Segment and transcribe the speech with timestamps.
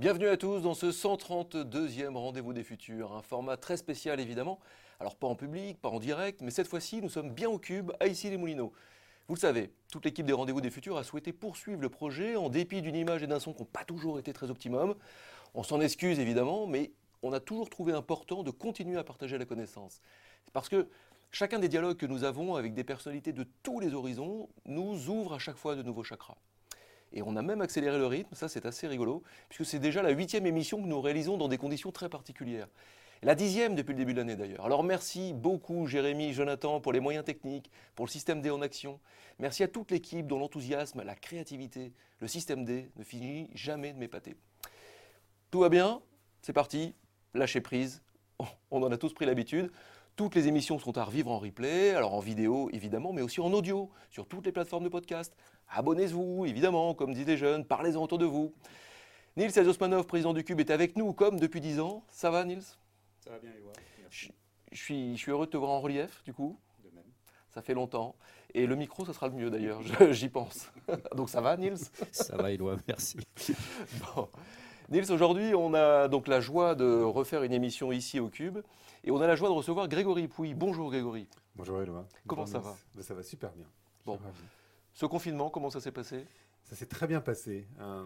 [0.00, 4.58] Bienvenue à tous dans ce 132e Rendez-vous des Futurs, un format très spécial évidemment.
[4.98, 7.92] Alors pas en public, pas en direct, mais cette fois-ci nous sommes bien au cube
[8.00, 8.72] à ici les Moulineaux.
[9.28, 12.48] Vous le savez, toute l'équipe des Rendez-vous des Futurs a souhaité poursuivre le projet en
[12.48, 14.94] dépit d'une image et d'un son qui n'ont pas toujours été très optimum.
[15.52, 19.44] On s'en excuse évidemment, mais on a toujours trouvé important de continuer à partager la
[19.44, 20.00] connaissance.
[20.54, 20.88] Parce que
[21.30, 25.34] chacun des dialogues que nous avons avec des personnalités de tous les horizons nous ouvre
[25.34, 26.38] à chaque fois de nouveaux chakras.
[27.12, 30.10] Et on a même accéléré le rythme, ça c'est assez rigolo, puisque c'est déjà la
[30.10, 32.68] huitième émission que nous réalisons dans des conditions très particulières.
[33.22, 34.64] La dixième depuis le début de l'année d'ailleurs.
[34.64, 38.98] Alors merci beaucoup Jérémy, Jonathan pour les moyens techniques, pour le système D en action.
[39.38, 43.98] Merci à toute l'équipe dont l'enthousiasme, la créativité, le système D ne finit jamais de
[43.98, 44.36] m'épater.
[45.50, 46.00] Tout va bien?
[46.40, 46.94] C'est parti,
[47.34, 48.02] lâchez prise.
[48.70, 49.70] On en a tous pris l'habitude.
[50.16, 53.52] Toutes les émissions sont à revivre en replay, alors en vidéo évidemment, mais aussi en
[53.52, 55.34] audio, sur toutes les plateformes de podcast.
[55.72, 58.52] Abonnez-vous, évidemment, comme disent les jeunes, parlez-en autour de vous.
[59.36, 62.04] Nils Osmanov, président du Cube, est avec nous comme depuis 10 ans.
[62.08, 62.64] Ça va Nils?
[63.20, 63.72] Ça va bien, Éloi.
[64.10, 64.26] Je,
[64.72, 66.58] suis, je suis heureux de te voir en relief, du coup.
[66.82, 67.04] De même.
[67.48, 68.16] Ça fait longtemps.
[68.52, 70.72] Et le micro, ça sera le mieux d'ailleurs, j'y pense.
[71.14, 71.78] Donc ça va Nils?
[72.10, 73.18] Ça va, Éloi, merci.
[74.16, 74.28] bon.
[74.88, 78.58] Nils, aujourd'hui, on a donc la joie de refaire une émission ici au Cube.
[79.04, 80.52] Et on a la joie de recevoir Grégory Pouy.
[80.52, 81.28] Bonjour Grégory.
[81.54, 82.06] Bonjour Éloi.
[82.26, 82.74] Comment ça va?
[82.96, 83.66] Ben, Ça va super bien.
[84.04, 84.18] Bon.
[84.94, 86.26] Ce confinement, comment ça s'est passé?
[86.64, 87.66] Ça s'est très bien passé.
[87.80, 88.04] Euh,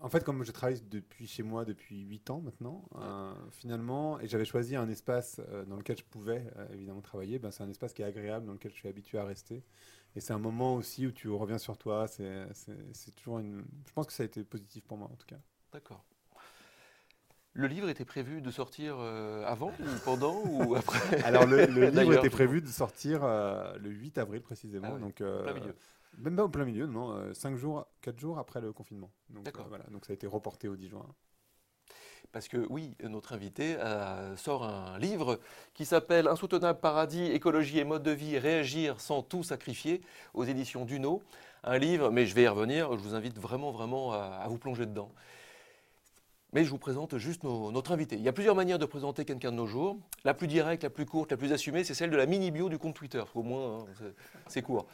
[0.00, 4.26] en fait, comme je travaille depuis chez moi depuis 8 ans maintenant, euh, finalement, et
[4.26, 7.92] j'avais choisi un espace euh, dans lequel je pouvais évidemment travailler, ben, c'est un espace
[7.92, 9.62] qui est agréable, dans lequel je suis habitué à rester.
[10.16, 12.06] Et c'est un moment aussi où tu reviens sur toi.
[12.08, 13.64] C'est toujours une.
[13.86, 15.38] Je pense que ça a été positif pour moi en tout cas.
[15.72, 16.04] D'accord.
[17.54, 21.22] Le livre était prévu de sortir avant ou pendant ou après?
[21.22, 24.94] Alors le, livre était prévu de sortir le 8 avril précisément.
[24.96, 25.74] Ah donc, plein milieu.
[26.18, 29.10] Même pas au plein milieu, non, 5 jours, 4 jours après le confinement.
[29.30, 29.66] D'accord.
[29.68, 31.06] voilà, donc ça a été reporté au 10 juin.
[32.32, 33.76] Parce que oui, notre invité
[34.36, 35.38] sort un livre
[35.74, 40.00] qui s'appelle Insoutenable paradis, écologie et mode de vie, réagir sans tout sacrifier
[40.32, 41.22] aux éditions Duno.
[41.64, 44.86] Un livre, mais je vais y revenir, je vous invite vraiment, vraiment à vous plonger
[44.86, 45.12] dedans.
[46.54, 48.16] Mais je vous présente juste notre invité.
[48.16, 49.96] Il y a plusieurs manières de présenter quelqu'un de nos jours.
[50.24, 52.78] La plus directe, la plus courte, la plus assumée, c'est celle de la mini-bio du
[52.78, 53.22] compte Twitter.
[53.34, 53.86] Au moins, hein,
[54.48, 54.86] c'est court.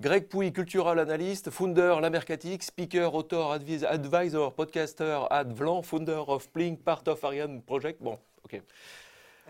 [0.00, 6.48] Greg Pouy, cultural analyst, founder La Mercatique, speaker, author, advisor, podcaster, ad Vlan, founder of
[6.52, 8.00] Plink, part of Ariane Project.
[8.00, 8.62] Bon, ok.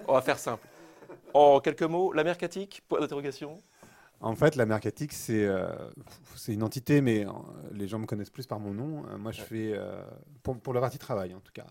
[0.06, 0.66] On va faire simple.
[1.34, 3.60] En quelques mots, La Mercatique, point d'interrogation
[4.20, 5.91] en fait, la Mercatique, euh,
[6.34, 7.30] c'est une entité, mais euh,
[7.70, 9.04] les gens me connaissent plus par mon nom.
[9.06, 9.78] Euh, moi, je fais,
[10.42, 11.66] pour, pour, la partie travail en tout cas,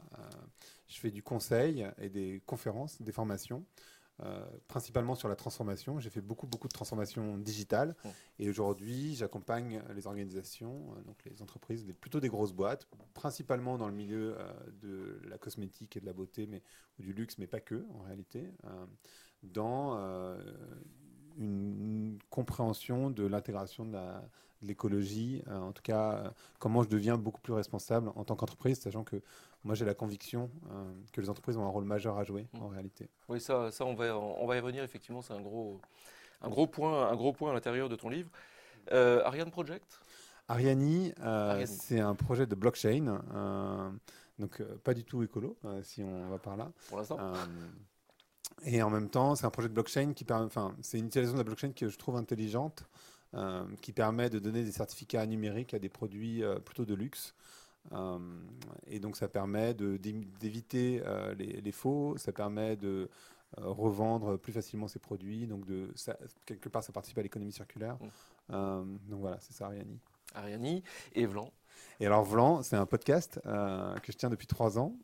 [0.88, 3.66] je fais du conseil et des conférences, des formations,
[4.68, 6.00] principalement sur la transformation.
[6.00, 7.96] J'ai fait beaucoup, beaucoup de transformations digitales.
[8.40, 13.94] Et aujourd'hui, j'accompagne les organisations, donc les entreprises, plutôt des grosses boîtes, principalement dans le
[13.94, 14.36] milieu
[14.82, 16.64] de la cosmétique et de la beauté, mais,
[17.00, 18.52] ou du luxe, mais pas que, en réalité,
[19.44, 19.96] dans
[21.38, 23.98] une compréhension de l'intégration de
[24.62, 26.30] l'écologie, euh, en tout cas euh,
[26.60, 29.22] comment je deviens beaucoup plus responsable en tant qu'entreprise, sachant que
[29.64, 32.70] moi j'ai la conviction euh, que les entreprises ont un rôle majeur à jouer en
[32.70, 32.72] mmh.
[32.74, 33.10] réalité.
[33.30, 35.80] Oui, ça, ça on, va, on va y revenir, effectivement, c'est un gros,
[36.42, 38.30] un, gros point, un gros point à l'intérieur de ton livre.
[38.92, 40.00] Ariane Project?
[40.48, 41.14] Ariani,
[41.66, 43.22] c'est un projet de blockchain,
[44.40, 46.72] donc pas du tout écolo, si on va par là.
[46.88, 47.18] Pour l'instant
[48.66, 51.34] et en même temps, c'est un projet de blockchain qui permet, enfin, c'est une utilisation
[51.34, 52.84] de la blockchain que je trouve intelligente,
[53.34, 57.36] euh, qui permet de donner des certificats numériques à des produits euh, plutôt de luxe.
[57.94, 58.20] Euh,
[58.88, 61.02] et donc, ça permet d'éviter
[61.38, 63.10] les, faux, ça permet de
[63.58, 65.48] revendre plus facilement ces produits.
[65.48, 65.94] Donc, de,
[66.46, 67.98] quelque part, ça participe à l'économie circulaire.
[68.50, 68.98] Mmh.
[69.10, 70.00] donc voilà, c'est ça, Ariani.
[70.36, 70.84] Ariani
[71.14, 71.52] et Vlan.
[72.00, 74.96] Et alors, Vlan, c'est un podcast euh, que je tiens depuis trois ans,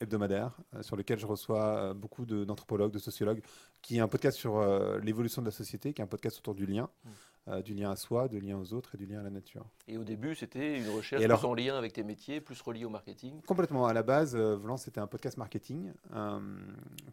[0.00, 3.42] hebdomadaire, euh, sur lequel je reçois euh, beaucoup d'anthropologues, de, sociologues,
[3.88, 4.60] qui est un podcast sur
[5.00, 6.90] l'évolution de la société, qui est un podcast autour du lien.
[7.04, 7.08] Mmh.
[7.48, 9.64] Euh, du lien à soi, du lien aux autres et du lien à la nature.
[9.86, 12.90] Et au début, c'était une recherche plus en lien avec tes métiers, plus relié au
[12.90, 13.86] marketing Complètement.
[13.86, 16.40] À la base, euh, Vlan, c'était un podcast marketing euh,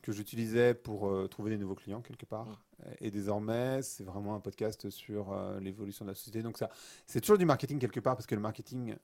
[0.01, 2.47] que j'utilisais pour trouver des nouveaux clients quelque part.
[2.47, 2.83] Mmh.
[2.99, 6.41] Et désormais, c'est vraiment un podcast sur l'évolution de la société.
[6.41, 6.69] Donc ça,
[7.05, 8.95] c'est toujours du marketing quelque part parce que le marketing,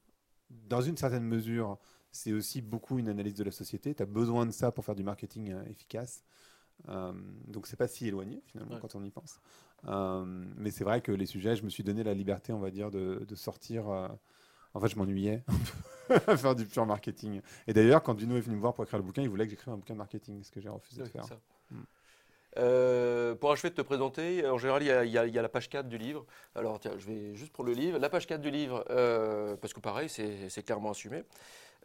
[0.50, 1.78] dans une certaine mesure,
[2.12, 3.96] c'est aussi beaucoup une analyse de la société.
[3.96, 6.26] Tu as besoin de ça pour faire du marketing efficace.
[6.90, 7.12] Euh,
[7.48, 9.40] donc c'est pas si éloigné finalement quand on y pense.
[9.88, 10.24] Euh,
[10.58, 12.92] mais c'est vrai que les sujets, je me suis donné la liberté, on va dire,
[12.92, 13.90] de, sortir.
[13.90, 14.08] Euh,
[14.74, 15.44] en fait, je m'ennuyais
[16.28, 17.42] à faire du pur marketing.
[17.68, 19.52] Et d'ailleurs, quand Dino est venu me voir pour écrire le bouquin, il voulait que
[19.52, 21.26] j'écrive un bouquin de marketing, ce que j'ai refusé de faire.
[21.70, 23.36] Hmm.
[23.40, 26.26] pour achever de te présenter, en général, il y, a, la page 4 du livre.
[26.56, 27.98] Alors, tiens, je vais juste pour le livre.
[27.98, 28.84] La page 4 du livre,
[29.62, 31.24] parce que pareil, c'est clairement assumé.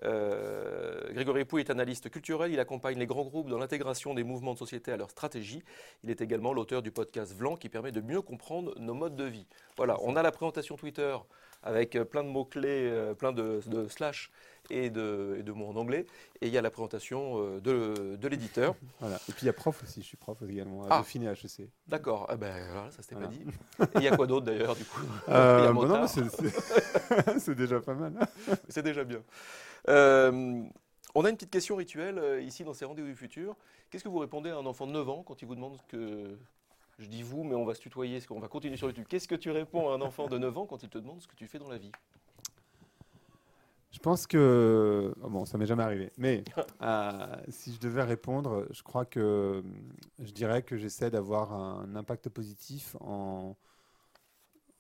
[0.05, 4.55] Euh, Grégory Pouy est analyste culturel, il accompagne les grands groupes dans l'intégration des mouvements
[4.55, 5.63] de société à leur stratégie.
[6.05, 9.25] Il est également l'auteur du podcast Vlan qui permet de mieux comprendre nos modes de
[9.25, 9.47] vie.
[9.77, 11.17] Voilà, on a la présentation Twitter
[11.63, 14.31] avec plein de mots-clés, euh, plein de, de slash
[14.71, 16.07] et de, et de, mots en anglais.
[16.41, 18.75] Et il y a la présentation euh, de, de l'éditeur.
[19.01, 19.17] Voilà.
[19.29, 20.99] Et puis il y a prof aussi, je suis prof également, à ah.
[20.99, 21.69] Dauphine et HEC.
[21.87, 23.45] D'accord, ah ben, voilà, ça s'était pas dit.
[23.81, 25.01] Et il y a quoi d'autre d'ailleurs du coup?
[25.29, 26.07] Euh, bon, non,
[27.39, 28.15] C'est déjà pas mal.
[28.69, 29.23] c'est déjà bien.
[29.89, 30.63] Euh,
[31.15, 33.57] on a une petite question rituelle euh, ici dans ces rendez-vous du futur.
[33.91, 36.37] Qu'est-ce que vous répondez à un enfant de 9 ans quand il vous demande que
[36.99, 39.07] je dis vous, mais on va se tutoyer, on va continuer sur YouTube.
[39.09, 41.29] Qu'est-ce que tu réponds à un enfant de 9 ans quand il te demande ce
[41.29, 41.93] que tu fais dans la vie?
[43.93, 45.15] Je pense que.
[45.23, 46.13] Oh bon, ça m'est jamais arrivé.
[46.19, 46.45] Mais
[46.83, 49.63] euh, si je devais répondre, je crois que
[50.19, 53.57] je dirais que j'essaie d'avoir un impact positif en,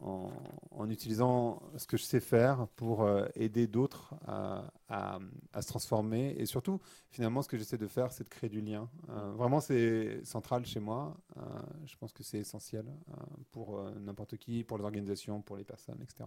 [0.01, 5.19] en, utilisant ce que je sais faire pour euh, aider d'autres à,
[5.61, 6.35] se transformer.
[6.39, 8.89] Et surtout, finalement, ce que j'essaie de faire, c'est de créer du lien.
[9.09, 11.17] Euh, vraiment, c'est central chez moi.
[11.37, 11.41] Euh,
[11.87, 12.85] je pense que c'est essentiel
[13.51, 16.25] pour n'importe qui, pour les organisations, pour les personnes, etc.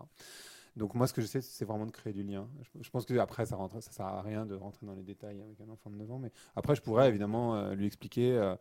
[0.75, 2.47] Donc moi, ce que j'essaie, c'est vraiment de créer du lien.
[2.81, 5.41] Je, pense que après, ça ne ça sert à rien de rentrer dans les détails
[5.41, 8.55] avec un enfant de 9 ans, mais après, je pourrais évidemment lui expliquer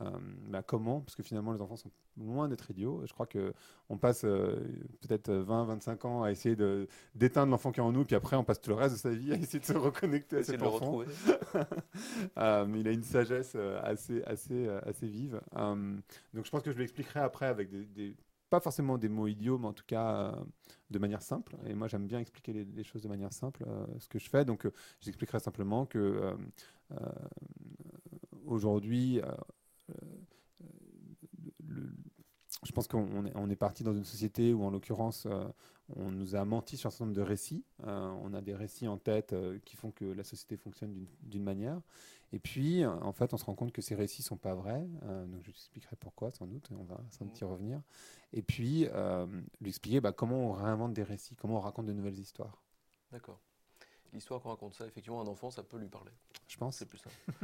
[0.00, 0.10] euh,
[0.48, 3.02] bah, comment Parce que finalement, les enfants sont loin d'être idiots.
[3.06, 4.56] Je crois qu'on passe euh,
[5.00, 6.56] peut-être 20-25 ans à essayer
[7.14, 9.10] d'éteindre l'enfant qui est en nous, puis après, on passe tout le reste de sa
[9.10, 11.02] vie à essayer de se reconnecter à cet enfant.
[12.38, 15.40] euh, mais il a une sagesse euh, assez, assez, assez vive.
[15.54, 18.14] donc, je pense que je l'expliquerai après avec des,
[18.52, 20.34] pas forcément des mots idiots, mais en tout cas
[20.90, 21.56] de manière simple.
[21.66, 23.64] Et moi, j'aime bien expliquer les, choses de manière simple,
[23.98, 24.44] ce que je fais.
[24.44, 24.68] Donc,
[25.00, 26.34] j'expliquerai simplement que
[28.44, 29.22] aujourd'hui,
[32.64, 35.44] je pense qu'on est, on est, parti dans une société où, en l'occurrence, euh,
[35.96, 37.64] on nous a menti sur un certain nombre de récits.
[37.86, 41.42] Euh, on a des récits en tête euh, qui font que la société fonctionne d'une
[41.42, 41.80] manière.
[42.32, 44.86] Et puis, en fait, on se rend compte que ces récits ne sont pas vrais.
[45.26, 46.68] donc, je expliquerai pourquoi, sans doute.
[46.72, 47.80] On va sans doute y revenir.
[48.32, 48.88] Et puis,
[49.60, 52.62] lui expliquer bah, comment on réinvente des récits, comment on raconte de nouvelles histoires.
[53.10, 53.38] D'accord
[54.12, 56.12] l'histoire qu'on raconte ça, effectivement, un enfant, ça peut lui parler.
[56.48, 56.76] Je pense.
[56.76, 57.10] C'est plus ça.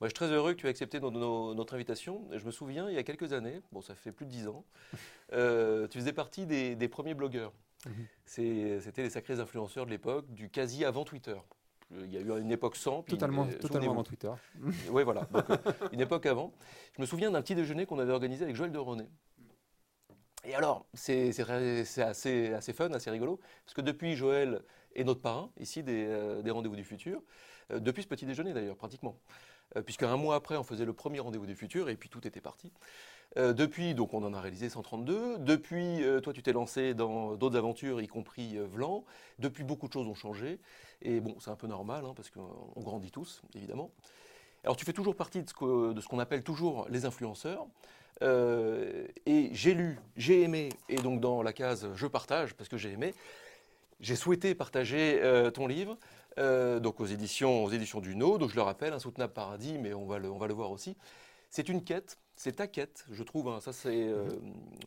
[0.00, 2.26] Moi, je suis très heureux que tu aies accepté notre invitation.
[2.32, 4.64] Je me souviens, il y a quelques années, bon, ça fait plus de dix ans,
[5.32, 7.52] euh, tu faisais partie des, premiers blogueurs.
[7.86, 8.06] Mhm.
[8.24, 11.36] C'était les sacrés influenceurs de l'époque, du quasi avant Twitter.
[11.92, 13.02] Il y a eu une époque sans.
[13.02, 14.32] totalement, totalement avant Twitter.
[14.90, 15.22] oui, voilà.
[15.32, 15.56] Donc, euh,
[15.92, 16.52] une époque avant.
[16.96, 19.08] Je me souviens d'un petit déjeuner qu'on avait organisé avec Joël de René.
[20.46, 21.32] Et alors, c'est
[22.00, 24.62] assez, assez fun, assez rigolo, parce que depuis, Joël
[24.94, 27.20] et notre parrain, ici, des, euh, rendez-vous du futur,
[27.72, 29.18] euh, depuis ce petit déjeuner d'ailleurs, pratiquement.
[29.76, 32.24] Euh, puisque un mois après, on faisait le premier rendez-vous du futur, et puis tout
[32.26, 32.72] était parti.
[33.34, 35.38] Depuis, donc on en a réalisé 132.
[35.38, 39.04] Depuis, toi, tu t'es lancé dans d'autres aventures, y compris Vlan.
[39.38, 40.58] Depuis, beaucoup de choses ont changé.
[41.02, 43.90] Et bon, c'est un peu normal, hein, parce qu'on grandit tous, évidemment.
[44.64, 45.54] Alors, tu fais toujours partie de ce
[46.08, 47.66] qu'on appelle toujours les influenceurs.
[48.22, 52.92] et j'ai lu, j'ai aimé, et donc dans la case je partage parce que j'ai
[52.92, 53.12] aimé,
[54.00, 55.96] j'ai souhaité partager euh, ton livre,
[56.38, 60.18] euh, donc aux éditions, du No, donc je le rappelle, Insoutenable Paradis, mais on va
[60.18, 60.96] le voir aussi.
[61.50, 64.28] C'est une quête, c'est ta quête, je trouve, hein, ça c'est euh,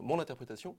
[0.01, 0.75] mon interprétation.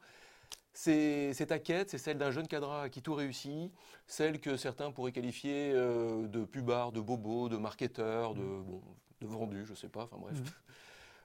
[0.72, 3.72] C'est ta quête, c'est celle d'un jeune cadre qui tout réussit,
[4.06, 8.80] celle que certains pourraient qualifier de pubard, de bobo, de marketeur, de, bon,
[9.20, 10.38] de vendu, je sais pas, enfin bref.
[10.38, 10.44] Mmh.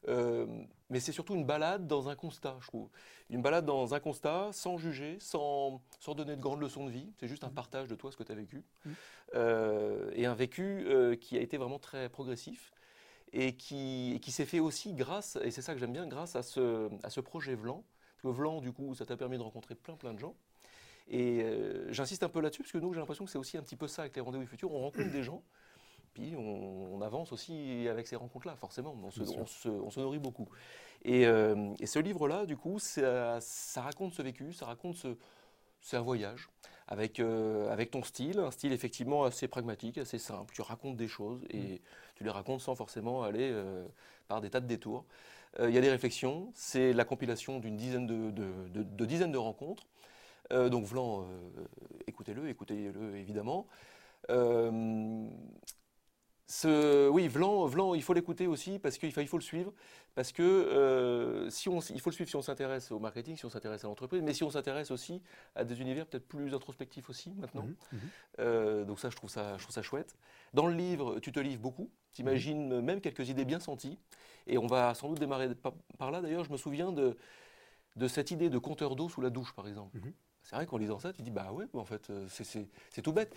[0.07, 0.45] Euh,
[0.89, 2.89] mais c'est surtout une balade dans un constat, je trouve.
[3.29, 7.11] Une balade dans un constat, sans juger, sans, sans donner de grandes leçons de vie.
[7.17, 7.55] C'est juste un mm.
[7.55, 8.63] partage de toi, ce que tu as vécu.
[8.85, 8.91] Mm.
[9.33, 12.71] Euh, et un vécu euh, qui a été vraiment très progressif
[13.33, 16.43] et qui, qui s'est fait aussi grâce, et c'est ça que j'aime bien, grâce à
[16.43, 17.83] ce, à ce projet Vlan.
[18.15, 20.35] Parce que Vlan, du coup, ça t'a permis de rencontrer plein plein de gens.
[21.07, 21.45] Et
[21.89, 23.87] j'insiste un peu là-dessus, parce que nous, j'ai l'impression que c'est aussi un petit peu
[23.87, 24.71] ça avec les rendez-vous futurs.
[24.71, 25.43] On rencontre des gens
[26.15, 28.97] puis on, avance aussi avec ces rencontres-là, forcément.
[29.03, 30.47] On se, nourrit beaucoup.
[31.05, 33.41] Euh, et, ce livre-là, du coup, ça,
[33.75, 35.17] raconte ce vécu, ça raconte ce.
[35.81, 36.49] C'est un voyage
[36.87, 40.53] avec, euh, avec ton style, un style effectivement assez pragmatique, assez simple.
[40.53, 41.79] Tu racontes des choses et mm.
[42.15, 43.85] tu les racontes sans forcément aller euh,
[44.27, 45.05] par des tas de détours.
[45.57, 49.83] Il y a des réflexions, c'est la compilation d'une dizaine de, de, dizaines de rencontres.
[50.51, 51.25] donc Vlan,
[52.07, 53.65] écoutez-le, écoutez-le évidemment.
[56.47, 59.73] Ce, oui, Vlan, Vlan, il faut l'écouter aussi parce qu'il faut, le suivre.
[60.13, 63.45] Parce que euh, si on, il faut le suivre si on s'intéresse au marketing, si
[63.45, 65.21] on s'intéresse à l'entreprise, mais si on s'intéresse aussi
[65.55, 67.63] à des univers peut-être plus introspectifs aussi maintenant.
[67.63, 67.99] Mhm, mhm.
[68.39, 70.15] Euh, donc ça je, trouve ça, je trouve ça chouette.
[70.53, 71.89] Dans le livre, tu te livres beaucoup.
[72.13, 72.85] Tu imagines mhm.
[72.85, 73.97] même quelques idées bien senties.
[74.45, 75.49] Et on va sans doute démarrer
[75.97, 76.21] par, là.
[76.21, 77.17] D'ailleurs, je me souviens de,
[77.95, 79.97] de cette idée de compteur d'eau sous la douche, par exemple.
[80.43, 83.35] C'est vrai qu'en lisant ça, tu dis, bah ouais, en fait, euh, c'est tout bête.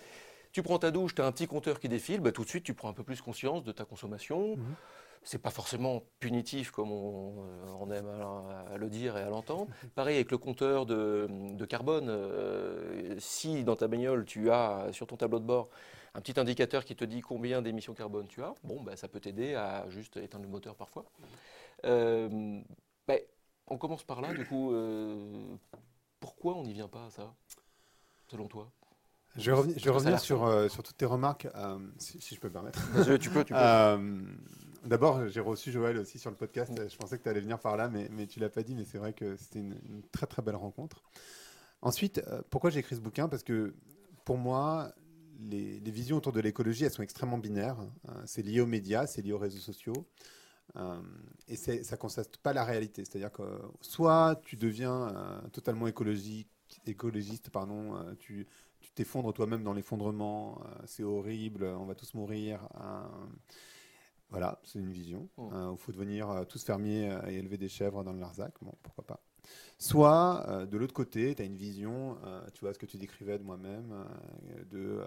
[0.51, 2.63] Tu prends ta douche, tu as un petit compteur qui défile, bah, tout de suite
[2.63, 4.55] tu prends un peu plus conscience de ta consommation.
[4.57, 4.75] Mhm.
[5.21, 9.29] C'est pas forcément punitif comme on, euh, on aime à, à le dire et à
[9.29, 9.67] l'entendre.
[9.95, 12.07] Pareil avec le compteur de, de carbone.
[12.09, 15.69] euh, si dans ta bagnole tu as sur ton tableau de bord
[16.15, 19.19] un petit indicateur qui te dit combien d'émissions carbone tu as, bon, bah, ça peut
[19.19, 21.05] t'aider à juste éteindre le moteur parfois.
[21.85, 22.59] Euh,
[23.07, 23.15] bah,
[23.67, 24.73] on commence par là, du coup.
[24.73, 25.45] euh,
[26.19, 27.33] pourquoi on n'y vient pas à ça,
[28.27, 28.71] selon toi?
[29.35, 31.47] Je vais revenir, je vais Ça a revenir l'air sur, euh, sur toutes tes remarques,
[31.55, 32.81] euh, si, si je peux me permettre.
[33.19, 33.59] Tu peux, tu peux.
[33.59, 34.21] Euh,
[34.85, 36.71] D'abord, j'ai reçu Joël aussi sur le podcast.
[36.89, 38.75] Je pensais que tu allais venir par là, mais, mais tu l'as pas dit.
[38.75, 41.03] Mais c'est vrai que c'était une, une très très belle rencontre.
[41.81, 43.27] Ensuite, euh, pourquoi j'ai écrit ce bouquin?
[43.27, 43.73] Parce que
[44.25, 44.93] pour moi,
[45.39, 47.77] les, les visions autour de l'écologie, elles sont extrêmement binaires.
[48.07, 50.07] Euh, c'est lié aux médias, c'est lié aux réseaux sociaux.
[50.75, 51.01] Euh,
[51.47, 53.03] et ça ne constate pas la réalité.
[53.03, 53.43] C'est-à-dire que
[53.81, 56.47] soit tu deviens euh, totalement écologique,
[56.85, 58.47] écologiste, pardon, euh, tu
[58.81, 62.67] tu t'effondres toi-même dans l'effondrement, euh, c'est horrible, on va tous mourir.
[62.79, 63.07] euh,
[64.29, 65.29] voilà, c'est une vision.
[65.37, 65.49] Mm.
[65.53, 68.53] Euh, il faut devenir euh, tous fermiers euh, et élever des chèvres dans le Larzac.
[68.61, 69.19] Bon, pourquoi pas.
[69.79, 72.17] Soit, de l'autre côté, tu as une vision,
[72.53, 74.05] tu vois ce que tu décrivais de moi-même,
[74.69, 75.01] de,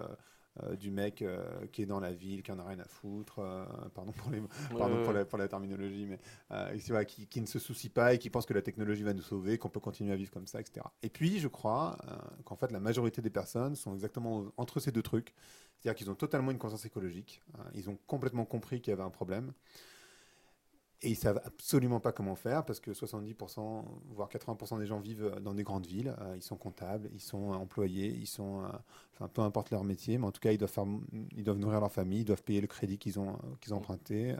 [0.61, 3.39] euh, du mec euh, qui est dans la ville, qui en a rien à foutre,
[3.39, 4.41] euh, pardon pour les,
[4.77, 6.19] Pardon pour, la, pour la terminologie, mais
[6.51, 9.21] euh, qui, qui ne se soucie pas et qui pense que la technologie va nous
[9.21, 10.85] sauver, qu'on peut continuer à vivre comme ça, etc.
[11.01, 11.97] Et puis, je crois
[12.45, 15.33] qu'en fait, la majorité des personnes sont exactement entre ces deux trucs.
[15.83, 17.41] C'est-à-dire qu'ils ont totalement une conscience écologique.
[17.59, 19.51] euh, ils ont complètement compris qu'il y avait un problème.
[21.05, 25.35] Et ils savent absolument pas comment faire parce que 70%, voire 80% des gens vivent
[25.41, 26.15] dans des grandes villes.
[26.21, 28.63] euh, ils sont comptables, ils sont employés, ils sont,
[29.21, 32.21] euh, peu importe leur métier, mais en tout cas, ils doivent, faire, nourrir leur famille,
[32.21, 34.31] ils doivent payer le crédit qu'ils ont, euh, qu'ils ont emprunté.
[34.31, 34.37] euh,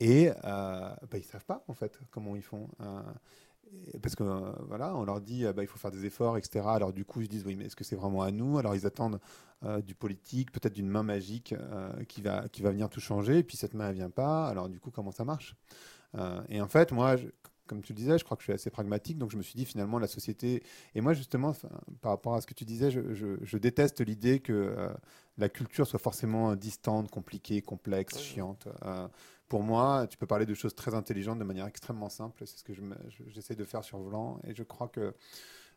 [0.00, 2.68] et euh, bah, ils savent pas en fait comment ils font.
[2.80, 3.02] euh,
[4.02, 6.66] parce que euh, voilà, on leur dit euh, bah, il faut faire des efforts, etc.
[6.74, 8.58] Alors du coup, ils se disent oui, mais est-ce que c'est vraiment à nous?
[8.58, 9.20] Alors ils attendent
[9.64, 13.38] euh, du politique, peut-être d'une main magique euh, qui va qui va venir tout changer.
[13.38, 14.46] Et puis cette main elle vient pas.
[14.48, 15.54] Alors du coup, comment ça marche?
[16.16, 17.26] Euh, Et en fait, moi, je-
[17.66, 19.54] comme tu le disais, je crois que je suis assez pragmatique, donc je me suis
[19.56, 20.62] dit finalement la société.
[20.94, 21.54] Et moi justement,
[22.02, 24.76] par rapport à ce que tu disais, je, je- je déteste l'idée que
[25.38, 28.20] la culture soit forcément distante, compliquée, complexe, Ouais.
[28.20, 28.68] chiante.
[29.48, 32.42] Pour moi, tu peux parler de choses très intelligentes de manière extrêmement simple.
[32.46, 34.40] C'est ce que je me- je- j'essaie de faire sur Volant.
[34.44, 35.14] Et je crois que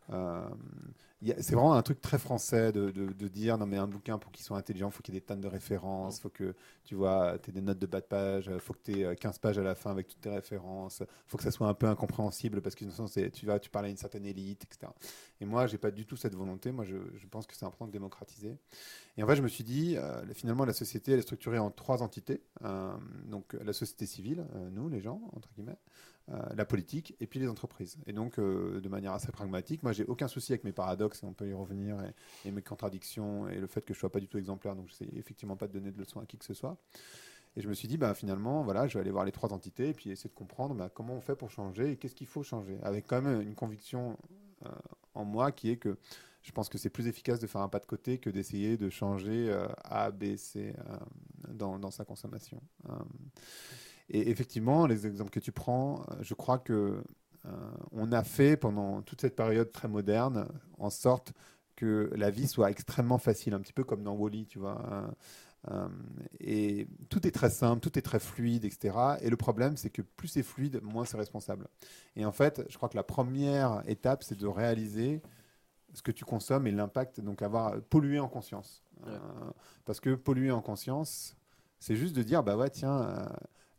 [0.09, 4.57] c'est vraiment un truc très français de, dire non, mais un bouquin, pour qu'il soit
[4.57, 6.17] intelligent, faut qu'il y ait des tonnes de références.
[6.17, 8.51] Il faut que tu vois, aies des notes de bas de page.
[8.59, 10.99] Faut que tu aies 15 pages à la fin avec toutes tes références.
[11.01, 12.85] Il faut que ça soit un peu incompréhensible parce que
[13.29, 14.91] tu, parles à une certaine élite, etc.
[15.41, 16.71] Et moi, j'ai pas du tout cette volonté.
[16.71, 16.95] Moi, je,
[17.29, 18.55] pense que c'est important de démocratiser.
[19.17, 21.71] Et en fait, je me suis dit, euh, finalement, la société, elle est structurée en
[21.71, 22.41] trois entités.
[22.63, 22.95] Euh,
[23.25, 27.39] donc, la société civile, euh, nous, les gens, entre guillemets, euh, la politique, et puis
[27.39, 27.97] les entreprises.
[28.05, 31.33] Et donc, euh, de manière assez pragmatique, moi, j'ai aucun souci avec mes paradoxes, on
[31.33, 31.97] peut y revenir,
[32.43, 34.93] et, mes contradictions, et le fait que je sois pas du tout exemplaire, donc je
[34.93, 36.77] sais effectivement pas de donner de leçons à qui que ce soit.
[37.55, 39.89] Et je me suis dit, bah, finalement, voilà, je vais aller voir les trois entités,
[39.89, 42.43] et puis essayer de comprendre bah, comment on fait pour changer, et qu'est-ce qu'il faut
[42.43, 44.17] changer, avec quand même une conviction
[44.65, 44.69] euh,
[45.13, 45.97] en moi qui est que
[46.41, 48.89] je pense que c'est plus efficace de faire un pas de côté que d'essayer de
[48.89, 50.97] changer euh, A, B, C euh,
[51.53, 52.61] dans, dans sa consommation.
[54.09, 57.01] Et effectivement, les exemples que tu prends, euh, je crois que
[57.45, 57.49] euh,
[57.91, 60.47] on a fait pendant toute cette période très moderne
[60.77, 61.33] en sorte
[61.75, 65.11] que la vie soit extrêmement facile, un petit peu comme dans Wally, tu vois.
[65.69, 65.87] Euh,
[66.39, 68.95] et tout est très simple, tout est très fluide, etc.
[69.21, 71.67] Et le problème, c'est que plus c'est fluide, moins c'est responsable.
[72.15, 75.21] Et en fait, je crois que la première étape, c'est de réaliser
[75.93, 78.83] ce que tu consommes et l'impact, donc avoir pollué en conscience.
[79.05, 79.13] Ouais.
[79.85, 81.35] Parce que polluer en conscience,
[81.79, 83.29] c'est juste de dire, bah ouais, tiens,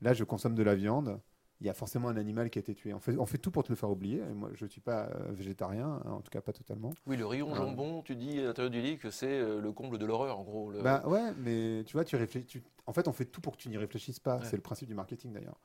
[0.00, 1.21] là je consomme de la viande,
[1.61, 2.95] il y a forcément un animal qui a été tué.
[2.95, 4.19] On fait, on fait tout pour te le faire oublier.
[4.19, 6.93] Et moi, je ne suis pas euh, végétarien, hein, en tout cas pas totalement.
[7.07, 7.57] Oui, le rayon Ah.
[7.57, 10.45] jambon, tu dis à l'intérieur du lit que c'est euh, le comble de l'horreur, en
[10.45, 10.71] gros.
[10.71, 12.47] le- Bah ouais, mais tu vois, tu réfléchis.
[12.47, 14.37] tu- En fait, on fait tout pour que tu n'y réfléchisses pas.
[14.38, 14.45] Ouais.
[14.45, 15.59] C'est le principe du marketing d'ailleurs.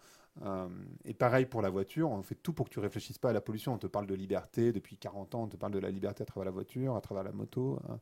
[0.44, 0.68] Euh,
[1.06, 3.40] et pareil pour la voiture, on fait tout pour que tu réfléchisses pas à la
[3.42, 3.74] pollution.
[3.74, 6.26] On te parle de liberté depuis 40 ans, on te parle de la liberté à
[6.26, 7.78] travers la voiture, à travers la moto.
[7.88, 8.00] hein.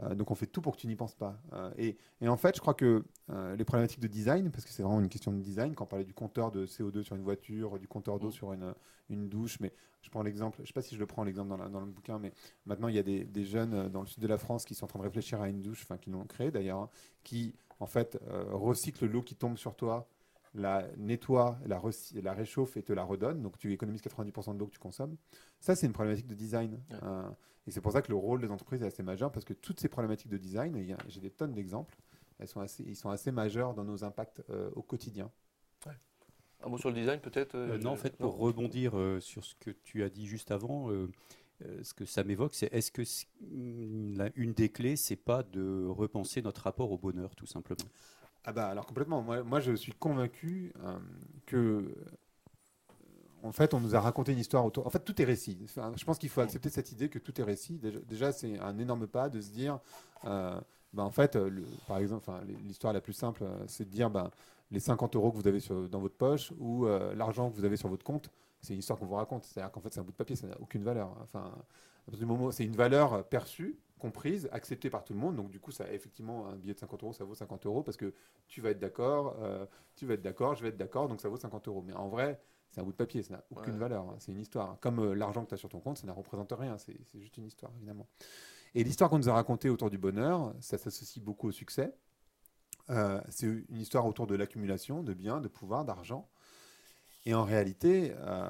[0.00, 1.40] Euh, donc on fait tout pour que tu n'y penses pas.
[1.52, 4.70] Euh, et, et en fait, je crois que euh, les problématiques de design, parce que
[4.70, 7.22] c'est vraiment une question de design, quand on parlait du compteur de CO2 sur une
[7.22, 8.32] voiture, du compteur d'eau Mm.
[8.32, 8.74] sur une,
[9.10, 9.72] une douche, mais
[10.02, 11.86] je prends l'exemple, je sais pas si je le prends l'exemple dans, la- dans le
[11.86, 12.32] bouquin, mais
[12.66, 14.84] maintenant il y a des, des jeunes dans le sud de la France qui sont
[14.84, 16.90] en train de réfléchir à une douche, enfin qui l'ont créée d'ailleurs, hein,
[17.22, 20.08] qui en fait euh, recycle l'eau qui tombe sur toi,
[20.54, 24.72] la nettoie, la, réchauffe et te la redonne, donc tu économises 90% de l'eau que
[24.72, 25.16] tu consommes.
[25.60, 26.80] Ça, c'est une problématique de design.
[26.90, 26.98] Ouais.
[27.02, 27.22] Euh,
[27.66, 29.80] et c'est pour ça que le rôle des entreprises est assez majeur, parce que toutes
[29.80, 31.96] ces problématiques de design, j'ai des tonnes d'exemples,
[32.38, 35.30] elles sont assez, ils sont assez majeurs dans nos impacts euh, au quotidien.
[36.64, 39.44] Un mot sur le design, peut-être Euh, euh, non, en fait, pour rebondir euh, sur
[39.44, 41.08] ce que tu as dit juste avant, euh,
[41.82, 43.02] ce que ça m'évoque, c'est est-ce que
[44.36, 47.88] une des clés, c'est pas de repenser notre rapport au bonheur, tout simplement?
[48.44, 49.22] Ah bah alors complètement.
[49.22, 50.72] Moi, moi je suis convaincu
[51.46, 51.94] que
[53.42, 54.86] en fait, on nous a raconté une histoire autour.
[54.86, 55.58] En fait, tout est récit.
[55.96, 57.80] je pense qu'il faut accepter cette idée que tout est récit.
[58.08, 59.80] Déjà, c'est un énorme pas de se dire,
[60.24, 60.58] euh,
[60.92, 61.36] ben, en fait,
[61.88, 62.30] par exemple,
[62.64, 64.30] l'histoire la plus simple, euh, c'est de dire, ben,
[64.70, 67.76] les 50 euros que vous avez dans votre poche ou euh, l'argent que vous avez
[67.76, 68.30] sur votre compte,
[68.60, 69.44] c'est une histoire qu'on vous raconte.
[69.44, 71.16] C'est-à-dire qu'en fait, c'est un bout de papier, ça n'a aucune valeur.
[71.22, 71.50] Enfin,
[72.16, 75.36] du moment, c'est une valeur perçue, comprise, acceptée par tout le monde.
[75.36, 77.96] Donc, du coup, ça, effectivement, un billet de 50 euros, ça vaut 50 euros parce
[77.96, 78.12] que
[78.48, 79.36] tu vas être d'accord,
[79.96, 81.82] tu vas être d'accord, je vais être d'accord, donc ça vaut 50 euros.
[81.86, 82.40] Mais en vrai,
[82.72, 84.16] c'est un bout de papier, ça n'a aucune valeur, hein.
[84.18, 84.78] c'est une histoire.
[84.80, 87.36] Comme euh, l'argent que tu as sur ton compte, ça ne représente rien, c'est juste
[87.36, 88.08] une histoire, évidemment.
[88.74, 91.94] Et l'histoire qu'on nous a racontée autour du bonheur, ça s'associe beaucoup au succès.
[92.88, 96.30] Euh, c'est une histoire autour de l'accumulation de biens, de pouvoir, d'argent.
[97.26, 98.48] Et en réalité, euh,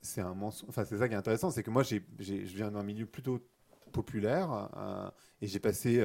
[0.00, 3.04] c'est un Enfin, c'est ça qui est intéressant, c'est que moi, je viens d'un milieu
[3.04, 3.46] plutôt
[3.94, 4.70] populaire
[5.40, 6.04] et j'ai passé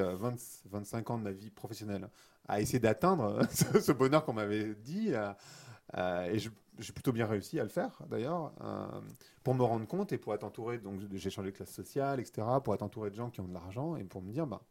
[0.70, 2.08] 25 ans de ma vie professionnelle
[2.48, 5.12] à essayer d'atteindre ce, bonheur qu'on m'avait dit.
[5.12, 6.38] et
[6.80, 9.00] j'ai plutôt bien réussi à le faire d'ailleurs, euh,
[9.44, 12.46] pour me rendre compte et pour être entouré, donc j'ai changé de classe sociale, etc.,
[12.64, 14.62] pour être entouré de gens qui ont de l'argent et pour me dire, bah,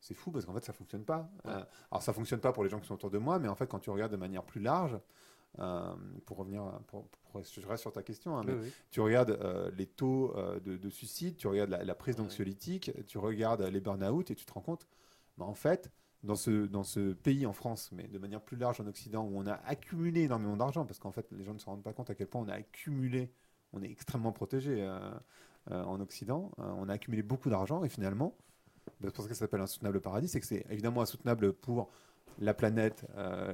[0.00, 1.30] c'est fou parce qu'en fait ça fonctionne pas.
[1.46, 3.54] Euh, alors ça fonctionne pas pour les gens qui sont autour de moi, mais en
[3.54, 4.98] fait quand tu regardes de manière plus large,
[5.58, 5.94] euh,
[6.26, 8.54] pour revenir, pour, je reste sur ta question, hein, mais
[8.90, 9.38] tu regardes
[9.76, 14.44] les taux de, suicide, tu regardes la, prise d'anxiolytique, tu regardes les burn-out et tu
[14.44, 14.86] te rends compte,
[15.36, 15.90] bah, en fait,
[16.22, 19.38] dans ce, dans ce pays en France, mais de manière plus large en Occident, où
[19.38, 22.10] on a accumulé énormément d'argent, parce qu'en fait, les gens ne se rendent pas compte
[22.10, 23.32] à quel point on a accumulé,
[23.72, 24.98] on est extrêmement protégé euh,
[25.70, 28.36] euh, en Occident, euh, on a accumulé beaucoup d'argent, et finalement,
[29.00, 31.52] bah, c'est pour ça que ça s'appelle un soutenable paradis, c'est que c'est évidemment insoutenable
[31.52, 31.90] pour
[32.38, 33.06] la planète,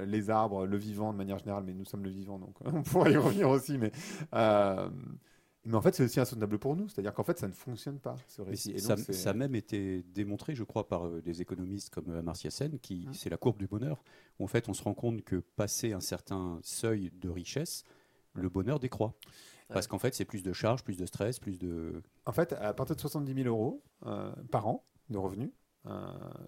[0.05, 3.13] les arbres, le vivant de manière générale, mais nous sommes le vivant, donc on pourrait
[3.13, 3.91] y revenir aussi, mais
[5.67, 6.87] mais en fait, c'est aussi insoutenable pour nous.
[6.87, 8.79] C'est-à-dire qu'en fait, ça ne fonctionne pas, ce récit.
[8.79, 8.95] ça,
[9.29, 13.05] a même été démontré, je crois, par euh, des économistes comme euh, Amartya Sen, qui
[13.05, 13.13] hum.
[13.13, 14.01] c'est la courbe du bonheur,
[14.39, 17.83] où en fait, on se rend compte que passer un certain seuil de richesse,
[18.33, 19.13] le bonheur décroît.
[19.67, 22.01] Parce qu'en fait, c'est plus de charges, plus de stress, plus de...
[22.25, 25.49] En fait, à partir de 70 000 euros euh, par an de revenus,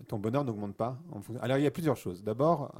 [0.07, 0.97] ton bonheur n'augmente pas.
[1.41, 2.23] Alors, il y a plusieurs choses.
[2.23, 2.73] D'abord,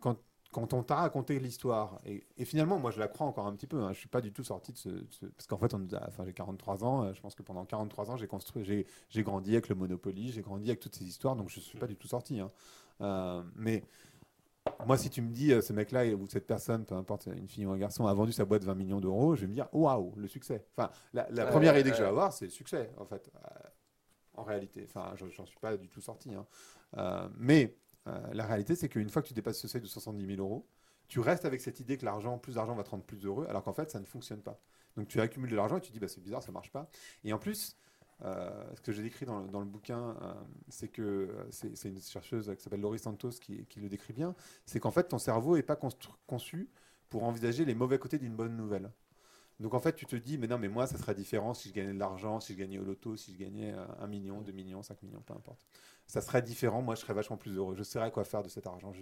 [0.00, 0.16] quand
[0.50, 3.82] quand on t'a raconté l'histoire, et, finalement, moi je la crois encore un petit peu,
[3.82, 5.26] hein, je suis pas du tout sorti de ce.
[5.36, 8.16] parce qu'en fait, on enfin, j'ai 43 ans, euh, je pense que pendant 43 ans,
[8.16, 11.50] j'ai construit, j'ai, j'ai grandi avec le Monopoly, j'ai grandi avec toutes ces histoires, donc
[11.50, 12.40] je suis pas du tout sorti.
[12.40, 12.50] Hein.
[13.02, 13.84] Euh, mais
[14.86, 17.66] moi, si tu me dis, euh, ce mec-là ou cette personne, peu importe, une fille
[17.66, 20.14] ou un garçon, a vendu sa boîte 20 millions d'euros, je vais me dire, waouh,
[20.16, 20.64] le succès.
[20.76, 23.30] Enfin, la, première idée que je vais avoir, c'est le succès, en fait,
[24.38, 24.84] en réalité.
[24.84, 26.30] Enfin, j'en suis pas du tout sorti.
[26.34, 27.30] Hein.
[27.36, 27.76] mais
[28.08, 30.66] euh, la réalité, c'est qu'une fois que tu dépasses ce seuil de 70 000 euros,
[31.08, 33.62] tu restes avec cette idée que l'argent, plus d'argent va te rendre plus heureux, alors
[33.62, 34.60] qu'en fait, ça ne fonctionne pas.
[34.96, 36.90] Donc tu accumules de l'argent et tu dis, bah, c'est bizarre, ça marche pas.
[37.24, 37.76] Et en plus,
[38.22, 40.34] euh, ce que j'ai décrit dans le, bouquin, euh,
[40.68, 44.34] c'est que c'est une chercheuse qui s'appelle Laurie Santos qui, le décrit bien,
[44.66, 45.78] c'est qu'en fait, ton cerveau n'est pas
[46.26, 46.68] conçu
[47.08, 48.90] pour envisager les mauvais côtés d'une bonne nouvelle.
[49.60, 51.74] Donc en fait, tu te dis, mais non, mais moi, ça serait différent si je
[51.74, 54.82] gagnais de l'argent, si je gagnais au loto, si je gagnais 1 million, 2 millions,
[54.82, 55.66] 5 millions, peu importe
[56.08, 56.82] ça serait différent.
[56.82, 57.74] Moi, je serais vachement plus heureux.
[57.76, 58.92] Je saurais quoi faire de cet argent.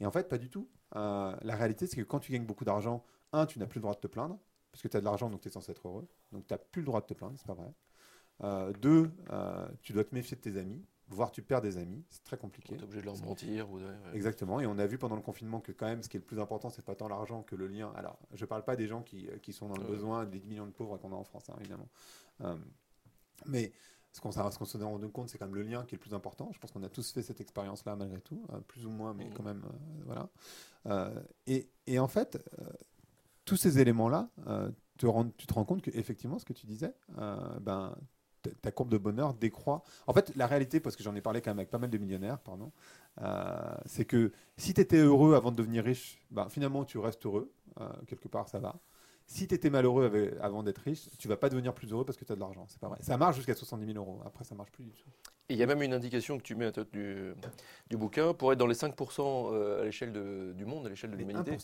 [0.00, 0.68] Et en fait, pas du tout.
[0.94, 3.82] Euh, la réalité, c'est que quand tu gagnes beaucoup d'argent, un, tu n'as plus le
[3.82, 4.38] droit de te plaindre,
[4.70, 6.06] parce que tu as de l'argent, donc tu es censé être heureux.
[6.32, 7.72] Donc tu n'as plus le droit de te plaindre, c'est pas vrai.
[8.44, 12.04] Euh, deux, euh, tu dois te méfier de tes amis, voire tu perds des amis.
[12.10, 12.74] C'est très compliqué.
[12.74, 13.66] Tu es obligé de leur mentir.
[14.12, 14.60] Exactement.
[14.60, 16.40] Et on a vu pendant le confinement que quand même, ce qui est le plus
[16.40, 17.92] important, c'est pas tant l'argent que le lien.
[17.96, 20.66] Alors, je parle pas des gens qui, qui sont dans le besoin, des 10 millions
[20.66, 21.88] de pauvres qu'on a en France, hein, évidemment.
[23.46, 23.72] mais
[24.16, 26.50] ce qu'on s'est rendu compte, c'est quand même le lien qui est le plus important.
[26.52, 29.28] Je pense qu'on a tous fait cette expérience-là malgré tout, euh, plus ou moins, mais
[29.28, 30.30] quand même, euh, voilà.
[30.86, 32.42] Euh, et, et, en fait,
[33.44, 34.30] tous ces éléments-là,
[34.96, 36.94] te tu te rends compte qu'effectivement, ce que tu disais,
[37.60, 37.94] ben,
[38.62, 39.82] ta courbe de bonheur décroît.
[40.06, 41.98] En fait, la réalité, parce que j'en ai parlé quand même avec pas mal de
[41.98, 42.72] millionnaires, pardon,
[43.86, 47.50] c'est que si tu étais heureux avant de devenir riche, ben, finalement, tu restes heureux.
[48.06, 48.76] quelque part, ça va.
[49.28, 52.24] Si tu étais malheureux avant d'être riche, tu vas pas devenir plus heureux parce que
[52.24, 52.64] tu as de l'argent.
[52.68, 52.98] C'est pas vrai.
[53.00, 54.20] Ça marche jusqu'à 70 000 euros.
[54.24, 55.10] Après, ça marche plus du tout.
[55.48, 57.34] Il y a même une indication que tu mets à tête du,
[57.90, 60.12] du bouquin pour être dans les 5% euh, à l'échelle
[60.54, 61.56] du monde, à l'échelle de l'humanité.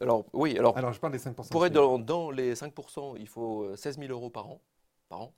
[0.00, 1.50] Alors, oui, alors, alors je parle des 5%.
[1.50, 4.60] Pour être dans, dans, les 5%, il faut 16 000 euros par an.
[5.08, 5.34] Par an.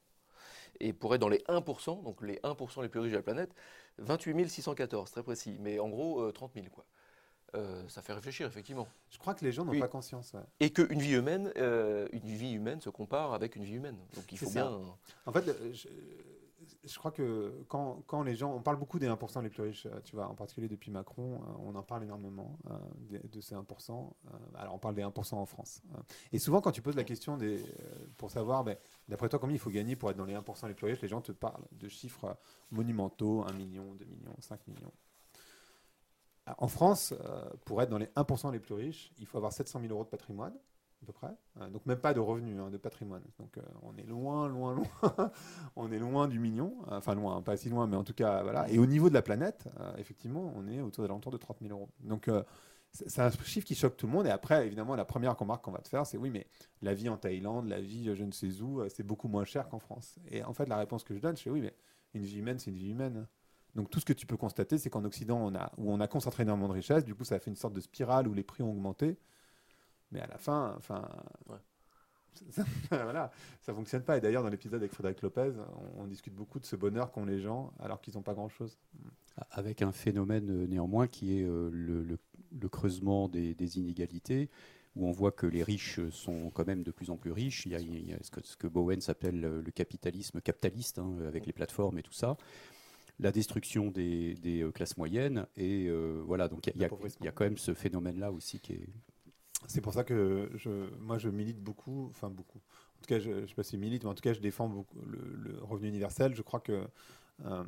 [0.80, 3.54] Et pour être dans les 1%, donc les 1% les plus riches de la planète,
[3.98, 5.56] 28 614, très précis.
[5.60, 6.84] Mais en gros, 30 euh, 000, quoi.
[7.54, 8.86] Euh, ça fait réfléchir, effectivement.
[9.08, 10.34] Je crois que les gens n'ont pas conscience.
[10.60, 13.96] Et qu'une vie humaine, euh, une vie humaine se compare avec une vie humaine.
[14.14, 14.80] Donc il faut bien.
[15.24, 15.44] En fait,
[16.84, 19.86] je crois que quand, quand, les gens, on parle beaucoup des 1% les plus riches,
[20.04, 22.58] tu vois, en particulier depuis Macron, on en parle énormément
[23.08, 24.10] de, de, ces 1%.
[24.56, 25.82] alors on parle des 1% en France.
[26.32, 27.62] et souvent quand tu poses la question des,
[28.16, 28.76] pour savoir, ben,
[29.08, 31.08] d'après toi, combien il faut gagner pour être dans les 1% les plus riches, les
[31.08, 32.36] gens te parlent de chiffres
[32.70, 34.92] monumentaux, 1 million, 2 millions, 5 millions.
[36.58, 37.12] En France,
[37.64, 40.08] pour être dans les 1% les plus riches, il faut avoir 700 000 euros de
[40.08, 40.54] patrimoine
[41.02, 41.34] à peu près.
[41.60, 43.22] Euh, donc même pas de revenus, hein, de patrimoine.
[43.38, 45.30] Donc euh, on est loin, loin, loin.
[45.76, 46.74] on est loin du million.
[46.88, 48.68] Enfin loin, pas si loin, mais en tout cas voilà.
[48.70, 51.58] Et au niveau de la planète, euh, effectivement, on est autour de l'entour de 30
[51.60, 51.88] 000 euros.
[52.00, 52.30] Donc
[53.06, 54.26] c'est un chiffre qui choque tout le monde.
[54.26, 56.46] Et après, évidemment, la première remarque qu'on va te faire, c'est oui, mais
[56.82, 59.78] la vie en Thaïlande, la vie je ne sais où, c'est beaucoup moins cher qu'en
[59.78, 60.18] France.
[60.30, 61.74] Et en fait, la réponse que je donne, c'est oui, mais
[62.14, 63.26] une vie humaine, c'est une vie humaine.
[63.74, 66.09] Donc tout ce que tu peux constater, c'est qu'en Occident, on a, où on a
[66.09, 68.42] concentré énormément de richesses, du coup, ça a fait une sorte de spirale où les
[68.42, 69.18] prix ont augmenté.
[70.11, 71.09] Mais à la fin, enfin.
[72.50, 73.30] Ça, voilà,
[73.62, 74.18] ça fonctionne pas.
[74.18, 75.52] Et d'ailleurs, dans l'épisode avec Frédéric Lopez,
[75.96, 78.78] on, discute beaucoup de ce bonheur qu'ont les gens alors qu'ils n'ont pas grand-chose.
[79.50, 82.18] Avec un phénomène euh, néanmoins qui est euh, le,
[82.68, 84.48] creusement des, inégalités,
[84.94, 87.66] où on voit que les riches sont quand même de plus en plus riches.
[87.66, 91.52] Il y a, ce, que, ce, que, Bowen s'appelle le capitalisme capitaliste, hein, avec les
[91.52, 92.37] plateformes et tout ça
[93.18, 95.46] la destruction des, euh, classes moyennes.
[95.56, 95.90] Et
[96.26, 96.85] voilà, donc il y,
[97.24, 98.88] y, a quand même ce phénomène-là aussi qui est,
[99.66, 102.59] c'est pour ça que je, moi, je milite beaucoup, enfin beaucoup.
[102.59, 104.40] En tout cas, je ne sais pas si je milite, mais en tout cas, je
[104.40, 106.35] défends beaucoup le, revenu universel.
[106.35, 106.87] Je crois que
[107.44, 107.64] euh,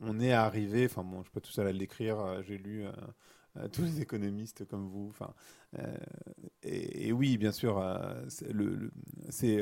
[0.00, 2.58] on est arrivé, enfin bon, je ne suis pas tout seul à l'écrire, euh, j'ai
[2.58, 2.92] lu euh,
[3.72, 5.34] tous les économistes comme vous, enfin,
[6.62, 7.82] et, oui, bien sûr,
[8.28, 9.60] c'est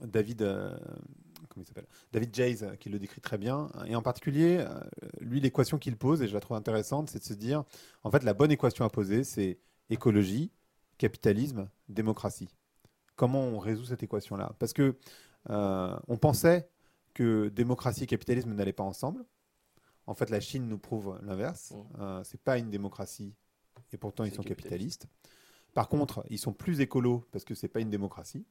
[0.00, 0.38] David,
[1.48, 1.86] comment il s'appelle?
[2.12, 4.64] David Jays qui le décrit très bien, et en particulier,
[5.20, 7.64] lui, l'équation qu'il pose, et je la trouve intéressante, c'est de se dire,
[8.02, 9.58] en fait, la bonne équation à poser, c'est
[9.90, 10.50] écologie,
[10.98, 12.48] capitalisme, démocratie.
[13.14, 14.54] Comment on résout cette équation-là?
[14.58, 14.96] Parce que
[15.48, 16.68] euh, on pensait
[17.14, 19.24] que démocratie et capitalisme n'allaient pas ensemble.
[20.06, 21.68] En fait, la Chine nous prouve l'inverse.
[21.68, 21.86] Ce mmh.
[22.00, 23.34] Euh, c'est pas une démocratie
[23.92, 25.06] et pourtant ils sont capitalistes.
[25.74, 28.46] Par contre, ils sont plus écolos parce que c'est pas une démocratie.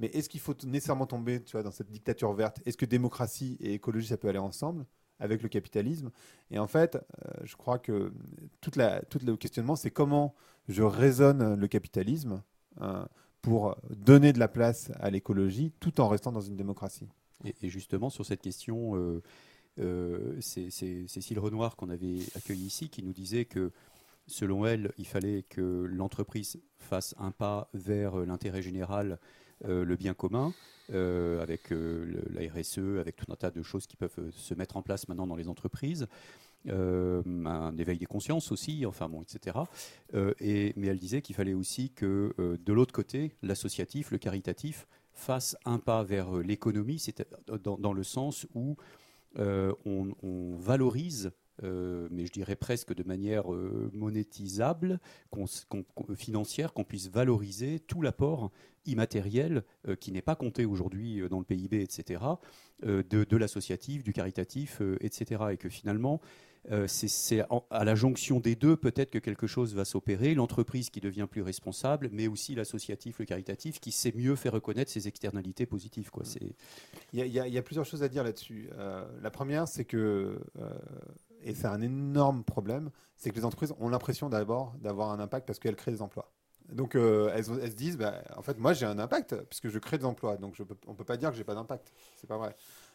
[0.00, 2.60] Mais est-ce qu'il faut nécessairement tomber, tu vois, dans cette dictature verte?
[2.64, 4.86] Est-ce que démocratie et écologie ça peut aller ensemble
[5.18, 6.10] avec le capitalisme?
[6.50, 8.12] Et en fait, euh, je crois que
[8.60, 10.34] toute la, tout le questionnement, c'est comment
[10.68, 12.42] je raisonne le capitalisme
[12.80, 13.04] euh,
[13.42, 17.08] pour donner de la place à l'écologie tout en restant dans une démocratie.
[17.60, 18.94] Et, justement, sur cette question,
[19.78, 23.72] euh, euh, c'est Cécile Renoir qu'on avait accueilli ici qui nous disait que
[24.26, 29.18] selon elle, il fallait que l'entreprise fasse un pas vers l'intérêt général,
[29.64, 30.54] le bien commun,
[30.90, 35.08] avec la RSE, avec tout un tas de choses qui peuvent se mettre en place
[35.08, 36.06] maintenant dans les entreprises.
[36.68, 39.58] Euh, un éveil des consciences aussi, enfin bon, etc.
[40.14, 44.18] Euh, et, mais elle disait qu'il fallait aussi que euh, de l'autre côté, l'associatif, le
[44.18, 47.26] caritatif, fasse un pas vers l'économie, c'est
[47.62, 48.76] dans, dans, le sens où
[49.36, 53.44] on, valorise mais je dirais presque de manière
[53.92, 54.98] monétisable,
[56.16, 58.50] financière, qu'on puisse valoriser tout l'apport
[58.84, 59.62] immatériel
[60.00, 62.20] qui n'est pas compté aujourd'hui dans le PIB, etc.,
[62.82, 65.44] de, de l'associatif, du caritatif, etc.
[65.52, 66.20] Et que finalement,
[66.70, 71.00] euh, c'est à la jonction des deux peut-être que quelque chose va s'opérer, l'entreprise qui
[71.00, 75.66] devient plus responsable, mais aussi l'associatif, le caritatif, qui sait mieux faire reconnaître ses externalités
[75.66, 76.10] positives.
[76.10, 76.22] Quoi.
[77.12, 78.70] Il, y a, plusieurs choses à dire là-dessus.
[78.74, 80.78] Euh, la première, c'est que, euh,
[81.42, 85.46] et c'est un énorme problème, c'est que les entreprises ont l'impression d'abord d'avoir un impact
[85.46, 86.30] parce qu'elles créent des emplois.
[86.72, 90.04] Donc elles, se disent, bah, en fait, moi j'ai un impact puisque je crée des
[90.04, 91.92] emplois, donc on ne peut pas dire que j'ai pas d'impact.
[92.16, 92.54] C'est pas vrai.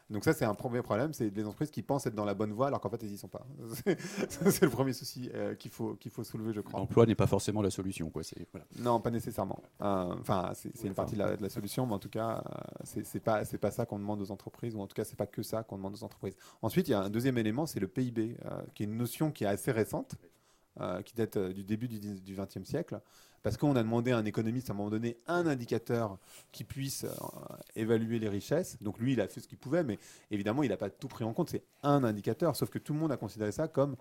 [0.10, 2.54] Donc ça, c'est un premier problème, c'est des entreprises qui pensent être dans la bonne
[2.54, 3.46] voie alors qu'en fait, elles n'y sont pas.
[4.30, 6.80] c'est le premier souci euh, qu'il faut, qu'il faut soulever, je crois.
[6.80, 8.10] L'emploi n'est pas forcément la solution.
[8.10, 8.22] Quoi.
[8.54, 8.66] Voilà.
[8.80, 9.62] Non, pas nécessairement.
[9.82, 13.44] Euh, enfin, c'est une partie de la, solution, mais en tout cas, euh, c'est pas,
[13.44, 15.76] pas ça qu'on demande aux entreprises, ou en tout cas, c'est pas que ça qu'on
[15.76, 16.38] demande aux entreprises.
[16.62, 18.38] Ensuite, il y a un deuxième élément, c'est le PIB,
[18.76, 20.16] qui est une notion qui est assez récente,
[21.04, 23.02] qui date du début du XXe siècle
[23.48, 26.18] parce qu'on a demandé à un économiste à un moment donné un indicateur
[26.52, 27.10] qui puisse euh,
[27.78, 28.76] évaluer les richesses.
[28.82, 30.00] Donc lui, il a fait ce qu'il pouvait, mais
[30.32, 31.52] évidemment, il n'a pas tout pris en compte.
[31.52, 33.96] C'est un indicateur, sauf que tout le monde a considéré ça comme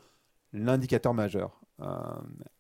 [0.53, 1.61] l'indicateur majeur.
[1.81, 1.97] Euh,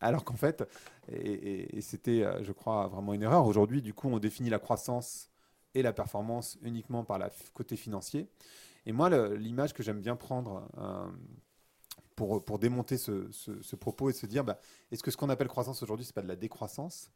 [0.00, 0.62] alors qu'en fait,
[1.08, 3.48] et, c'était, euh, je crois, vraiment une erreur.
[3.48, 5.28] Aujourd'hui, du coup, on définit la croissance
[5.74, 8.28] et la performance uniquement par le côté financier.
[8.86, 10.62] Et moi, l'image que j'aime bien prendre
[12.16, 14.58] pour, pour démonter ce, ce, propos et se dire bah,
[14.90, 17.10] est-ce que ce qu'on appelle croissance aujourd'hui, c'est pas de la décroissance?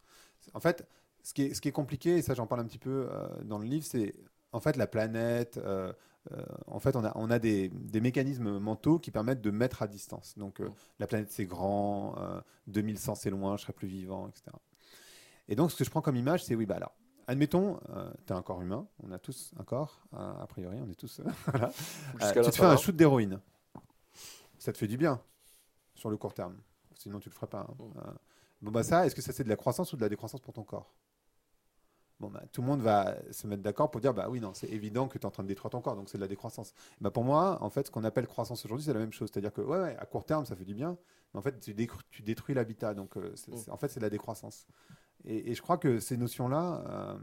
[0.55, 0.87] En fait,
[1.23, 3.27] ce qui, est, ce qui est compliqué, et ça j'en parle un petit peu euh,
[3.43, 4.15] dans le livre, c'est
[4.53, 5.59] en fait la planète.
[5.59, 5.93] Euh,
[6.33, 9.83] euh, en fait, on a, on a des, des, mécanismes mentaux qui permettent de mettre
[9.83, 10.37] à distance.
[10.37, 10.61] Donc,
[10.99, 12.15] la planète c'est grand,
[12.67, 14.55] 2100 c'est loin, je serai plus vivant, etc.
[15.49, 16.95] Et donc, ce que je prends comme image, c'est oui, bah alors,
[17.27, 17.81] admettons,
[18.27, 21.23] tu as un corps humain, on a tous un corps, a priori, on est tous.
[21.47, 21.73] voilà.
[22.35, 23.41] Tu te fais un shoot d'héroïne.
[24.61, 25.21] Ça te fait du bien
[25.95, 26.57] sur le court terme.
[26.95, 27.67] Sinon, tu le ferais pas.
[27.69, 27.75] hein.
[27.79, 27.99] Mm.
[27.99, 28.13] Euh,
[28.63, 30.53] bon, bah ça, est-ce que ça c'est de la croissance ou de la décroissance pour
[30.55, 30.95] ton corps?
[32.21, 34.69] Bon, bah, tout le monde va se mettre d'accord pour dire bah oui, non, c'est
[34.69, 36.75] évident que tu es en train de détruire ton corps, donc c'est de la décroissance.
[37.01, 39.31] Bah, pour moi, en fait, ce qu'on appelle croissance aujourd'hui, c'est la même chose.
[39.33, 40.99] C'est-à-dire que, ouais, ouais, à court terme, ça fait du bien,
[41.33, 41.73] mais en fait, tu,
[42.23, 42.93] détruis l'habitat.
[42.95, 43.57] Donc, euh, c'est- Mm.
[43.57, 44.67] c'est- en fait, c'est de la décroissance.
[45.25, 47.19] Et, et je crois que ces notions-là,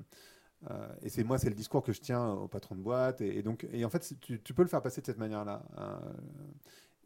[0.71, 3.37] euh, et c'est moi, c'est le discours que je tiens au patron de boîte, et,
[3.37, 5.63] et donc, et en fait, tu, tu peux le faire passer de cette manière-là.
[5.77, 5.97] euh,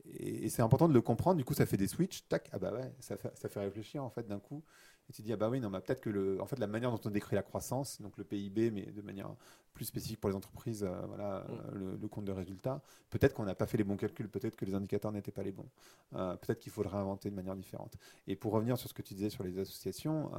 [0.06, 1.38] et, et c'est important de le comprendre.
[1.38, 2.28] Du coup, ça fait des switches.
[2.28, 4.64] Tac, ah bah ouais, ça fait, ça fait réfléchir en fait d'un coup.
[5.10, 6.92] Et tu dis ah bah oui, non, bah, peut-être que le, en fait, la manière
[6.92, 9.36] dont on décrit la croissance, donc le PIB, mais de manière
[9.74, 11.54] plus spécifique pour les entreprises, euh, voilà, Mm.
[11.54, 12.82] euh, le, le compte de résultat.
[13.10, 14.30] Peut-être qu'on n'a pas fait les bons calculs.
[14.30, 15.70] Peut-être que les indicateurs n'étaient pas les bons.
[16.16, 17.96] Euh, peut-être qu'il faudrait inventer de manière différente.
[18.28, 20.32] Et pour revenir sur ce que tu disais sur les associations.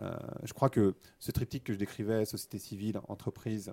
[0.00, 3.72] euh, je crois que ce triptyque que je décrivais, société civile, entreprise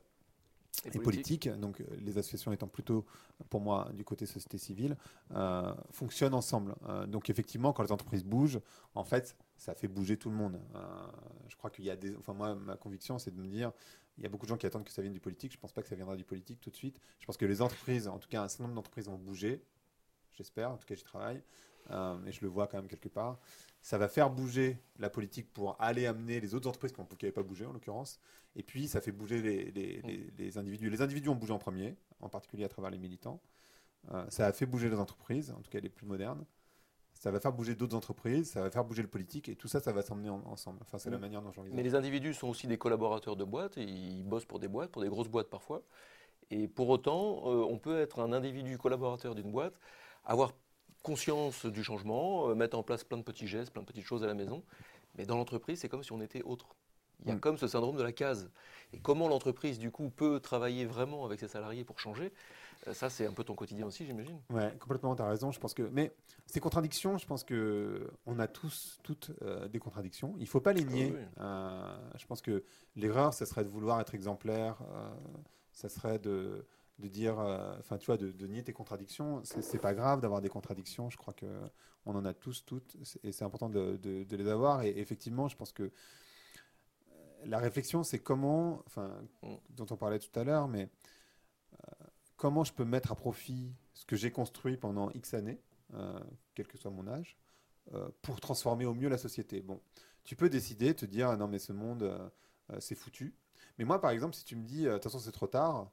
[0.85, 3.05] et politique, donc euh, les associations étant plutôt
[3.49, 4.97] pour moi du côté société civile,
[5.31, 6.75] euh, fonctionnent ensemble.
[6.87, 8.59] Euh, donc effectivement, quand les entreprises bougent,
[8.95, 10.59] en fait, ça fait bouger tout le monde.
[10.75, 10.79] Euh,
[11.47, 13.71] je crois qu'il y a des, enfin moi, ma conviction, c'est de me dire,
[14.17, 15.53] il y a beaucoup de gens qui attendent que ça vienne du politique.
[15.53, 16.99] Je pense pas que ça viendra du politique tout de suite.
[17.19, 19.63] Je pense que les entreprises, en tout cas un certain nombre d'entreprises vont bouger.
[20.31, 21.41] J'espère, en tout cas j'y travaille,
[21.89, 23.39] et je le vois quand même quelque part.
[23.81, 27.43] Ça va faire bouger la politique pour aller amener les autres entreprises qui n'avaient pas
[27.43, 28.19] bougé en l'occurrence.
[28.55, 30.89] Et puis, ça fait bouger les, les- les- les individus.
[30.89, 33.39] Les individus ont bougé en premier, en particulier à travers les militants.
[34.11, 36.43] Euh, ça a fait bouger les entreprises, en tout cas les plus modernes.
[37.13, 39.79] Ça va faire bouger d'autres entreprises, ça va faire bouger le politique, et tout ça,
[39.81, 40.79] ça va s'emmener en- ensemble.
[40.81, 41.21] Enfin, c'est la Mm.
[41.21, 41.83] manière dont Mais j'envisage.
[41.83, 45.01] les individus sont aussi des collaborateurs de boîtes, et ils bossent pour des boîtes, pour
[45.01, 45.83] des grosses boîtes parfois.
[46.49, 49.73] Et pour autant, euh, on peut être un individu collaborateur d'une boîte,
[50.23, 50.53] avoir
[51.03, 54.23] conscience du changement, euh, mettre en place plein de petits gestes, plein de petites choses
[54.23, 54.63] à la maison.
[55.17, 56.75] Mais dans l'entreprise, c'est comme si on était autre.
[57.23, 57.39] Il y a Mm.
[57.41, 58.49] comme ce syndrome de la case.
[58.93, 62.31] Et comment l'entreprise, du coup, peut travailler vraiment avec ses salariés pour changer,
[62.87, 64.39] euh, ça, c'est un peu ton quotidien aussi, j'imagine.
[64.49, 65.51] Ouais, complètement, tu as raison.
[65.51, 66.13] Je pense que, mais
[66.45, 70.33] ces contradictions, je pense que on a tous, toutes euh, des contradictions.
[70.39, 71.11] Il faut pas les nier.
[71.13, 71.21] oui.
[71.41, 72.63] Euh, je pense que
[72.95, 74.77] l'erreur, ça serait de vouloir être exemplaire.
[74.93, 75.09] euh,
[75.73, 76.65] ça serait de,
[76.99, 79.41] de dire, euh, enfin, tu vois, de, de nier tes contradictions.
[79.45, 81.09] C'est pas grave d'avoir des contradictions.
[81.09, 81.47] Je crois que
[82.05, 84.83] on en a tous, toutes, et c'est important de, de- de les avoir.
[84.83, 85.91] Et effectivement, je pense que euh,
[87.45, 89.11] la réflexion, c'est comment, enfin,
[89.43, 89.55] Mm.
[89.71, 90.87] dont on parlait tout à l'heure, mais euh,
[92.37, 95.61] comment je peux mettre à profit ce que j'ai construit pendant X années,
[95.93, 96.19] euh,
[96.55, 97.37] quel que soit mon âge,
[98.21, 99.61] pour transformer au mieux la société.
[99.61, 99.81] Bon,
[100.23, 102.31] tu peux décider, te dire, ah non mais ce monde,
[102.79, 103.35] c'est foutu.
[103.79, 105.91] Mais moi, par exemple, si tu me dis, de toute façon c'est trop tard,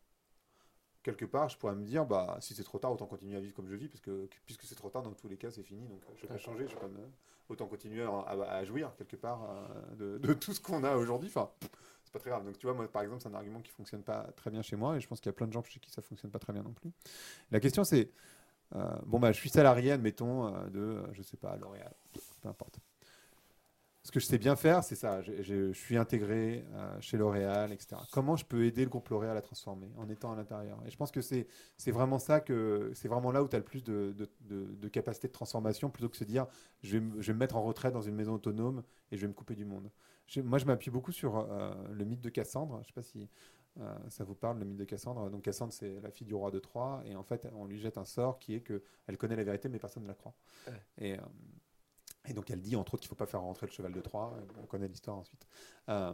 [1.07, 3.55] quelque part, je pourrais me dire, bah si c'est trop tard, autant continuer à vivre
[3.55, 5.87] comme je vis, parce que puisque c'est trop tard, dans tous les cas, c'est fini,
[5.87, 6.89] donc je vais pas changer, je vais pas
[7.49, 9.49] autant continuer à, jouir quelque part
[10.01, 11.29] euh, de, tout ce qu'on a aujourd'hui.
[11.29, 11.49] Enfin,
[12.03, 12.45] c'est pas très grave.
[12.45, 14.75] Donc tu vois, moi, par exemple, c'est un argument qui fonctionne pas très bien chez
[14.75, 16.41] moi, et je pense qu'il y a plein de gens chez qui ça fonctionne pas
[16.41, 16.91] très bien non plus.
[17.53, 18.11] La question, c'est,
[18.75, 21.95] euh, bon bah, je suis salarié, admettons, euh, de, je sais pas, L'Oréal,
[22.43, 22.81] peu importe.
[24.07, 25.21] Ce que je sais bien faire, c'est ça.
[25.21, 28.07] Je, je- je suis intégré euh, chez L'Oréal, etc.
[28.13, 30.79] Comment je peux aider le groupe L'Oréal à transformer en étant à l'intérieur?
[30.87, 31.49] Et je pense que c'est
[31.91, 34.89] vraiment ça que c'est vraiment là où tu as le plus de, de, de- de
[34.89, 36.47] capacité de transformation plutôt que se dire
[36.85, 39.23] je vais, me- je vais me mettre en retraite dans une maison autonome et je
[39.23, 39.91] vais me couper du monde.
[40.37, 42.75] Moi, je m'appuie beaucoup sur euh, le mythe de Cassandre.
[42.77, 43.29] Je ne sais pas si
[43.81, 45.29] euh, ça vous parle, le mythe de Cassandre.
[45.31, 47.99] Donc Cassandre, c'est la fille du roi de Troie et en fait, on lui jette
[47.99, 50.35] un sort qui est que elle connaît la vérité, mais personne ne la croit.
[50.69, 50.83] Ouais.
[50.99, 51.17] Et,
[52.29, 54.01] et donc elle dit entre autres qu'il ne faut pas faire rentrer le cheval de
[54.01, 54.37] Troie.
[54.63, 55.47] On connaît l'histoire ensuite.
[55.89, 56.13] Euh,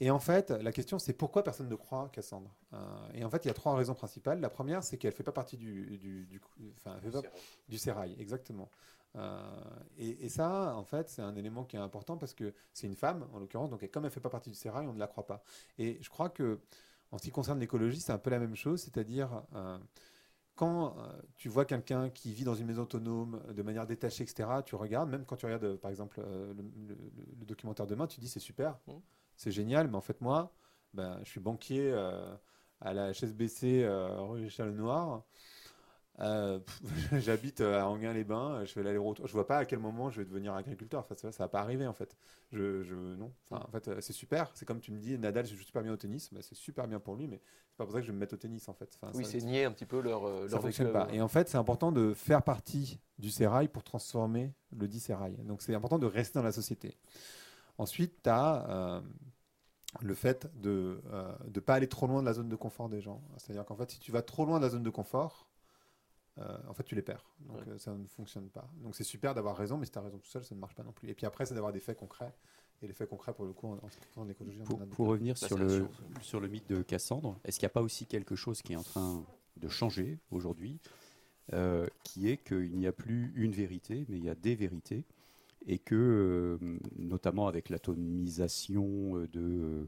[0.00, 2.78] et en fait, la question c'est pourquoi personne ne croit Cassandre Euh,
[3.14, 4.40] Et en fait, il y a trois raisons principales.
[4.40, 6.40] La première, c'est qu'elle ne fait pas partie du, du, du,
[6.76, 6.98] enfin,
[7.68, 8.70] du sérail, exactement.
[9.16, 9.38] Euh,
[9.96, 12.96] et, et ça, en fait, c'est un élément qui est important parce que c'est une
[12.96, 15.06] femme, en l'occurrence, donc comme elle ne fait pas partie du sérail, on ne la
[15.06, 15.44] croit pas.
[15.78, 16.58] Et je crois que,
[17.12, 19.44] en ce qui concerne l'écologie, c'est un peu la même chose, c'est-à-dire
[20.54, 24.62] quand euh, tu vois quelqu'un qui vit dans une maison autonome de manière détachée, etc.,
[24.62, 26.62] tu regardes, même quand tu regardes, euh, par exemple, euh, le,
[26.94, 29.02] le- le documentaire Demain, tu dis c'est super, Mhm.
[29.36, 30.54] c'est génial, mais en fait, moi,
[30.94, 32.34] ben, je suis banquier euh,
[32.80, 35.24] à la HSBC euh, rue Charles Noir.
[36.20, 36.60] Euh,
[37.12, 39.26] J'habite euh, à Anguin-les-Bains, je fais l'aller-retour.
[39.26, 41.00] Je vois pas à quel moment je vais devenir agriculteur.
[41.00, 42.16] Enfin, ça, ça va pas arriver en fait.
[42.52, 43.32] Je, je non.
[43.50, 44.50] Enfin, en fait, euh, c'est super.
[44.54, 46.32] C'est comme tu me dis, Nadal, je joue super bien au tennis.
[46.32, 48.20] Bah, c'est super bien pour lui, mais c'est pas pour ça que je vais me
[48.20, 48.96] mettre au tennis en fait.
[49.00, 51.08] Enfin, Oui, c'est nier un petit peu leur, euh, ça leur fonctionne pas.
[51.12, 55.36] Et en fait, c'est important de faire partie du sérail pour transformer le dit sérail.
[55.44, 56.96] Donc, c'est important de rester dans la société.
[57.78, 59.02] Ensuite, tu as
[60.00, 61.00] le fait de
[61.52, 63.20] ne pas aller trop loin de la zone de confort des gens.
[63.36, 65.48] C'est-à-dire qu'en fait, si tu vas trop loin de la zone de confort,
[66.38, 67.24] euh, en fait, tu les perds.
[67.40, 67.72] Donc, Ouais.
[67.72, 68.68] euh, ça ne fonctionne pas.
[68.82, 70.74] Donc, c'est super d'avoir raison, mais si tu as raison tout seul, ça ne marche
[70.74, 71.08] pas non plus.
[71.08, 72.32] Et puis après, c'est d'avoir des faits concrets.
[72.82, 73.80] et l'effet concret pour le coup en,
[74.16, 74.58] en écologie.
[74.64, 75.86] Pour, pour revenir sur le,
[76.20, 78.76] sur le mythe de Cassandre, est-ce qu'il n'y a pas aussi quelque chose qui est
[78.76, 79.24] en train
[79.56, 80.80] de changer aujourd'hui,
[81.52, 85.04] euh, qui est qu'il n'y a plus une vérité, mais il y a des vérités,
[85.66, 85.94] et que,
[86.60, 89.84] euh, notamment avec l'atomisation de euh,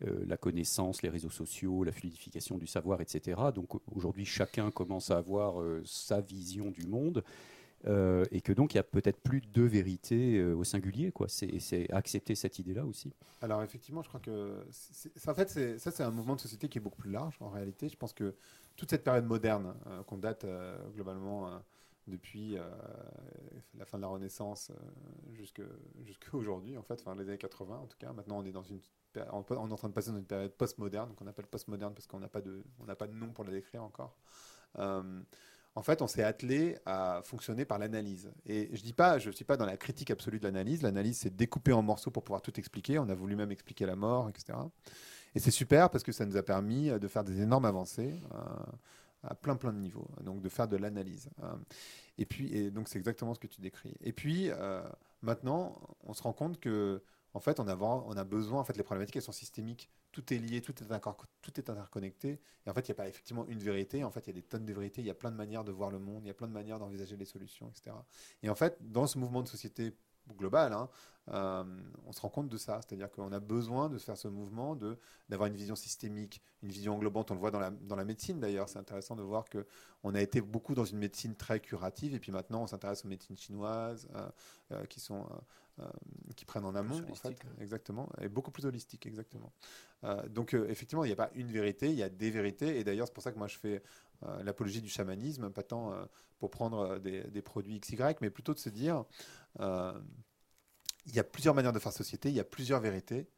[0.00, 5.18] la connaissance, les réseaux sociaux, la fluidification du savoir, etc., donc aujourd'hui chacun commence à
[5.18, 7.24] avoir sa vision du monde,
[7.86, 11.12] euh, et que donc il y a peut-être plus de vérité euh, au singulier.
[11.12, 11.28] Quoi.
[11.28, 13.12] C'est, accepter cette idée-là aussi.
[13.40, 14.64] Alors effectivement, je crois que
[15.26, 17.88] en fait, ça c'est un mouvement de société qui est beaucoup plus large en réalité.
[17.88, 18.34] Je pense que
[18.76, 20.44] toute cette période moderne euh, qu'on date
[20.94, 21.50] globalement
[22.08, 22.56] depuis
[23.74, 24.72] la fin de la Renaissance
[25.32, 25.62] jusqu'à
[26.32, 28.12] aujourd'hui, en fait, enfin les années 80 en tout cas.
[28.12, 32.06] Maintenant, on est en train de passer dans une période postmoderne, qu'on appelle postmoderne parce
[32.06, 34.16] qu'on n'a pas de nom pour la décrire encore
[35.78, 38.32] en fait, on s'est attelé à fonctionner par l'analyse.
[38.46, 40.82] Et je dis pas, je suis pas dans la critique absolue de l'analyse.
[40.82, 42.98] L'analyse, c'est découper en morceaux pour pouvoir tout expliquer.
[42.98, 44.58] On a voulu même expliquer la mort, etc.
[45.36, 48.38] Et c'est super parce que ça nous a permis de faire des énormes avancées euh,
[49.22, 50.08] à plein plein de niveaux.
[50.22, 51.30] Donc de faire de l'analyse.
[51.42, 51.54] Euh.
[52.18, 53.94] et puis, et donc c'est exactement ce que tu décris.
[54.00, 54.82] Et puis euh,
[55.22, 57.02] maintenant, on se rend compte que
[57.34, 59.90] en fait, on a, on a besoin, en fait, les problématiques, elles sont systémiques.
[60.12, 61.00] Tout est lié, tout est,
[61.42, 62.40] tout est interconnecté.
[62.66, 64.02] Et en fait, il n'y a pas effectivement une vérité.
[64.02, 65.02] En fait, il y a des tonnes de vérités.
[65.02, 66.24] Il y a plein de manières de voir le monde.
[66.24, 67.94] Il y a plein de manières d'envisager les solutions, etc.
[68.42, 69.92] Et en fait, dans ce mouvement de société
[70.34, 70.88] global, hein,
[71.32, 71.64] euh,
[72.06, 72.80] on se rend compte de ça.
[72.82, 76.94] C'est-à-dire qu'on a besoin de faire ce mouvement, de, d'avoir une vision systémique, une vision
[76.94, 77.30] englobante.
[77.30, 78.68] On le voit dans la, dans la médecine d'ailleurs.
[78.68, 82.32] C'est intéressant de voir qu'on a été beaucoup dans une médecine très curative et puis
[82.32, 84.28] maintenant on s'intéresse aux médecines chinoises euh,
[84.72, 85.26] euh, qui sont
[86.34, 89.52] qui prennent en amont, en fait, exactement, et beaucoup plus holistique, exactement.
[90.28, 93.06] Donc effectivement, il n'y a pas une vérité, il y a des vérités, et d'ailleurs
[93.06, 93.80] c'est pour ça que moi je fais
[94.42, 95.94] l'apologie du chamanisme, pas tant
[96.40, 99.04] pour prendre des, des, produits XY, mais plutôt de se dire,
[99.58, 103.28] il y a plusieurs manières de faire société, il y a plusieurs vérités.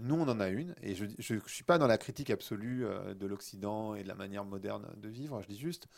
[0.00, 3.26] nous, on en a une, et je ne suis pas dans la critique absolue de
[3.26, 5.88] l'Occident et de la manière moderne de vivre, je dis juste,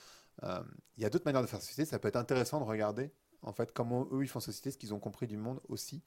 [0.43, 3.13] il y a d'autres manières de faire société, ça peut être intéressant de regarder
[3.45, 6.03] en fait, comment eux, ils font société, ce qu'ils ont compris du monde aussi.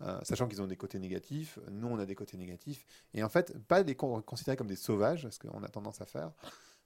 [0.00, 3.28] Euh, sachant qu'ils ont des côtés négatifs, nous on a des côtés négatifs, et en
[3.28, 6.30] fait, pas les considérer comme des sauvages, ce qu'on a tendance à faire,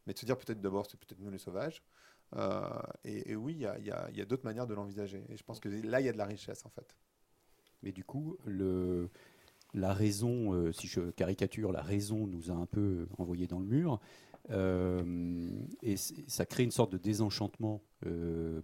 [0.07, 1.83] mais de se dire peut-être d'abord c'est peut-être nous les sauvages,
[2.37, 2.68] euh,
[3.05, 3.90] et, oui, il y
[4.21, 6.25] a, d'autres manières de l'envisager, et je pense que là il y a de la
[6.25, 6.97] richesse en fait.
[7.83, 8.38] Mais du coup,
[9.75, 13.66] la raison, euh, si je caricature, la raison nous a un peu envoyé dans le
[13.66, 14.01] mur,
[14.51, 15.51] euh,
[15.83, 17.83] et ça crée une sorte de désenchantement,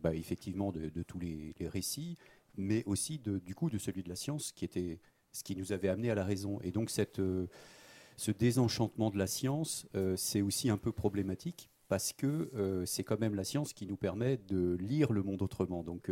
[0.03, 2.17] bah, effectivement, de, tous les, récits,
[2.57, 5.01] mais aussi du coup de celui de la science, qui était
[5.33, 6.59] ce qui nous avait amené à la raison.
[6.63, 13.03] Et donc ce désenchantement de la science, c'est aussi un peu problématique parce que c'est
[13.03, 15.83] quand même la science qui nous permet de lire le monde autrement.
[15.83, 16.11] Donc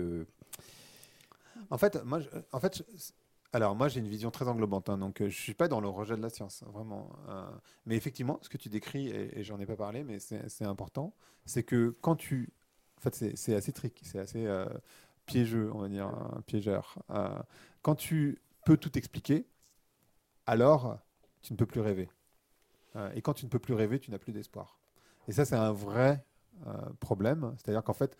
[1.70, 2.20] en fait, moi,
[2.52, 2.84] en fait,
[3.52, 5.88] alors moi j'ai une vision très englobante, hein, donc euh, je suis pas dans le
[5.88, 7.10] rejet de la science, vraiment.
[7.28, 7.48] Euh.
[7.86, 11.62] mais effectivement, ce que tu décris, et, j'en ai pas parlé, mais c'est important, c'est
[11.62, 12.52] que quand tu...
[12.98, 14.66] En fait c'est assez trick, c'est assez euh,
[15.26, 16.98] piégeux, on va dire, un piégeur.
[17.82, 19.46] quand tu peux tout expliquer,
[20.46, 20.98] alors
[21.42, 22.08] tu ne peux plus rêver.
[23.14, 24.78] et quand tu ne peux plus rêver, tu n'as plus d'espoir.
[25.28, 26.24] Et ça c'est un vrai
[27.00, 28.16] problème, c'est-à-dire qu'en fait,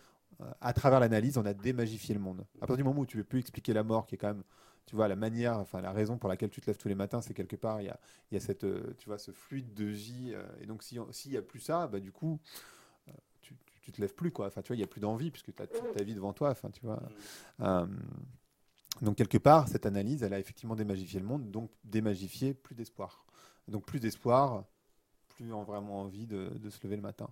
[0.61, 2.45] à travers l'analyse, on a démagifié le monde.
[2.57, 4.27] À partir du moment où tu ne peux plus expliquer la mort, qui est quand
[4.27, 4.43] même
[4.87, 7.21] tu vois, la manière, enfin, la raison pour laquelle tu te lèves tous les matins,
[7.21, 7.99] c'est quelque part, il y a,
[8.31, 10.31] y a cette, euh, tu vois, ce fluide de vie.
[10.33, 12.39] Euh, et donc, s'il n'y a plus ça, bah, du coup,
[13.09, 14.47] euh, tu, tu, te lèves plus, quoi.
[14.47, 16.31] Enfin, tu vois, il n'y a plus d'envie, puisque tu as toute ta vie devant
[16.31, 16.51] toi.
[16.51, 17.03] Enfin, tu vois.
[19.01, 23.25] Donc, quelque part, cette analyse, elle a effectivement démagifié le monde, donc démagifié plus d'espoir.
[23.67, 24.63] Donc, plus d'espoir,
[25.37, 27.29] plus vraiment envie de, de, se lever le matin.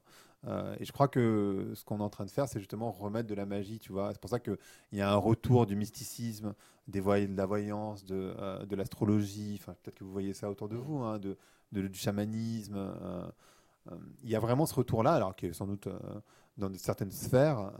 [0.47, 3.27] Euh, et je crois que ce qu'on est en train de faire, c'est justement remettre
[3.27, 4.13] de la magie, tu vois.
[4.13, 4.57] C'est pour ça qu'il
[4.93, 6.53] y a un retour du mysticisme,
[6.87, 9.57] des de la voyance, de, euh, de l'astrologie.
[9.59, 11.37] Enfin, peut-être que vous voyez ça autour de vous, hein, de,
[11.71, 12.75] du chamanisme.
[12.77, 13.27] Euh,
[14.23, 15.87] il y a vraiment ce retour-là, alors qui est sans doute
[16.57, 17.71] dans certaines sphères,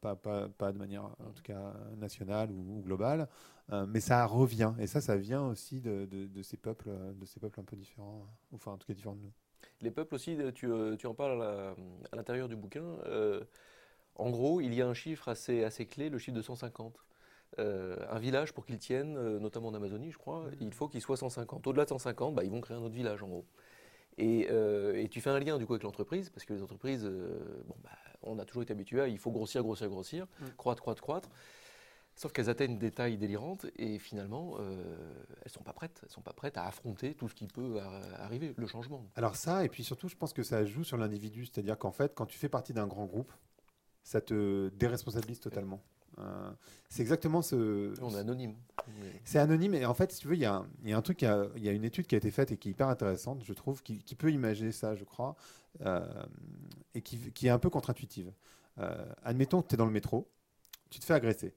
[0.00, 3.28] pas, pas, pas, de manière en tout cas nationale ou, globale,
[3.88, 4.72] mais ça revient.
[4.78, 7.74] Et ça, ça vient aussi de, de, de, ces peuples, de ces peuples un peu
[7.74, 9.32] différents, enfin en tout cas différents de nous.
[9.82, 12.84] Les peuples aussi, tu, euh, tu en parles à l'intérieur du bouquin.
[13.06, 13.42] Euh,
[14.16, 16.94] en gros, il y a un chiffre assez, assez clé, le chiffre de 150.
[17.58, 20.56] Euh, un village, pour qu'il tienne, notamment en Amazonie, je crois, mmh.
[20.60, 21.66] il faut qu'il soit 150.
[21.66, 23.44] Au-delà de 150, bah, ils vont créer un autre village, en gros.
[24.18, 27.74] Et, et, tu fais un lien du coup avec l'entreprise, parce que les entreprises, bon,
[27.82, 27.90] bah,
[28.22, 30.44] on a toujours été habitué à il faut grossir, grossir, grossir, mmh.
[30.58, 31.30] croître, croître, croître.
[32.16, 34.84] Sauf qu'elles atteignent des tailles délirantes et finalement, euh,
[35.42, 36.00] elles sont pas prêtes.
[36.02, 37.80] Elles sont pas prêtes à affronter tout ce qui peut
[38.18, 39.06] arriver, le changement.
[39.16, 41.46] Alors ça, et puis surtout, je pense que ça joue sur l'individu.
[41.46, 43.32] C'est-à-dire qu'en fait, quand tu fais partie d'un grand groupe,
[44.02, 45.82] ça te déresponsabilise totalement.
[46.18, 46.50] Euh,
[46.88, 47.94] c'est exactement ce.
[48.02, 48.54] On est anonyme.
[49.24, 51.22] C'est anonyme et en fait, si tu veux, il y a, y a, un truc,
[51.22, 53.52] il y, a, une étude qui a été faite et qui est hyper intéressante, je
[53.52, 55.36] trouve, qui, peut imaginer ça, je crois,
[55.82, 56.04] euh,
[56.94, 58.32] et qui, qui, est un peu contre-intuitive.
[58.78, 60.28] Euh, admettons que tu es dans le métro,
[60.90, 61.54] tu te fais agresser.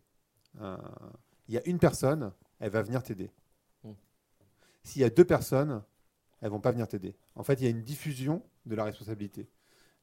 [0.59, 3.31] Il y a une personne, elle va venir t'aider.
[3.83, 3.93] Hmm.
[4.83, 5.83] S'il y a deux personnes,
[6.41, 7.15] elles vont pas venir t'aider.
[7.35, 9.49] En fait, il y a une diffusion de la responsabilité.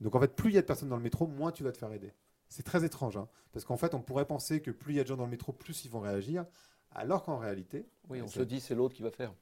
[0.01, 1.73] Donc en fait, plus il y a de personnes dans le métro, moins tu vas
[1.73, 2.13] te faire aider.
[2.49, 5.03] C'est très étrange, hein, parce qu'en fait, on pourrait penser que plus il y a
[5.03, 6.47] de gens dans le métro, plus ils vont réagir,
[6.91, 7.87] alors qu'en réalité...
[8.09, 9.33] Oui, on se dit c'est l'autre qui va faire.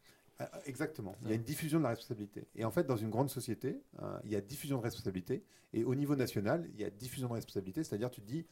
[0.40, 1.16] Ah, ah, exactement.
[1.22, 2.46] Il y a une diffusion de la responsabilité.
[2.54, 3.82] Et en fait, dans une grande société,
[4.24, 5.44] il y a diffusion de responsabilité.
[5.72, 7.82] Et au niveau national, il y a diffusion de responsabilité.
[7.82, 8.46] C'est-à-dire, tu te dis,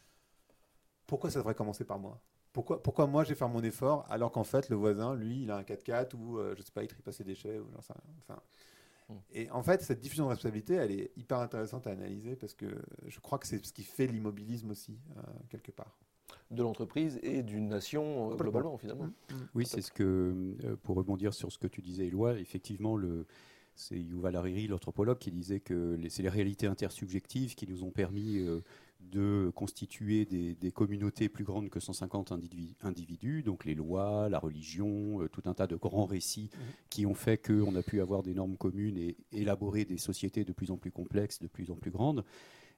[1.06, 2.20] pourquoi ça devrait commencer par moi?
[2.56, 5.58] Pourquoi, pourquoi moi, j'ai fait mon effort, alors qu'en fait, le voisin, lui, il a
[5.58, 7.58] un 4x4 ou, euh, je sais pas, il trie ses déchets.
[7.58, 7.94] Ou, enfin,
[9.08, 9.14] Mm.
[9.32, 12.66] Et en fait, cette diffusion de responsabilité, elle est hyper intéressante à analyser parce que
[13.06, 15.96] je crois que c'est ce qui fait l'immobilisme aussi, euh, quelque part.
[16.50, 19.04] De l'entreprise et d'une nation euh, globalement, finalement.
[19.04, 19.34] Mm.
[19.34, 19.48] Mm.
[19.54, 23.26] Oui, c'est ce que, euh, pour rebondir sur ce que tu disais, Éloi, effectivement, le,
[23.76, 28.40] c'est Yuval Hariri, l'anthropologue, qui disait que c'est les réalités intersubjectives qui nous ont permis
[29.00, 32.32] de constituer des, communautés plus grandes que 150
[32.82, 36.60] individus, donc les lois, la religion, euh, tout un tas de grands récits mhm.
[36.90, 40.52] qui ont fait qu'on a pu avoir des normes communes et élaborer des sociétés de
[40.52, 42.24] plus en plus complexes, de plus en plus grandes.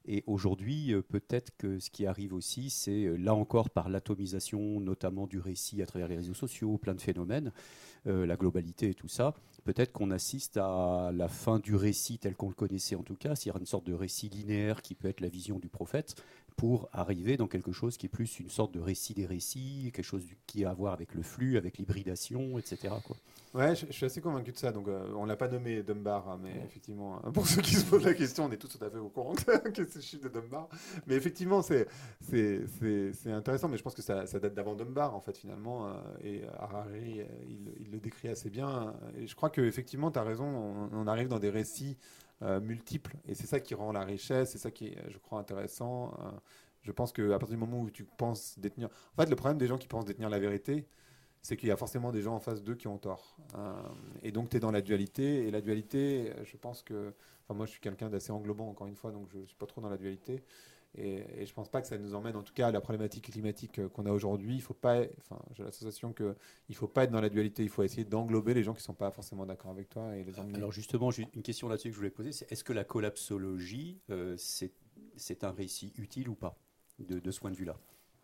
[0.05, 4.79] Et aujourd'hui, euh, peut-être que ce qui arrive aussi, c'est euh, là encore par l'atomisation,
[4.79, 7.51] notamment du récit à travers les réseaux sociaux, plein de phénomènes,
[8.05, 9.33] la globalité et tout ça,
[9.63, 13.35] peut-être qu'on assiste à la fin du récit tel qu'on le connaissait en tout cas,
[13.35, 16.15] c'est-à-dire une sorte de récit linéaire qui peut être la vision du prophète,
[16.59, 20.03] pour arriver dans quelque chose qui est plus une sorte de récit des récits, quelque
[20.03, 22.93] chose qui a à voir avec le flux, avec l'hybridation, etc.
[23.05, 23.15] Quoi.
[23.53, 24.71] Ouais, je, suis assez convaincu de ça.
[24.71, 27.85] Donc, euh, on l'a pas nommé Dunbar, hein, mais effectivement, hein, pour ceux qui se
[27.85, 29.33] posent la question, on est tous tout à fait au courant
[29.73, 30.67] que c'est le chiffre de Dunbar.
[31.07, 31.87] Mais effectivement, c'est
[33.25, 33.69] intéressant.
[33.69, 35.87] Mais je pense que ça, ça date d'avant Dunbar, en fait, finalement.
[35.87, 35.93] Euh,
[36.23, 37.25] et Harari, euh,
[37.79, 38.93] il, le décrit assez bien.
[39.17, 40.45] Et je crois que effectivement, tu as raison.
[40.45, 41.97] On, on, arrive dans des récits
[42.41, 43.17] euh, multiples.
[43.27, 46.13] Et c'est ça qui rend la richesse, c'est ça qui est, je crois, intéressant.
[46.21, 46.31] Euh,
[46.83, 48.87] je pense qu'à partir du moment où tu penses détenir...
[49.17, 50.87] En fait, le problème des gens qui pensent détenir la vérité,
[51.41, 53.35] c'est qu'il y a forcément des gens en face d'eux qui ont tort.
[53.57, 53.73] Euh,
[54.23, 55.47] et donc, tu es dans la dualité.
[55.47, 57.13] Et la dualité, je pense que...
[57.43, 59.65] Enfin, moi, je suis quelqu'un d'assez englobant, encore une fois, donc je ne suis pas
[59.65, 60.41] trop dans la dualité.
[60.97, 63.31] Et, je ne pense pas que ça nous emmène, en tout cas, à la problématique
[63.31, 64.55] climatique euh, qu'on a aujourd'hui.
[64.55, 66.35] Il faut pas, enfin, j'ai l'association qu'il
[66.69, 67.63] ne faut pas être dans la dualité.
[67.63, 70.23] Il faut essayer d'englober les gens qui ne sont pas forcément d'accord avec toi et
[70.23, 70.57] les emmener.
[70.57, 74.35] Alors justement, une question là-dessus que je voulais poser, c'est est-ce que la collapsologie, euh,
[74.37, 76.57] c'est un récit utile ou pas
[76.97, 77.77] de, de ce point de vue-là?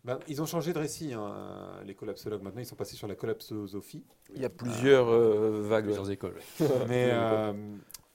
[0.04, 2.42] Ben, ils ont changé de récit, hein, les collapsologues.
[2.42, 4.04] Maintenant, ils sont passés sur la collapsosophie.
[4.34, 5.86] Il y a plusieurs euh, vagues.
[5.86, 6.38] Plusieurs écoles.
[6.88, 7.10] Mais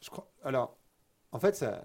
[0.02, 0.28] je crois.
[0.43, 0.78] Alors,
[1.34, 1.84] en fait, ça,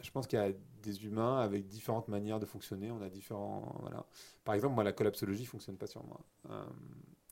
[0.00, 0.50] je, pense qu'il y a
[0.82, 2.90] des humains avec différentes manières de fonctionner.
[2.90, 3.76] On a différents.
[3.80, 4.06] Voilà.
[4.44, 6.20] Par exemple, moi, la collapsologie ne fonctionne pas sur moi.
[6.50, 6.64] Euh,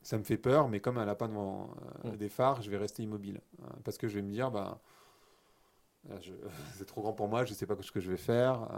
[0.03, 1.71] ça me fait peur, mais comme un lapin devant
[2.05, 2.17] euh, mm.
[2.17, 3.41] des phares, je vais rester immobile.
[3.63, 4.83] Euh, parce que je vais me dire, bah,
[6.75, 8.69] c'est trop grand pour moi, je ne sais pas ce que je vais faire.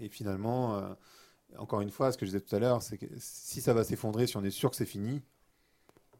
[0.00, 0.96] et finalement,
[1.56, 3.82] encore une fois, ce que je disais tout à l'heure, c'est que si ça va
[3.82, 5.22] s'effondrer, si on est sûr que c'est fini,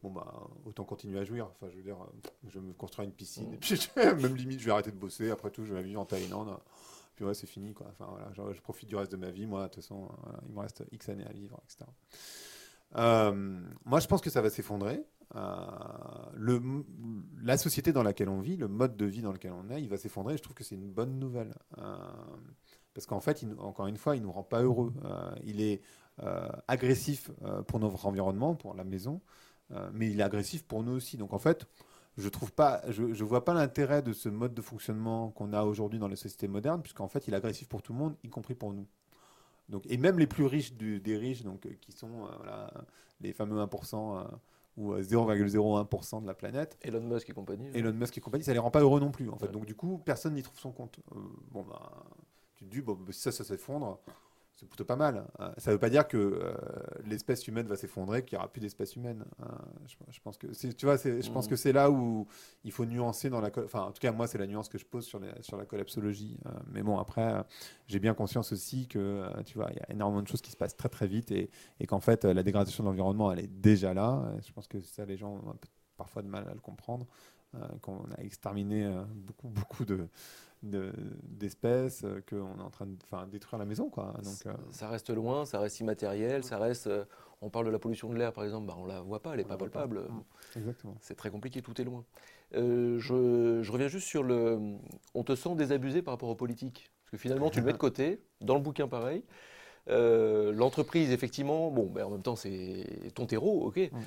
[0.03, 1.51] bon bah autant continuer à jouir.
[1.51, 1.99] Enfin, je veux dire,
[2.47, 5.31] je vais me construire une piscine, et puis même limite, je vais arrêter de bosser.
[5.31, 6.57] Après tout, je vais vivre en Thaïlande.
[7.15, 7.89] Puis ouais, c'est fini quoi.
[7.91, 9.47] Enfin voilà, je, profite du reste de ma vie.
[9.47, 10.09] Moi, de toute façon,
[10.49, 11.85] il me reste X années à vivre, etc.
[12.97, 15.05] Euh, moi, je pense que ça va s'effondrer.
[15.37, 16.83] Euh,
[17.43, 19.89] la société dans laquelle on vit, le mode de vie dans lequel on est, il
[19.89, 20.37] va s'effondrer.
[20.37, 21.55] Je trouve que c'est une bonne nouvelle.
[21.79, 21.97] Euh,
[22.95, 24.93] parce qu'en fait, encore une fois, il ne nous rend pas heureux.
[25.45, 25.81] il est
[26.67, 27.31] agressif
[27.69, 29.21] pour notre environnement, pour la maison.
[29.73, 31.17] Euh, mais il est agressif pour nous aussi.
[31.17, 31.67] Donc en fait,
[32.17, 35.63] je trouve pas, je, je vois pas l'intérêt de ce mode de fonctionnement qu'on a
[35.65, 38.29] aujourd'hui dans les sociétés modernes, puisqu'en fait, il est agressif pour tout le monde, y
[38.29, 38.87] compris pour nous.
[39.69, 42.73] Donc, et même les plus riches des riches, donc, euh, qui sont euh, voilà,
[43.21, 44.27] les fameux 1%
[44.79, 46.79] ou 0,01% de la planète.
[46.81, 47.69] Elon Musk et compagnie.
[47.75, 49.29] Elon Musk et compagnie, ça les rend pas heureux non plus.
[49.29, 49.49] En fait.
[49.49, 51.01] Donc du coup, personne n'y trouve son compte.
[51.51, 52.05] bon, bah,
[52.55, 53.99] tu te dis, bon, bah, si ça, ça s'effondre,
[54.59, 55.25] c'est plutôt pas mal.
[55.39, 55.53] Hein.
[55.57, 56.53] Ça ne veut pas dire que euh,
[57.05, 59.25] l'espèce humaine va s'effondrer, qu'il n'y aura plus d'espèce humaine.
[59.41, 59.57] Hein.
[59.87, 61.51] Je, pense que tu vois, je pense mmh.
[61.51, 62.27] que c'est là où
[62.65, 63.51] il faut nuancer dans la.
[63.65, 65.65] Enfin, en tout cas, moi, c'est la nuance que je pose sur, les, sur la
[65.65, 66.39] collapsologie.
[66.45, 66.55] Hein.
[66.73, 67.45] mais bon, après,
[67.87, 70.51] j'ai bien conscience aussi que euh, tu vois, il y a énormément de choses qui
[70.51, 73.61] se passent très très vite et, et qu'en fait, la dégradation de l'environnement, elle est
[73.61, 74.25] déjà là.
[74.45, 75.55] Je pense que ça, les gens ont
[75.97, 77.07] parfois de mal à le comprendre.
[77.81, 80.09] qu'on a exterminé beaucoup beaucoup de
[80.63, 83.89] d'espèces, euh, qu'on est en train de détruire la maison.
[83.91, 84.15] Quoi.
[84.23, 86.87] Donc, euh, Ça reste loin, ça reste immatériel, ça reste...
[86.87, 87.05] Euh,
[87.41, 89.31] on parle de la pollution de l'air, par exemple, bah, on ne la voit pas,
[89.31, 90.03] elle n'est pas palpable.
[90.57, 90.97] Exactement.
[91.01, 92.05] C'est très compliqué, tout est loin.
[92.53, 94.59] je, je, reviens juste sur le...
[95.15, 96.91] On te sent désabusé par rapport aux politiques.
[97.05, 99.23] Parce que finalement, tu le mets de côté, dans le bouquin pareil.
[99.87, 103.77] L'entreprise, effectivement, bon, ben, en même temps, c'est ton terreau, ok.
[103.93, 103.99] Mm.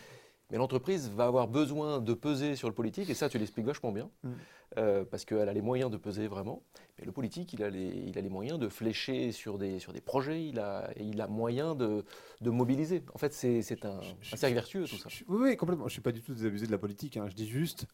[0.51, 3.91] Mais l'entreprise va avoir besoin de peser sur le politique, et ça, tu l'expliques vachement
[3.91, 4.29] bien, mm.
[4.77, 6.61] euh, parce qu'elle a les moyens de peser vraiment.
[6.99, 9.93] Mais le politique, il a les, il a les moyens de flécher sur des, sur
[9.93, 12.03] des projets, il a, il a moyen de,
[12.41, 13.01] de mobiliser.
[13.13, 15.09] En fait, c'est un, un, cercle vertueux, tout ça.
[15.27, 15.85] oui, oui, complètement.
[15.85, 17.15] Je ne suis pas du tout désabusé de la politique.
[17.15, 17.27] Hein.
[17.29, 17.85] Je dis juste,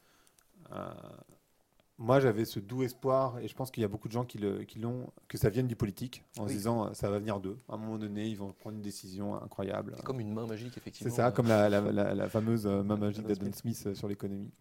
[0.72, 0.90] euh,
[2.00, 4.38] moi, j'avais ce doux espoir, et je pense qu'il y a beaucoup de gens qui
[4.38, 7.58] l'ont, que ça vienne du politique, en se disant ça va venir d'eux.
[7.68, 9.96] À un moment donné, ils vont prendre une décision incroyable.
[10.04, 11.10] Comme une main magique, effectivement.
[11.10, 14.52] C'est ça, comme la, la, fameuse main magique d'Adam Smith euh, sur l'économie.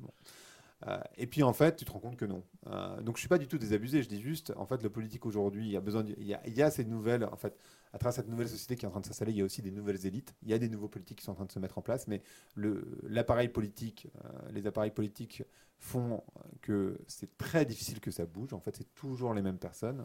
[0.86, 2.42] Euh, et puis en fait, tu te rends compte que non.
[2.66, 4.02] Euh, donc je suis pas du tout désabusé.
[4.02, 6.84] Je dis juste, en fait, le politique aujourd'hui, il y a besoin, il, y ces
[6.84, 7.58] nouvelles, en fait,
[7.92, 9.62] à travers cette nouvelle société qui est en train de s'installer, il y a aussi
[9.62, 10.34] des nouvelles élites.
[10.42, 12.06] Il y a des nouveaux politiques qui sont en train de se mettre en place,
[12.08, 12.22] mais
[12.56, 14.08] l'appareil politique,
[14.52, 15.42] les appareils politiques
[15.78, 16.22] font
[16.62, 18.52] que c'est très difficile que ça bouge.
[18.52, 20.04] En fait, c'est toujours les mêmes personnes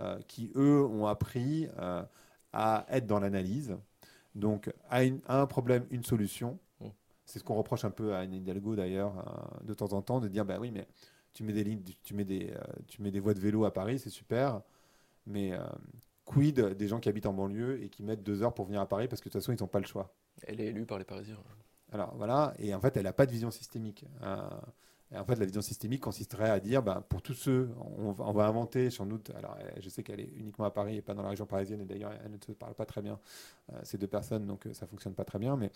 [0.00, 2.02] euh, qui, eux, ont appris euh,
[2.52, 3.76] à être dans l'analyse.
[4.34, 6.58] Donc, à, un problème, une solution.
[7.30, 10.20] C'est ce qu'on reproche un peu à Anne Hidalgo, d'ailleurs, euh, de temps en temps,
[10.20, 10.88] de dire, bah oui, mais
[11.32, 12.52] tu mets des lignes, tu mets des,
[12.88, 14.62] tu mets des voies de vélo à Paris, c'est super,
[15.26, 15.52] mais
[16.24, 18.88] quid des gens qui habitent en banlieue et qui mettent deux heures pour venir à
[18.88, 20.12] Paris parce que de toute façon, ils n'ont pas le choix?
[20.42, 21.38] Elle est élue par les Parisiens.
[21.92, 24.04] Alors voilà, et en fait, elle n'a pas de vision systémique
[25.16, 28.90] en fait, la vision systémique consisterait à dire, bah, pour tous ceux, on va, inventer
[28.90, 31.46] sans doute, alors je sais qu'elle est uniquement à Paris et pas dans la région
[31.46, 33.18] parisienne, et d'ailleurs elle ne se parle pas très bien,
[33.72, 35.70] euh, ces deux personnes, donc euh, ça fonctionne pas très bien, mais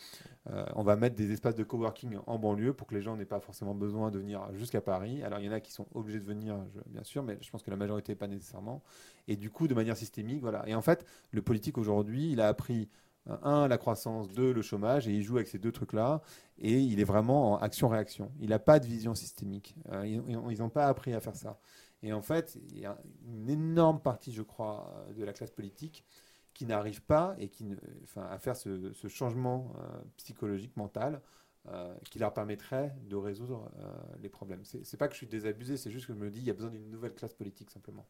[0.51, 3.25] euh, on va mettre des espaces de coworking en banlieue pour que les gens n'aient
[3.25, 5.23] pas forcément besoin de venir jusqu'à Paris.
[5.23, 6.57] Alors il y en a qui sont obligés de venir,
[6.87, 8.83] bien sûr, mais je pense que la majorité pas nécessairement.
[9.27, 10.63] Et du coup, de manière systémique, voilà.
[10.69, 12.89] Et en fait, le politique aujourd'hui, il a appris
[13.27, 16.23] un, la croissance, deux, le chômage, et il joue avec ces deux trucs-là,
[16.59, 18.31] et il est vraiment en action-réaction.
[18.41, 19.77] Il n'a pas de vision systémique.
[19.91, 21.59] Euh, ils n'ont pas appris à faire ça.
[22.03, 26.05] Et en fait, il y a une énorme partie, je crois, de la classe politique
[26.53, 27.67] qui n'arrive pas et qui,
[28.05, 31.21] enfin, à faire ce, changement euh, psychologique, mental,
[31.67, 33.73] euh, qui leur permettrait de résoudre
[34.21, 34.61] les problèmes.
[34.65, 36.55] C'est pas que je suis désabusé, c'est juste que je me dis qu'il y a
[36.55, 38.07] besoin d'une nouvelle classe politique simplement.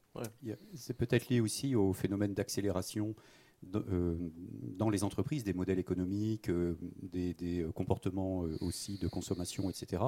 [0.74, 3.22] C'est peut-être lié aussi au phénomène d'accélération euh,
[3.62, 10.02] dans les entreprises, des modèles économiques, euh, des, euh, comportements aussi de consommation, etc.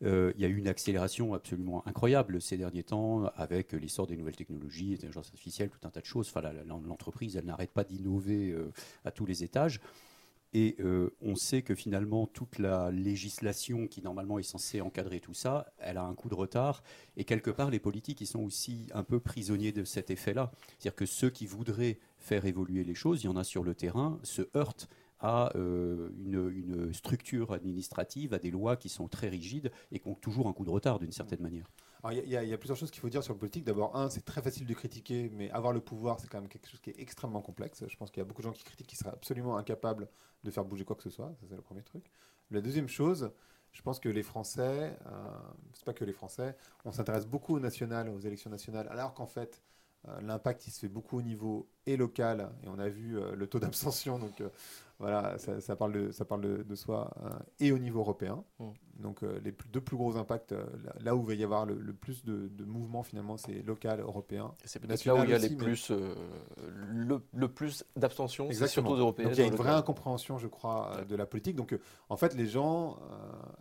[0.00, 4.34] il y a eu une accélération absolument incroyable ces derniers temps avec l'essor des nouvelles
[4.34, 6.28] technologies, l'intelligence artificielle, tout un tas de choses.
[6.34, 8.52] Enfin, l'entreprise, elle n'arrête pas d'innover
[9.04, 9.80] à tous les étages.
[10.54, 10.76] Et
[11.22, 15.96] on sait que finalement, toute la législation qui normalement est censée encadrer tout ça, elle
[15.96, 16.82] a un coup de retard.
[17.16, 20.52] Et quelque part, les politiques, ils sont aussi un peu prisonniers de cet effet-là.
[20.68, 23.74] C'est-à-dire que ceux qui voudraient faire évoluer les choses, il y en a sur le
[23.74, 24.88] terrain, se heurtent
[25.20, 30.14] à euh, une, structure administrative, à des lois qui sont très rigides et qui ont
[30.14, 31.70] toujours un coup de retard d'une certaine manière.
[32.10, 33.62] Il y, a plusieurs choses qu'il faut dire sur le politique.
[33.62, 36.68] D'abord, un, c'est très facile de critiquer, mais avoir le pouvoir, c'est quand même quelque
[36.68, 37.84] chose qui est extrêmement complexe.
[37.86, 40.08] Je pense qu'il y a beaucoup de gens qui critiquent qui seraient absolument incapables
[40.42, 41.32] de faire bouger quoi que ce soit.
[41.40, 42.10] Ça, c'est le premier truc.
[42.50, 43.30] La deuxième chose,
[43.70, 45.10] je pense que les Français, euh,
[45.74, 49.26] c'est pas que les Français, on s'intéresse beaucoup au national, aux élections nationales, alors qu'en
[49.26, 49.62] fait,
[50.20, 53.46] l'impact, il se fait beaucoup au niveau et local, et on a vu euh, le
[53.46, 54.48] taux d'abstention, donc euh,
[55.02, 57.10] voilà, ça, parle de, ça parle de, soi,
[57.60, 58.44] et au niveau européen.
[58.58, 58.68] Mm.
[59.00, 60.54] Donc les deux plus gros impacts,
[61.00, 64.54] là où il va y avoir le, plus de, mouvements finalement, c'est local, européen.
[64.64, 69.26] C'est peut-être là où il y a les plus, le, plus d'abstention, c'est surtout européen.
[69.26, 71.56] Donc il y a une vraie incompréhension, je crois, de la politique.
[71.56, 71.76] Donc
[72.08, 72.98] en fait, les gens,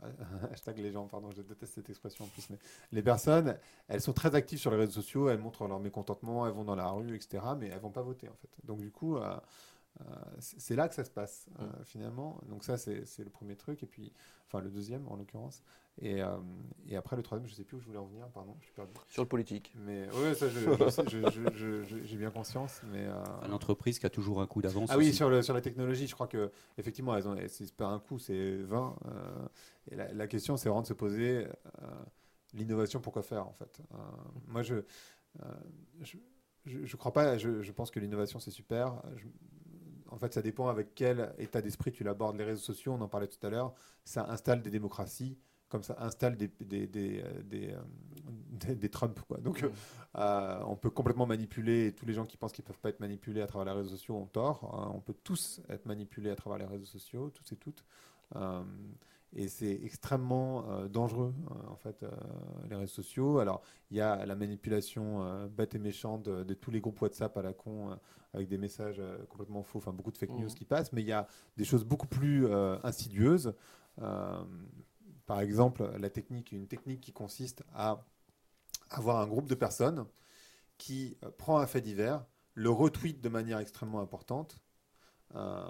[0.51, 2.59] hashtag les gens, pardon, je déteste cette expression en plus, mais
[2.91, 6.53] les personnes, elles sont très actives sur les réseaux sociaux, elles montrent leur mécontentement, elles
[6.53, 8.49] vont dans la rue, etc., mais elles vont pas voter en fait.
[8.63, 9.37] Donc du coup, euh, euh,
[10.39, 11.85] c'est là que ça se passe euh, mm.
[11.85, 12.39] finalement.
[12.49, 14.11] Donc ça c'est le premier truc et puis
[14.47, 15.63] enfin le deuxième en l'occurrence.
[16.01, 16.21] Et,
[16.87, 18.73] et, après le troisième, je sais plus où je voulais en venir, pardon, je suis
[18.73, 18.93] perdu.
[19.09, 19.73] Sur le politique.
[19.75, 22.81] Mais oui, ça j'ai bien conscience.
[22.91, 23.05] Mais
[23.45, 24.89] une entreprise qui a toujours un coup d'avance.
[24.91, 27.87] Ah oui, sur, le, sur la technologie, je crois que effectivement, elles ont, c'est pas
[27.87, 28.95] un coup, c'est 20.
[29.91, 31.45] et la, question, c'est vraiment de se poser
[32.53, 33.81] l'innovation, pourquoi faire en fait.
[34.47, 34.75] moi, je,
[35.99, 36.17] je
[36.65, 39.01] je ne crois pas, je, pense que l'innovation c'est super.
[40.11, 42.37] En fait, ça dépend avec quel état d'esprit tu l'abordes.
[42.37, 45.37] Les réseaux sociaux, on en parlait tout à l'heure, ça installe des démocraties,
[45.69, 49.19] comme ça installe des, des, des, des, euh, Trump.
[49.27, 49.37] Quoi.
[49.37, 49.65] Donc,
[50.17, 52.99] euh, on peut complètement manipuler, tous les gens qui pensent qu'ils ne peuvent pas être
[52.99, 54.75] manipulés à travers les réseaux sociaux ont tort.
[54.75, 54.91] Hein.
[54.93, 57.85] on peut tous être manipulés à travers les réseaux sociaux, tous et toutes.
[58.35, 58.61] Euh,
[59.33, 62.09] et c'est extrêmement euh, dangereux, euh, en fait, euh,
[62.69, 63.39] les réseaux sociaux.
[63.39, 67.41] Alors, il y a la manipulation bête et méchante de, tous les groupes WhatsApp à
[67.41, 67.97] la con,
[68.33, 70.53] avec des messages complètement faux, enfin, beaucoup de fake news mmh.
[70.53, 71.27] qui passent, mais il y a
[71.57, 72.47] des choses beaucoup plus
[72.83, 73.53] insidieuses.
[73.97, 78.05] par exemple, la technique, une technique qui consiste à
[78.89, 80.05] avoir un groupe de personnes
[80.77, 84.61] qui prend un fait divers, le retweet de manière extrêmement importante.
[85.35, 85.63] Euh,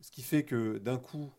[0.00, 1.30] ce qui fait que d'un coup,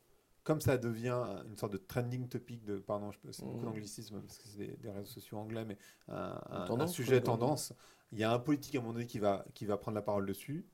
[0.44, 3.66] comme ça devient une sorte de trending topic, de, pardon, c'est beaucoup mmh.
[3.66, 5.78] d'anglicisme parce que c'est des, réseaux sociaux anglais, mais
[6.08, 7.74] un, sujet tendance,
[8.12, 10.02] il y a un politique à un moment donné qui va, qui va prendre la
[10.02, 10.66] parole dessus.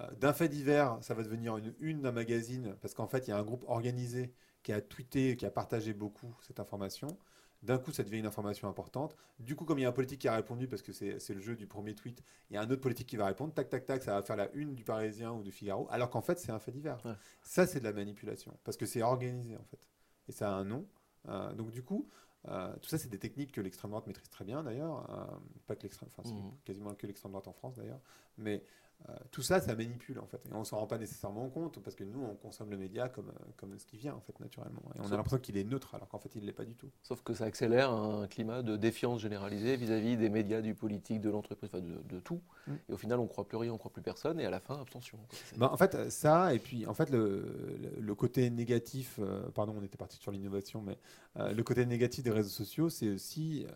[0.00, 3.30] Euh, d'un fait divers, ça va devenir une une d'un magazine parce qu'en fait, il
[3.30, 7.16] y a un groupe organisé qui a tweeté, qui a partagé beaucoup cette information.
[7.62, 9.16] D'un coup, ça devient une information importante.
[9.38, 11.40] Du coup, comme il y a un politique qui a répondu, parce que c'est le
[11.40, 13.86] jeu du premier tweet, il y a un autre politique qui va répondre, tac, tac,
[13.86, 16.52] tac, ça va faire la une du Parisien ou du Figaro, alors qu'en fait, c'est
[16.52, 16.98] un fait divers.
[17.42, 19.88] Ça, c'est de la manipulation, parce que c'est organisé, en fait.
[20.28, 20.86] Et ça a un nom.
[21.28, 22.08] Euh, donc, du coup,
[22.48, 25.10] euh, tout ça, c'est des techniques que l'extrême droite maîtrise très bien, d'ailleurs.
[25.10, 25.36] Euh,
[25.66, 26.58] pas que l'extrême, enfin, mmh.
[26.64, 28.00] quasiment que l'extrême droite en France, d'ailleurs.
[28.38, 28.64] Mais
[29.08, 30.40] euh, tout ça, ça manipule en fait.
[30.50, 33.28] Et on s'en rend pas nécessairement compte parce que nous, on consomme le média comme,
[33.28, 34.82] euh, comme ce qui vient en fait naturellement.
[34.96, 36.74] Et on a l'impression qu'il est neutre alors qu'en fait, il ne l'est pas du
[36.74, 36.90] tout.
[37.02, 41.30] Sauf que ça accélère un climat de défiance généralisée vis-à-vis des médias, du politique, de
[41.30, 42.40] l'entreprise, enfin de, tout.
[42.66, 42.72] Mm.
[42.88, 44.40] Et au final, on ne croit plus rien, on ne croit plus personne.
[44.40, 45.18] Et à la fin, abstention.
[45.56, 49.84] Ben, en fait, ça, et puis en fait, le, le côté négatif, euh, pardon, on
[49.84, 50.98] était parti sur l'innovation, mais
[51.36, 53.66] le côté négatif des réseaux sociaux, c'est aussi,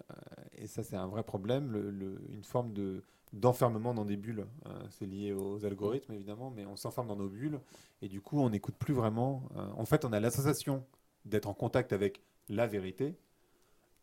[0.57, 4.47] et ça, c'est un vrai problème, le, une forme de d'enfermement dans des bulles.
[4.67, 7.61] Euh, c'est lié aux algorithmes évidemment, mais on s'enferme dans nos bulles
[8.03, 9.49] et du coup on n'écoute plus vraiment.
[9.57, 10.85] Euh, en fait, on a la sensation
[11.25, 13.17] d'être en contact avec la vérité,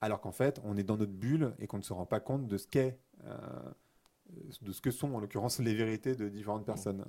[0.01, 2.47] alors qu'en fait on est dans notre bulle et qu'on ne se rend pas compte
[2.47, 3.37] de ce qu'est, euh,
[4.61, 7.03] de ce que sont en l'occurrence les vérités de différentes personnes.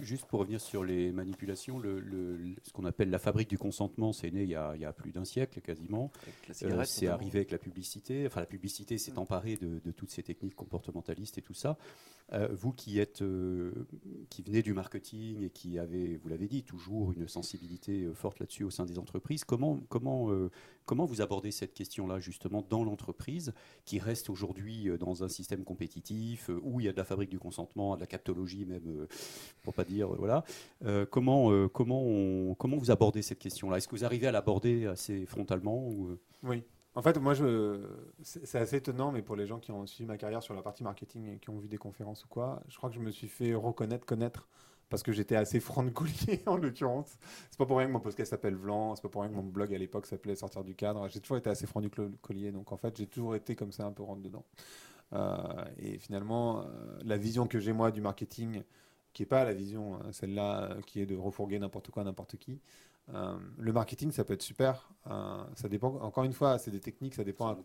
[0.00, 2.02] Juste pour revenir sur les manipulations, le,
[2.62, 5.60] ce qu'on appelle la fabrique du consentement, c'est né il y, a, plus d'un siècle
[5.60, 6.10] quasiment.
[6.62, 8.26] Euh, c'est arrivé avec la publicité.
[8.26, 11.76] Enfin, la publicité s'est emparée de, de, toutes ces techniques comportementalistes et tout ça.
[12.32, 13.72] Euh, vous qui êtes, euh,
[14.30, 18.64] qui venez du marketing et qui avez, vous l'avez dit, toujours une sensibilité forte là-dessus
[18.64, 20.30] au sein des entreprises, comment, comment,
[20.86, 23.52] comment vous abordez cette question-là justement dans l'entreprise
[23.84, 27.38] qui reste aujourd'hui dans un système compétitif où il y a de la fabrique du
[27.38, 29.06] consentement, de la captologie même,
[29.62, 30.44] pour pas dire voilà.
[31.10, 33.78] comment, comment, comment vous abordez cette question-là?
[33.78, 36.18] Est-ce que vous arrivez à l'aborder assez frontalement ou...
[36.42, 36.62] Oui.
[36.96, 37.34] En fait, moi,
[38.22, 40.84] c'est assez étonnant, mais pour les gens qui ont suivi ma carrière sur la partie
[40.84, 43.26] marketing et qui ont vu des conférences ou quoi, je crois que je me suis
[43.26, 44.48] fait reconnaître, connaître,
[44.94, 47.18] parce que j'étais assez franc de collier, en l'occurrence.
[47.50, 49.42] C'est pas pour rien que mon podcast s'appelle Vlan, c'est pas pour rien que mon
[49.42, 51.08] blog à l'époque s'appelait Sortir du cadre.
[51.08, 53.86] J'ai toujours été assez franc du collier, donc en fait, j'ai toujours été comme ça,
[53.86, 54.44] un peu rentre dedans.
[55.12, 56.64] Euh, et finalement, euh,
[57.02, 58.62] la vision que j'ai moi du marketing,
[59.12, 62.36] qui n'est pas la vision, hein, celle-là, euh, qui est de refourguer n'importe quoi, n'importe
[62.36, 62.60] qui,
[63.12, 64.90] euh, le marketing, ça peut être super.
[65.10, 67.58] Euh, ça dépend, encore une fois, c'est des techniques, ça dépend.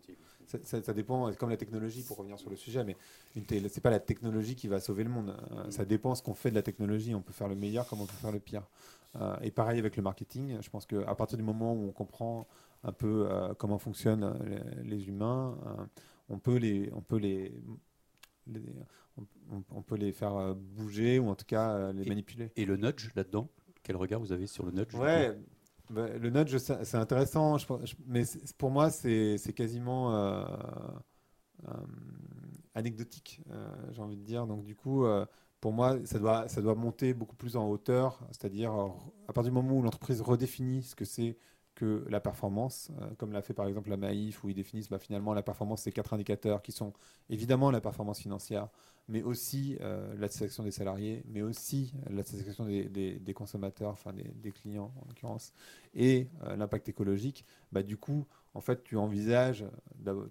[0.62, 2.96] Ça, dépend, comme la technologie, pour revenir sur le sujet, mais
[3.68, 5.36] c'est pas la technologie qui va sauver le monde.
[5.52, 7.14] Euh, ça dépend ce qu'on fait de la technologie.
[7.14, 8.66] On peut faire le meilleur comme on peut faire le pire.
[9.42, 10.58] et pareil avec le marketing.
[10.60, 12.46] Je pense qu'à partir du moment où on comprend
[12.82, 13.28] un peu
[13.58, 14.38] comment fonctionnent
[14.84, 15.56] les, humains,
[16.28, 17.52] on peut les, on peut les,
[19.70, 22.50] on, peut les faire bouger ou en tout cas les manipuler.
[22.56, 23.48] Et le nudge là-dedans?
[23.82, 24.94] Quel regard vous avez sur le nudge?
[24.94, 25.36] Ouais,
[25.90, 27.56] bah, le nudge, c'est intéressant,
[28.06, 28.22] mais
[28.58, 30.44] pour moi, c'est quasiment euh,
[31.68, 31.72] euh,
[32.76, 34.46] anecdotique, euh, j'ai envie de dire.
[34.46, 35.04] Donc, du coup,
[35.60, 38.72] pour moi, ça doit, monter beaucoup plus en hauteur, c'est-à-dire
[39.28, 41.36] à partir du moment où l'entreprise redéfinit ce que c'est
[41.74, 45.34] que la performance, comme l'a fait par exemple la Maïf, où ils définissent bah, finalement
[45.34, 46.92] la performance, c'est quatre indicateurs qui sont
[47.30, 48.68] évidemment la performance financière,
[49.10, 54.52] mais aussi euh, la satisfaction des salariés, mais aussi la satisfaction des, consommateurs, enfin des,
[54.52, 55.52] clients en l'occurrence,
[55.94, 59.64] et euh, l'impact écologique, bah, du coup, en fait, tu envisages,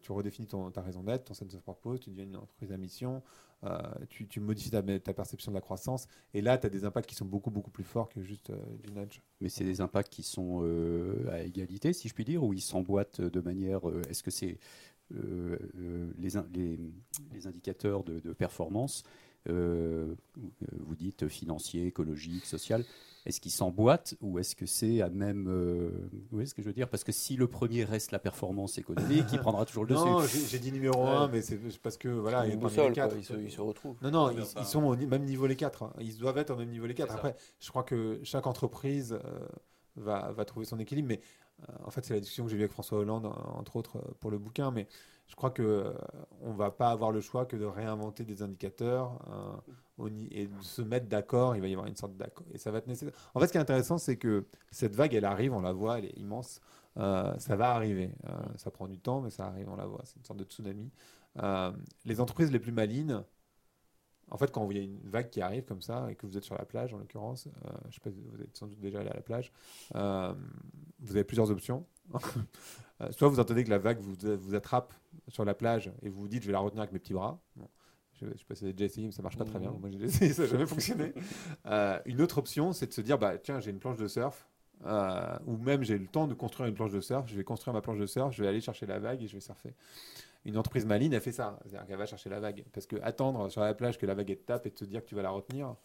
[0.02, 2.78] tu redéfinis ton, ta raison d'être, ton sense of purpose, tu deviens une entreprise à
[2.78, 3.22] mission,
[3.66, 3.78] euh,
[4.08, 7.26] tu, modifies ta, perception de la croissance, et là, tu as des impacts qui sont
[7.26, 8.52] beaucoup, beaucoup plus forts que juste
[8.82, 9.22] du nudge.
[9.42, 10.64] Mais c'est des impacts qui sont
[11.30, 13.82] à égalité, si je puis dire, ou ils s'emboîtent de manière.
[14.10, 14.58] Est-ce que c'est
[15.16, 16.78] euh, euh, les,
[17.34, 19.04] les, indicateurs de, performance,
[19.50, 20.14] euh,
[20.72, 22.84] vous dites financier, écologique, social,
[23.26, 25.46] est-ce qu'ils s'emboîtent ou est-ce que c'est à même.
[25.48, 26.90] vous voyez ce que je veux dire?
[26.90, 30.06] Parce que si le premier reste la performance économique, il prendra toujours le dessus.
[30.06, 33.16] Non, j'ai dit numéro 1, mais c'est parce que voilà, il y quatre.
[33.18, 33.98] Ils se, retrouvent.
[34.02, 35.84] Non, non, ils, sont au même niveau les quatre.
[35.84, 35.94] Hein.
[36.00, 37.14] Ils doivent être au même niveau les quatre.
[37.14, 39.20] Après, je crois que chaque entreprise
[39.96, 41.49] va, va, trouver son équilibre, mais euh,
[41.84, 44.32] en fait, c'est la discussion que j'ai eue avec François Hollande, entre autres, euh, pour
[44.32, 44.88] le bouquin, mais
[45.28, 45.94] je crois qu'on euh,
[46.44, 49.20] ne va pas avoir le choix que de réinventer des indicateurs
[50.32, 51.56] et de se mettre d'accord.
[51.56, 52.46] Il va y avoir une sorte d'accord.
[52.54, 53.14] Et ça va être nécessaire.
[53.36, 56.00] En fait, ce qui est intéressant, c'est que cette vague, elle arrive, on la voit,
[56.00, 56.62] elle est immense.
[56.96, 58.12] ça va arriver.
[58.56, 60.02] ça prend du temps, mais ça arrive, on la voit.
[60.06, 60.90] C'est une sorte de tsunami.
[62.06, 63.24] les entreprises les plus malines,
[64.32, 66.38] en fait, quand il y a une vague qui arrive comme ça et que vous
[66.38, 69.00] êtes sur la plage, en l'occurrence, euh, je sais pas, vous êtes sans doute déjà
[69.00, 69.52] allé à la plage,
[69.96, 70.34] euh,
[71.00, 71.86] vous avez plusieurs options.
[73.02, 74.94] Euh, soit vous entendez que la vague vous, vous attrape
[75.30, 77.40] sur la plage et vous vous dites je vais la retenir avec mes petits bras.
[78.20, 79.72] Je, je sais pas si j'ai déjà essayé, mais ça marche pas très bien.
[79.72, 81.14] Moi, j'ai essayé, ça n'a jamais fonctionné.
[81.66, 84.48] Euh, une autre option, c'est de se dire, bah, tiens, j'ai une planche de surf,
[84.86, 87.74] euh, ou même j'ai le temps de construire une planche de surf, je vais construire
[87.74, 89.74] ma planche de surf, je vais aller chercher la vague et je vais surfer.
[90.46, 92.64] Une entreprise maline, elle fait ça, c'est-à-dire qu'elle va chercher la vague.
[92.74, 95.02] Parce que attendre sur la plage que la vague est tape et de te dire
[95.04, 95.76] que tu vas la retenir,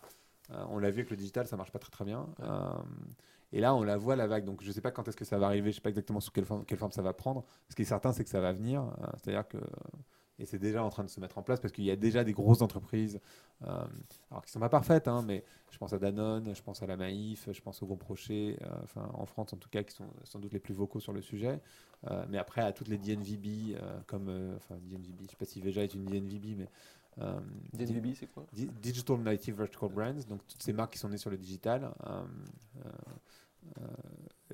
[0.51, 2.29] euh, on l'a vu avec le digital, ça marche pas très très bien.
[2.41, 2.73] Euh,
[3.53, 4.45] et là, on la voit la vague.
[4.45, 5.71] Donc, je sais pas quand est-ce que ça va arriver.
[5.71, 7.45] Je sais pas exactement sous quelle forme, quelle forme ça va prendre.
[7.69, 8.83] Ce qui est certain, c'est que ça va venir.
[8.83, 9.59] Euh, C'est-à-dire que
[10.39, 12.25] et c'est déjà en train de se mettre en place parce qu'il y a déjà
[12.25, 13.21] des grosses entreprises,
[13.67, 13.85] euh,
[14.31, 16.97] alors qui sont pas parfaites, hein, mais je pense à Danone, je pense à la
[16.97, 20.07] Maïf, je pense au Groupe Rocher, euh, enfin en France en tout cas, qui sont
[20.25, 21.61] sans doute les plus vocaux sur le sujet.
[22.11, 25.61] Euh, mais après à toutes les DNVB, euh, comme enfin DNVB, je sais pas si
[25.61, 26.69] Veja est une DNVB, mais
[27.73, 28.45] DNVB, c'est quoi?
[28.53, 31.95] Di- Digital Native Vertical Brands, donc toutes ces marques qui sont nées sur le digital,
[32.07, 32.25] euh,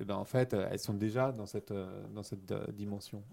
[0.01, 3.23] eh ben en fait, euh, elles sont déjà dans cette, euh, dans cette euh, dimension.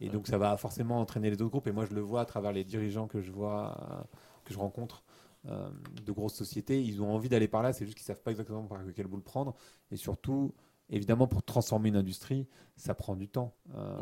[0.00, 1.66] Et donc, ça va forcément entraîner les autres groupes.
[1.66, 4.06] Et moi, je le vois à travers les dirigeants que je vois,
[4.44, 5.02] que je rencontre
[5.44, 6.82] de grosses sociétés.
[6.82, 9.16] Ils ont envie d'aller par là, c'est juste qu'ils savent pas exactement par quel bout
[9.16, 9.54] le prendre.
[9.90, 10.54] Et surtout,
[10.90, 12.46] évidemment, pour transformer une industrie,
[12.76, 13.54] ça prend du temps.
[13.74, 13.96] Euh,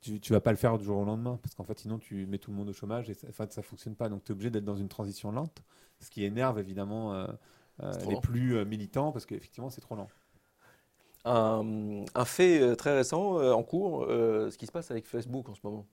[0.00, 2.26] tu, tu vas pas le faire du jour au lendemain, parce qu'en fait, sinon, tu
[2.26, 4.08] mets tout le monde au chômage et ça, en fait, ça fonctionne pas.
[4.08, 5.62] Donc, tu es obligé d'être dans une transition lente,
[5.98, 7.26] ce qui énerve évidemment euh,
[7.82, 8.20] euh, les lent.
[8.20, 10.08] plus militants, parce qu'effectivement, c'est trop lent.
[11.24, 15.48] Un, fait euh, très récent euh, en cours, euh, ce qui se passe avec Facebook
[15.48, 15.86] en ce moment.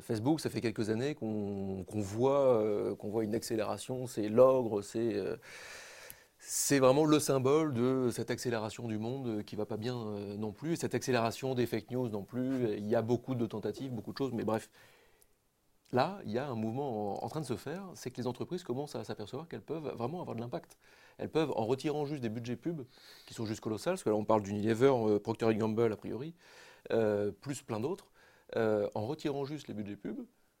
[0.00, 5.36] Facebook, ça fait quelques années qu'on voit, euh, voit une accélération, c'est l'ogre, c'est euh,
[6.80, 9.94] vraiment le symbole de cette accélération du monde qui va pas bien
[10.38, 12.76] non plus, cette accélération des fake news non plus.
[12.78, 14.68] Il y a beaucoup de tentatives, beaucoup de choses, mais bref.
[15.92, 18.26] Là, il y a un mouvement en, en train de se faire, c'est que les
[18.26, 20.78] entreprises commencent à s'apercevoir qu'elles peuvent vraiment avoir de l'impact.
[21.18, 22.82] Elles peuvent, en retirant juste des budgets pub,
[23.26, 26.34] qui sont juste colossales, parce que là on parle d'Unilever, euh, Procter Gamble a priori,
[26.90, 28.10] euh, plus plein d'autres,
[28.56, 30.18] euh, en retirant juste les budgets pub,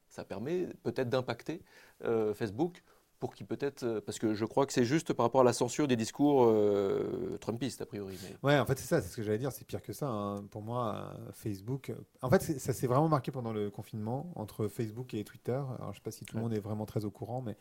[0.08, 1.62] ça permet peut-être d'impacter
[2.04, 2.82] euh, Facebook
[3.18, 5.86] pour qu'il peut-être, parce que je crois que c'est juste par rapport à la censure
[5.86, 8.18] des discours euh, trumpistes a priori.
[8.20, 8.36] Mais...
[8.42, 10.08] Ouais, en fait, c'est ça, c'est ce que j'allais dire, c'est pire que ça.
[10.08, 10.42] hein.
[10.50, 11.92] Pour moi, Facebook.
[12.20, 15.52] En fait, ça s'est vraiment marqué pendant le confinement entre Facebook et Twitter.
[15.78, 16.48] Alors, je sais pas si tout le Ouais.
[16.48, 17.56] monde est vraiment très au courant, mais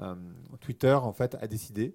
[0.00, 0.14] euh,
[0.60, 1.94] Twitter, en fait, a décidé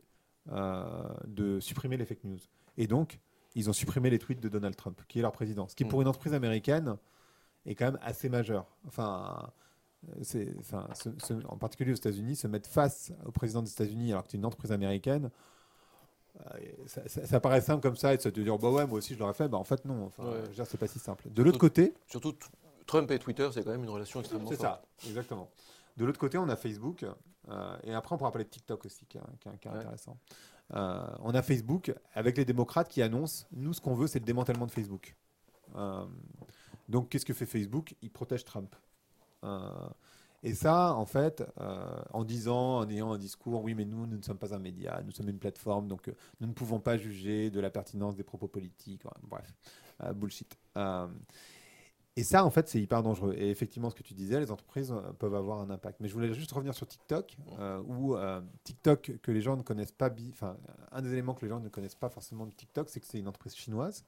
[0.51, 2.39] de supprimer les fake news.
[2.77, 3.19] Et donc,
[3.55, 5.67] ils ont supprimé les tweets de Donald Trump, qui est leur président.
[5.67, 6.95] Ce qui, pour une entreprise américaine,
[7.65, 8.65] est quand même assez majeur.
[8.87, 9.51] Enfin.
[10.09, 10.55] euh, C'est,
[11.45, 14.39] en particulier aux États-Unis, se mettre face au président des États-Unis alors que tu es
[14.39, 15.29] une entreprise américaine,
[16.39, 18.99] euh, ça, ça- ça paraît simple comme ça et de se dire bah ouais moi
[18.99, 20.39] aussi je l'aurais fait bah en fait non enfin Ouais.
[20.43, 22.33] je veux dire, c'est pas si simple de l'autre côté Surtout
[22.85, 24.81] Trump et Twitter, c'est quand même une relation extrêmement c'est forte.
[25.03, 25.49] ça exactement
[25.99, 27.05] de l'autre côté on a Facebook
[27.49, 29.71] euh, et après on pourra parler de TikTok aussi qui est, qui est- qui est
[29.71, 29.77] Ouais.
[29.77, 30.17] intéressant
[30.71, 34.25] Euh, on a Facebook avec les démocrates qui annoncent nous ce qu'on veut c'est le
[34.25, 35.15] démantèlement de Facebook
[35.75, 36.05] Euh,
[36.87, 37.95] donc qu'est-ce que fait Facebook?
[38.01, 38.75] Il protège Trump
[40.41, 41.43] et ça, en fait,
[42.13, 45.01] en disant, en ayant un discours, oui, mais nous, nous ne sommes pas un média,
[45.05, 48.47] nous sommes une plateforme, donc nous ne pouvons pas juger de la pertinence des propos
[48.47, 49.03] politiques.
[49.23, 49.53] Bref,
[50.15, 50.57] bullshit.
[52.15, 53.33] Et ça, en fait, c'est hyper dangereux.
[53.37, 55.99] Et effectivement, ce que tu disais, les entreprises euh, peuvent avoir un impact.
[56.01, 59.61] Mais je voulais juste revenir sur TikTok, euh, où euh, TikTok, que les gens ne
[59.61, 60.57] connaissent pas, enfin,
[60.91, 63.19] un des éléments que les gens ne connaissent pas forcément de TikTok, c'est que c'est
[63.19, 64.03] une entreprise chinoise.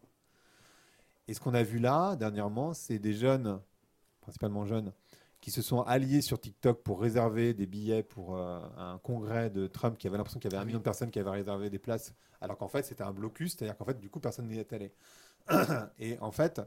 [1.28, 3.62] Et ce qu'on a vu là, dernièrement, c'est des jeunes,
[4.20, 4.92] principalement jeunes,
[5.42, 9.66] qui se sont alliés sur TikTok pour réserver des billets pour euh, un congrès de
[9.68, 11.80] Trump qui avait l'impression qu'il y avait un million de personnes qui avaient réservé des
[11.80, 14.72] places, alors qu'en fait c'était un blocus, c'est-à-dire qu'en fait du coup personne n'y est
[14.72, 14.94] allé.
[16.00, 16.62] Et en fait,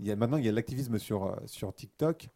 [0.00, 2.28] il y a, maintenant il y a de l'activisme sur, euh, sur TikTok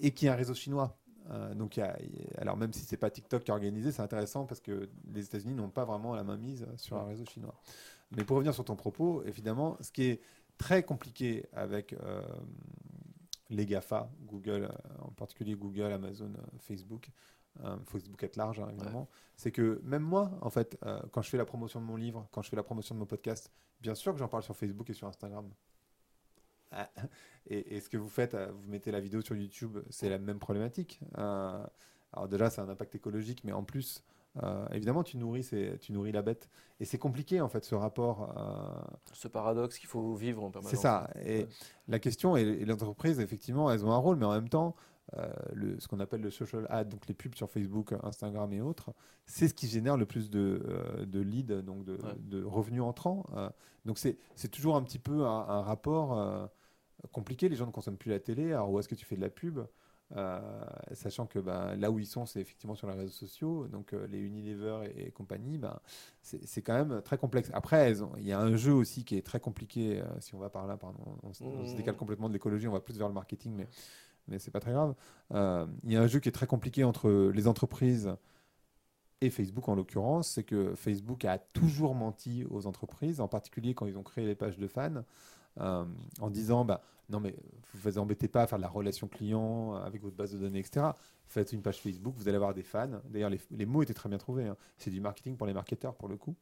[0.00, 0.96] et qui est un réseau chinois.
[1.30, 1.98] Euh, donc, il y a-
[2.38, 5.54] alors même si c'est pas TikTok qui a organisé, c'est intéressant parce que les États-Unis
[5.54, 7.54] n'ont pas vraiment la main mise sur un réseau chinois.
[8.12, 10.20] Mais pour revenir sur ton propos, évidemment, ce qui est
[10.58, 12.22] très compliqué avec euh,
[13.50, 14.70] les GAFA, Google,
[15.00, 17.10] en particulier Google, Amazon, Facebook,
[17.64, 21.30] euh, Facebook at large, hein, évidemment, c'est que même moi, en fait, euh, quand je
[21.30, 23.94] fais la promotion de mon livre, quand je fais la promotion de mon podcast, bien
[23.94, 25.50] sûr que j'en parle sur Facebook et sur Instagram.
[26.72, 26.90] Ah,
[27.48, 30.18] Et, et ce que vous faites, euh, vous mettez la vidéo sur YouTube, c'est la
[30.18, 31.00] même problématique.
[31.18, 31.64] Euh,
[32.12, 34.02] alors déjà, c'est un impact écologique, mais en plus,
[34.42, 35.48] euh, évidemment, tu nourris,
[35.80, 36.48] tu nourris la bête.
[36.80, 38.34] Et c'est compliqué, en fait, ce rapport.
[38.36, 40.70] euh, Ce paradoxe qu'il faut vivre en permanence.
[40.70, 41.08] c'est ça.
[41.24, 41.48] Et Ouais.
[41.88, 44.74] la question, et, et l'entreprise, effectivement, elles ont un rôle, mais en même temps,
[45.16, 48.60] euh, le, ce qu'on appelle le social ad, donc les pubs sur Facebook, Instagram et
[48.60, 48.92] autres,
[49.24, 52.14] c'est ce qui génère le plus de, euh, de leads, donc de, Ouais.
[52.18, 53.24] de revenus entrants.
[53.36, 53.48] euh.
[53.84, 54.18] donc c'est
[54.50, 56.50] toujours un petit peu un, un rapport
[57.12, 57.48] compliqué.
[57.48, 58.52] Les gens ne consomment plus la télé.
[58.52, 59.60] Alors où est-ce que tu fais de la pub
[60.16, 60.40] Euh,
[60.92, 64.06] sachant que bah, là où ils sont, c'est effectivement sur les réseaux sociaux, donc euh,
[64.06, 65.82] les Unilever et, et compagnie, bah,
[66.22, 67.50] c'est quand même très complexe.
[67.52, 70.48] Après, il y a un jeu aussi qui est très compliqué, euh, si on va
[70.48, 71.76] par là, pardon, on, se Mmh.
[71.76, 73.68] décale complètement de l'écologie, on va plus vers le marketing, mais
[74.28, 74.94] mais c'est pas très grave.
[75.30, 78.16] Il y a un jeu qui est très compliqué entre les entreprises
[79.20, 83.86] et Facebook en l'occurrence, c'est que Facebook a toujours menti aux entreprises, en particulier quand
[83.86, 85.04] ils ont créé les pages de fans,
[85.58, 85.84] euh,
[86.20, 87.36] en disant bah, non mais
[87.72, 90.60] vous vous embêtez pas à faire de la relation client avec votre base de données,
[90.60, 90.86] etc.
[91.26, 93.00] Faites une page Facebook, vous allez avoir des fans.
[93.08, 94.46] D'ailleurs, les, mots étaient très bien trouvés.
[94.46, 94.56] Hein.
[94.78, 96.36] C'est du marketing pour les marketeurs pour le coup.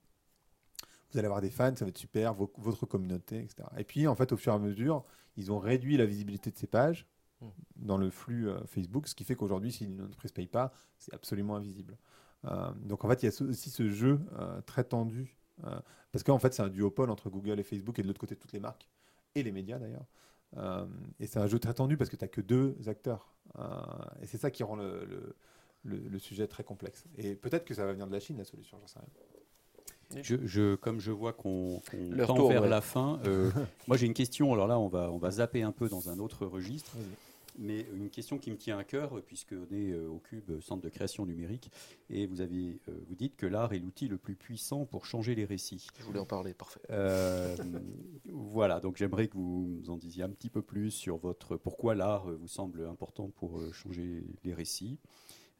[1.10, 3.68] Vous allez avoir des fans, ça va être super, votre communauté, etc.
[3.78, 5.04] Et puis, en fait, au fur et à mesure,
[5.36, 7.06] ils ont réduit la visibilité de ces pages
[7.40, 7.46] hmm.
[7.76, 10.72] dans le flux euh, Facebook, ce qui fait qu'aujourd'hui, si une entreprise ne paye pas,
[10.98, 11.96] c'est absolument invisible.
[12.46, 15.36] Euh, donc, en fait, il y a aussi ce jeu euh, très tendu,
[16.10, 18.52] parce qu'en fait, c'est un duopole entre Google et Facebook, et de l'autre côté, toutes
[18.52, 18.88] les marques,
[19.34, 20.06] et les médias d'ailleurs.
[21.20, 23.34] et c'est un jeu très tendu parce que tu n'as que deux acteurs.
[24.22, 25.34] et c'est ça qui rend le,
[25.84, 27.04] le, sujet très complexe.
[27.18, 29.08] Et peut-être que ça va venir de la Chine, la solution, j'en sais rien.
[30.22, 31.82] Je, comme je vois qu'on
[32.26, 33.50] tend vers la fin, euh,
[33.88, 34.52] moi j'ai une question.
[34.52, 36.92] Alors là, on va, on va zapper un peu dans un autre registre.
[37.56, 40.88] Mais une question qui me tient à cœur, puisqu'on est euh, au Cube, centre de
[40.88, 41.70] création numérique,
[42.10, 45.34] et vous, avez, euh, vous dites que l'art est l'outil le plus puissant pour changer
[45.34, 45.86] les récits.
[45.98, 46.80] Je voulais en parler, parfait.
[48.26, 52.26] voilà, donc j'aimerais que vous en disiez un petit peu plus sur votre pourquoi l'art
[52.26, 54.98] vous semble important pour changer les récits.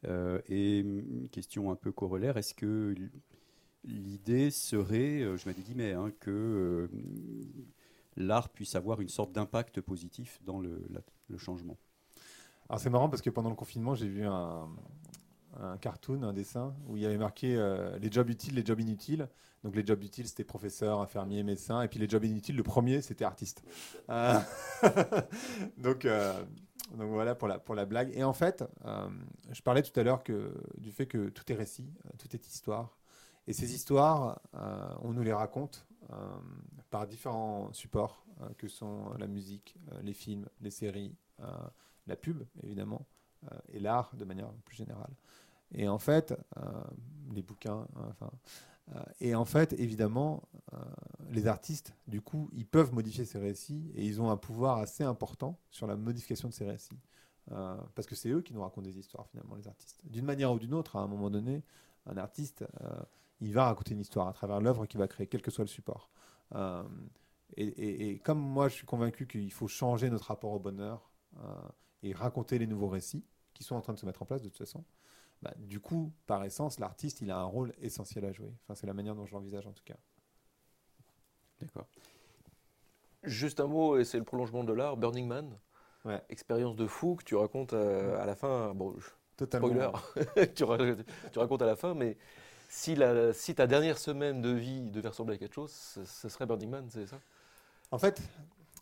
[0.03, 2.93] et une question un peu corollaire, est-ce que
[3.87, 6.87] l'idée serait, euh, je dit, mais hein, que euh,
[8.17, 10.81] l'art puisse avoir une sorte d'impact positif dans le,
[11.37, 11.77] changement.
[12.69, 14.69] Alors c'est marrant parce que pendant le confinement, j'ai vu un,
[15.81, 19.29] cartoon, un dessin, où il y avait marqué euh, les jobs utiles, les jobs inutiles.
[19.63, 21.81] Donc les jobs utiles, c'était professeur, infirmier, médecin.
[21.81, 23.63] Et puis les jobs inutiles, le premier, c'était artiste.
[25.77, 28.11] donc, donc voilà pour la, pour la blague.
[28.15, 28.63] Et en fait,
[29.51, 30.23] je parlais tout à l'heure
[30.77, 31.89] du fait que tout est récit,
[32.19, 32.97] tout est histoire.
[33.47, 35.94] Et ces histoires, euh, on nous les raconte euh,
[36.89, 41.15] par différents supports, euh, que sont la musique, les films, les séries,
[42.07, 43.05] la pub, évidemment,
[43.69, 45.13] et l'art de manière plus générale.
[45.73, 46.33] Et en fait,
[47.33, 48.31] les bouquins, hein, enfin.
[49.19, 50.43] et en fait, évidemment,
[51.31, 55.03] les artistes, du coup, ils peuvent modifier ces récits et ils ont un pouvoir assez
[55.03, 56.99] important sur la modification de ces récits.
[57.47, 59.99] parce que c'est eux qui nous racontent des histoires, finalement, les artistes.
[60.05, 61.63] D'une manière ou d'une autre, à un moment donné,
[62.05, 62.63] un artiste,
[63.41, 65.69] il va raconter une histoire à travers l'œuvre qu'il va créer, quel que soit le
[65.69, 66.09] support.
[66.53, 66.83] Euh,
[67.57, 71.55] et, comme moi, je suis convaincu qu'il faut changer notre rapport au bonheur euh,
[72.03, 73.23] et raconter les nouveaux récits
[73.53, 74.83] qui sont en train de se mettre en place de toute façon,
[75.41, 78.53] bah, du coup, par essence, l'artiste, il a un rôle essentiel à jouer.
[78.63, 79.95] Enfin, c'est la manière dont je l'envisage en tout cas.
[81.61, 81.87] D'accord.
[83.23, 85.57] Juste un mot, et c'est le prolongement de l'art, Burning Man.
[86.03, 86.21] Ouais.
[86.29, 88.73] Expérience de fou que tu racontes euh, à, la fin.
[88.73, 88.95] Bon,
[89.37, 89.67] Totalement.
[89.67, 90.65] spoiler, tu,
[91.31, 92.17] tu, racontes à la fin, mais
[92.69, 96.45] si, la, si ta dernière semaine de vie devait ressembler à quelque chose, ce, serait
[96.45, 97.19] Burning Man, c'est ça?
[97.91, 98.21] En fait,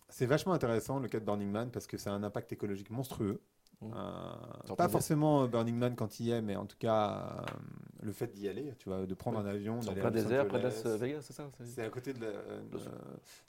[0.09, 2.89] c'est vachement intéressant le cas de Burning Man parce que ça a un impact écologique
[2.89, 3.41] monstrueux.
[3.81, 3.91] Mmh.
[3.95, 7.53] Euh, pas forcément Burning Man quand il y est, mais en tout cas euh,
[8.01, 10.63] le fait d'y aller, tu vois, de prendre un avion, d'aller à désert, près de
[10.63, 12.33] Las Vegas, c'est ça C'est à côté de,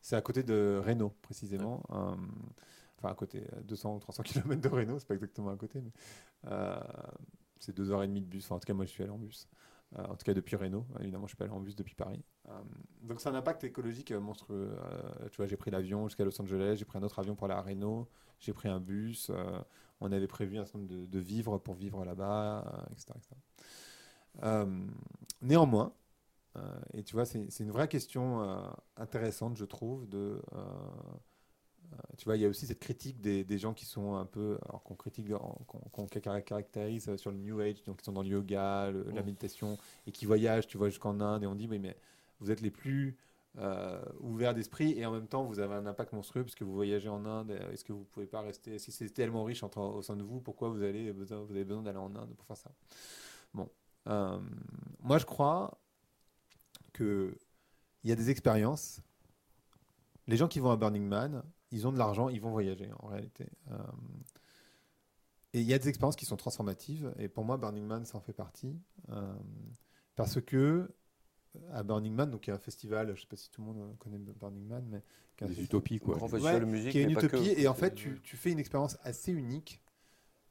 [0.01, 1.83] c'est à côté de Reno précisément.
[1.91, 2.15] Euh,
[2.99, 6.51] enfin à côté, 200 ou 300 km de Reno, c'est pas exactement à côté, mais
[7.65, 8.45] c'est deux heures et demie de bus.
[8.45, 9.49] Enfin, en tout cas, moi, je suis allé en bus.
[9.99, 10.87] Euh, en tout cas depuis Reno.
[11.01, 12.25] Évidemment, je suis pas allé en bus depuis Paris.
[12.49, 12.53] Euh,
[13.03, 14.77] donc c'est un impact écologique euh, monstrueux.
[15.31, 17.55] tu vois, j'ai pris l'avion jusqu'à Los Angeles, j'ai pris un autre avion pour aller
[17.55, 18.09] à Reno,
[18.41, 19.31] j'ai pris un bus.
[20.01, 23.15] on avait prévu un certain nombre de, vivres pour vivre là-bas, etc.
[25.41, 25.93] néanmoins,
[26.93, 28.43] et tu vois, c'est une vraie question
[28.97, 30.41] intéressante, je trouve, de
[32.17, 34.59] tu vois, il y a aussi cette critique des, des gens qui sont un peu,
[34.69, 35.29] alors qu'on critique,
[35.67, 40.13] qu'on caractérise sur le New Age, donc qui sont dans le yoga, la méditation, et
[40.13, 41.97] qui voyagent, tu vois, jusqu'en Inde, et on dit, oui, mais
[42.41, 43.17] vous êtes les plus
[43.59, 46.75] euh, ouverts d'esprit, et en même temps, vous avez un impact monstrueux parce que vous
[46.75, 47.53] voyagez en Inde.
[47.73, 50.41] Est-ce que vous pouvez pas rester, si c'est tellement riche entre, au sein de vous,
[50.41, 52.73] pourquoi vous, allez, vous avez besoin d'aller en Inde pour faire ça?
[53.53, 53.69] Bon,
[54.09, 54.41] euh,
[55.01, 55.79] moi je crois
[56.93, 57.37] que
[58.03, 59.01] il y a des expériences.
[60.27, 61.43] Les gens qui vont à Burning Man,
[61.75, 63.47] ils ont de l'argent, ils vont voyager en réalité.
[63.73, 63.77] Euh,
[65.53, 68.17] et il y a des expériences qui sont transformatives, et pour moi, Burning Man, ça
[68.17, 68.79] en fait partie.
[69.11, 69.35] Euh,
[70.15, 70.89] parce que
[71.73, 73.61] à Burning Man, donc il y a un festival, je ne sais pas si tout
[73.61, 75.03] le monde connaît Burning Man, mais
[75.37, 76.17] qui des utopies quoi.
[76.17, 78.59] Grand festival de musique, qui est une utopie, et en fait, tu, tu, fais une
[78.61, 79.81] expérience assez unique,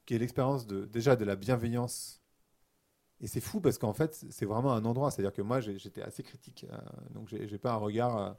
[0.05, 2.21] qui est l'expérience de déjà de la bienveillance.
[3.21, 5.09] Et c'est fou parce qu'en fait, c'est vraiment un endroit.
[5.09, 6.77] C'est-à-dire que moi, j'étais assez critique, euh,
[7.11, 8.35] donc j'ai pas un regard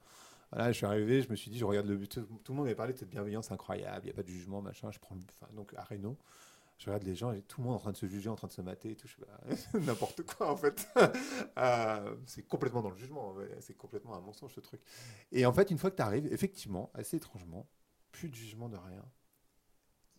[0.55, 2.21] voilà, je suis arrivé, je me suis dit, je regarde le but.
[2.45, 4.63] Tout, le monde avait parlé de cette bienveillance incroyable, il n'y a pas de jugement,
[4.63, 4.89] machin.
[4.93, 6.17] Je prends, enfin, donc à Reno,
[6.79, 8.47] je regarde les gens et tout le monde en train de se juger, en train
[8.47, 9.09] de se mater et tout.
[9.19, 10.89] Bah, n'importe quoi en fait.
[11.57, 14.81] Euh, c'est complètement dans le jugement, c'est complètement un mensonge ce truc.
[15.31, 17.69] Et en fait, une fois que tu arrives, effectivement, assez étrangement,
[18.11, 19.05] plus de jugement de rien.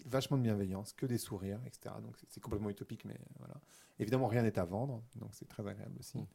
[0.06, 1.96] vachement de bienveillance, que des sourires, etc.
[2.02, 3.56] Donc c'est complètement utopique, mais voilà.
[4.00, 6.18] Évidemment, rien n'est à vendre, donc c'est très agréable aussi.
[6.18, 6.28] Mm.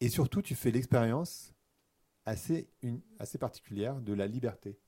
[0.00, 1.54] Et surtout, tu fais l'expérience
[2.26, 4.78] assez, une, assez particulière de la liberté.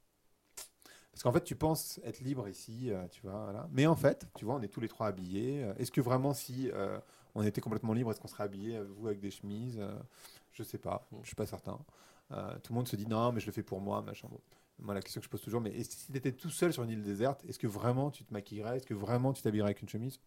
[1.16, 3.66] Parce qu'en fait, tu penses être libre ici, euh, tu vois, voilà.
[3.72, 5.64] Mais en fait, tu vois, on est tous les trois habillés.
[5.64, 6.98] Euh, est-ce que vraiment, si euh,
[7.34, 9.80] on était complètement libre, est-ce qu'on serait habillés, vous, avec des chemises
[10.52, 11.16] Je sais pas, mm.
[11.22, 11.78] je suis pas certain.
[12.28, 14.28] tout le monde se dit non, mais je le fais pour moi, machin.
[14.78, 16.90] Moi, la question que je pose toujours, mais si tu étais tout seul sur une
[16.90, 18.76] île déserte, est-ce que vraiment tu te maquillerais?
[18.76, 20.20] Est-ce que vraiment tu t'habillerais avec une chemise?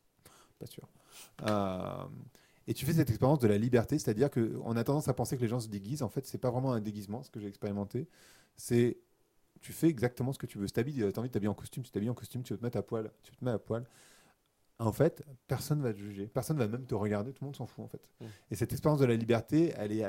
[0.57, 0.87] Pas sûr.
[2.69, 5.41] Et tu fais cette expérience de la liberté, c'est-à-dire qu'on a tendance à penser que
[5.41, 6.03] les gens se déguisent.
[6.03, 8.07] En fait, c'est pas vraiment un déguisement, ce que j'ai expérimenté.
[8.57, 8.99] C'est
[9.59, 10.67] tu fais exactement ce que tu veux.
[10.67, 12.63] Si tu as envie de t'habiller en costume, tu t'habilles en costume, tu veux te
[12.63, 13.87] mettre à poil, tu te mets à poil.
[14.77, 17.65] En fait, personne va te juger, personne va même te regarder, tout le monde s'en
[17.65, 18.07] fout en fait.
[18.21, 18.25] Mmh.
[18.51, 20.05] Et cette expérience de la liberté, elle est,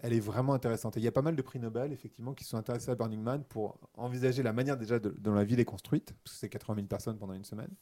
[0.00, 0.96] elle est vraiment intéressante.
[0.96, 3.20] Et il y a pas mal de prix Nobel, effectivement, qui sont intéressés à Burning
[3.20, 6.76] Man pour envisager la manière déjà dont la ville est construite, parce que c'est 80
[6.76, 7.74] 000 personnes pendant une semaine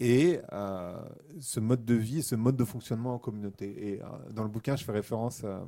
[0.00, 1.00] et euh,
[1.40, 3.88] ce mode de vie, ce mode de fonctionnement en communauté.
[3.88, 5.60] Et euh, dans le bouquin, je fais référence euh,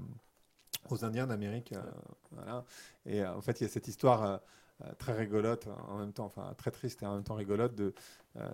[0.91, 1.73] aux Indiens d'Amérique.
[3.07, 4.41] Et en fait, il y a cette histoire
[4.99, 7.95] très rigolote en même temps, enfin très triste et en même temps rigolote de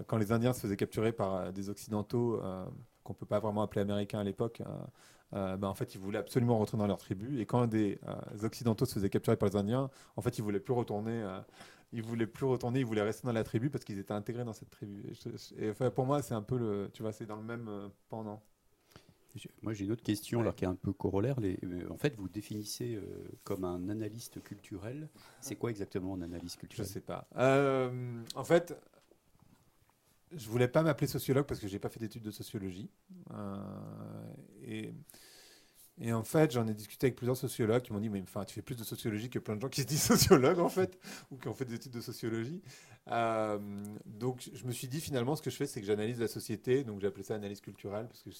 [0.06, 2.40] quand les Indiens se faisaient capturer par des Occidentaux
[3.02, 4.62] qu'on peut pas vraiment appeler Américains à l'époque.
[5.32, 7.40] Ben, en fait, ils voulaient absolument retourner dans leur tribu.
[7.40, 7.98] Et quand des
[8.42, 11.24] Occidentaux se faisaient capturer par les Indiens, en fait, ils voulaient plus retourner
[11.92, 14.52] ils voulaient plus retourner, ils voulaient rester dans la tribu parce qu'ils étaient intégrés dans
[14.52, 15.02] cette tribu.
[15.58, 17.88] Et, enfin, pour moi, c'est un peu le, tu vois, c'est dans le même euh,
[18.08, 18.42] pendant.
[19.62, 21.38] Moi, j'ai une autre question, alors qui est un peu corollaire.
[21.38, 25.08] Les, euh, en fait, vous définissez euh, comme un analyste culturel.
[25.40, 26.86] C'est quoi exactement un analyste culturel?
[26.86, 27.28] Je sais pas.
[27.36, 28.76] en fait,
[30.32, 32.90] je voulais pas m'appeler sociologue parce que j'ai pas fait d'études de sociologie.
[34.62, 34.92] et
[36.00, 38.54] et en fait, j'en ai discuté avec plusieurs sociologues qui m'ont dit, mais enfin, tu
[38.54, 40.98] fais plus de sociologie que plein de gens qui se disent sociologues, en fait,
[41.30, 42.62] ou qui ont fait des études de sociologie.
[43.08, 43.58] Euh,
[44.06, 46.84] donc, je me suis dit, finalement, ce que je fais, c'est que j'analyse la société.
[46.84, 48.30] Donc, j'ai appelé ça analyse culturelle, parce que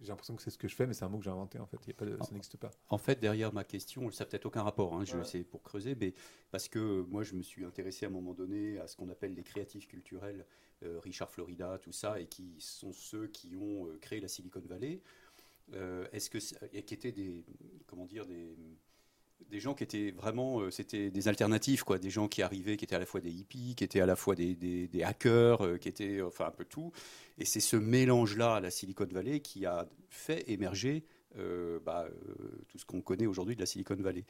[0.00, 1.58] j'ai l'impression que c'est ce que je fais, mais c'est un mot que j'ai inventé,
[1.58, 1.76] en fait.
[1.82, 2.70] Il y a pas de, ça n'existe pas.
[2.88, 5.94] En fait, derrière ma question, ça n'a peut-être aucun rapport, hein, je sais pour creuser,
[6.00, 6.14] mais
[6.50, 9.34] parce que moi, je me suis intéressé à un moment donné à ce qu'on appelle
[9.34, 10.71] les créatifs culturels, euh,
[11.02, 15.00] Richard Florida, tout ça, et qui sont ceux qui ont euh, créé la Silicon Valley.
[15.74, 16.38] Euh, est-ce que
[16.80, 17.44] qui étaient des
[17.86, 18.56] comment dire des
[19.50, 22.84] des gens qui étaient vraiment, euh, c'était des alternatives, quoi, des gens qui arrivaient, qui
[22.84, 25.78] étaient à la fois des hippies, qui étaient à la fois des, des, hackers, euh,
[25.78, 26.92] qui étaient, enfin un peu tout.
[27.38, 31.04] Et c'est ce mélange-là à la Silicon Valley qui a fait émerger
[31.84, 32.06] bah,
[32.68, 34.24] tout ce qu'on connaît aujourd'hui de la Silicon Valley.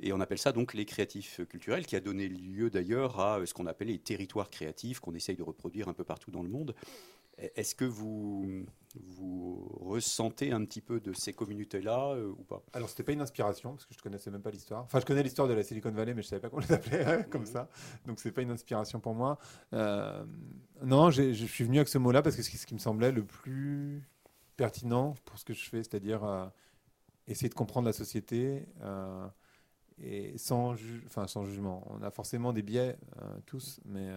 [0.00, 3.54] Et on appelle ça donc les créatifs culturels, qui a donné lieu d'ailleurs à ce
[3.54, 6.74] qu'on appelle les territoires créatifs qu'on essaye de reproduire un peu partout dans le monde.
[7.56, 8.64] Est-ce que vous,
[8.94, 12.62] vous ressentez un petit peu de ces communautés-là euh, ou pas?
[12.72, 14.84] Alors, c'était pas une inspiration, parce que je ne connaissais même pas l'histoire.
[14.84, 16.72] Enfin, je connais l'histoire de la Silicon Valley, mais je ne savais pas qu'on les
[16.72, 17.68] appelait comme ça.
[18.06, 19.38] Donc, c'est pas une inspiration pour moi.
[19.72, 20.24] Euh,
[20.84, 23.24] non, je suis venu avec ce mot-là parce que c'est ce qui me semblait le
[23.24, 24.04] plus
[24.56, 26.46] pertinent pour ce que je fais, c'est-à-dire euh,
[27.26, 28.66] essayer de comprendre la société
[29.98, 30.74] et sans,
[31.06, 31.86] enfin, sans jugement.
[31.90, 32.96] On a forcément des biais,
[33.46, 34.10] tous, mais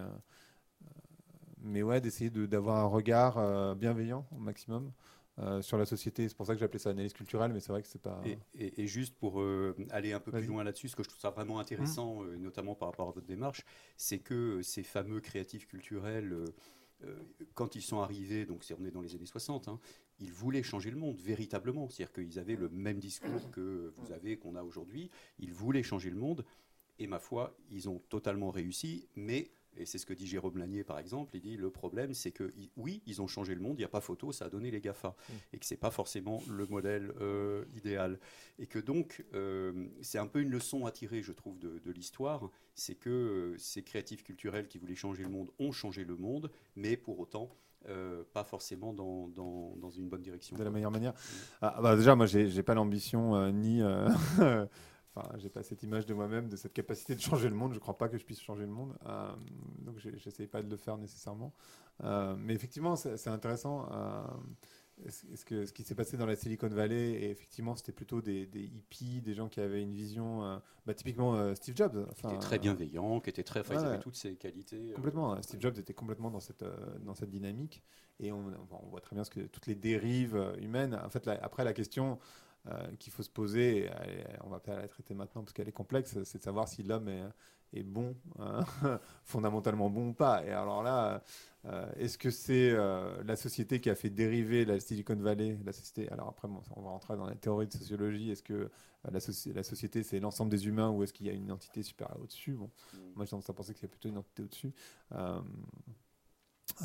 [1.62, 4.92] mais ouais, d'essayer d'avoir un regard euh, bienveillant au maximum.
[5.40, 6.28] Euh, sur la société.
[6.28, 8.20] C'est pour ça que j'appelais ça analyse culturelle, mais c'est vrai que c'est pas.
[8.56, 11.30] Et, juste pour euh, aller un peu plus loin là-dessus, ce que je trouve ça
[11.30, 12.38] vraiment intéressant, mmh.
[12.38, 13.64] notamment par rapport à votre démarche,
[13.96, 16.34] c'est que ces fameux créatifs culturels,
[17.54, 19.78] quand ils sont arrivés, donc on est dans les années 60, hein,
[20.20, 21.88] ils voulaient changer le monde véritablement.
[21.88, 25.10] C'est-à-dire qu'ils avaient le même discours que vous avez, qu'on a aujourd'hui.
[25.38, 26.44] Ils voulaient changer le monde.
[26.98, 30.84] Et ma foi, ils ont totalement réussi, mais et c'est ce que dit Jérôme Lanier,
[30.84, 31.34] par exemple.
[31.34, 33.88] Il dit le problème, c'est que oui, ils ont changé le monde, il n'y a
[33.88, 35.08] pas photo, ça a donné les GAFA.
[35.08, 35.32] Mm.
[35.52, 38.18] Et que ce n'est pas forcément le modèle euh, idéal.
[38.58, 42.50] Et que donc, euh, c'est un peu une leçon à tirer, je trouve, de, l'histoire.
[42.74, 46.50] C'est que euh, ces créatifs culturels qui voulaient changer le monde ont changé le monde,
[46.76, 47.48] mais pour autant.
[48.34, 50.56] pas forcément dans, dans, une bonne direction.
[50.56, 51.12] De la meilleure manière.
[51.12, 51.16] Mm.
[51.62, 53.80] Ah, bah déjà, moi, j'ai pas l'ambition ni
[55.18, 57.74] Enfin, j'ai pas cette image de moi-même, de cette capacité de changer le monde.
[57.74, 58.94] Je crois pas que je puisse changer le monde.
[59.06, 59.28] Euh,
[59.80, 61.52] donc, j'essaye pas de le faire nécessairement.
[62.04, 63.88] Euh, mais effectivement, c'est intéressant.
[63.92, 64.22] Euh,
[65.08, 68.48] ce, que, ce qui s'est passé dans la Silicon Valley, et effectivement, c'était plutôt des,
[68.54, 72.06] hippies, des gens qui avaient une vision, bah, typiquement Steve Jobs.
[72.10, 74.92] Enfin, qui était très bienveillant, qui était très, enfin, avait toutes ses qualités.
[74.94, 75.40] Complètement.
[75.42, 76.64] Steve Jobs était complètement dans cette,
[77.00, 77.82] dans cette dynamique,
[78.18, 81.00] et on, on, voit très bien ce que toutes les dérives humaines.
[81.04, 82.18] En fait, après la question,
[82.68, 83.88] euh, qu'il faut se poser,
[84.44, 87.08] on va pas la traiter maintenant parce qu'elle est complexe, c'est de savoir si l'homme
[87.72, 88.60] est, bon, hein,
[89.24, 90.44] fondamentalement bon ou pas.
[90.44, 91.22] Et alors là,
[91.64, 95.72] euh, est-ce que c'est euh, la société qui a fait dériver la Silicon Valley, la
[95.72, 98.30] société Alors après, on va rentrer dans la théorie de sociologie.
[98.30, 98.70] Est-ce que
[99.04, 99.18] la,
[99.54, 102.52] la, société c'est l'ensemble des humains ou est-ce qu'il y a une entité supérieure au-dessus?
[102.52, 102.98] Bon, mm.
[103.16, 104.72] moi j'ai tendance à penser qu'il y a plutôt une entité au-dessus.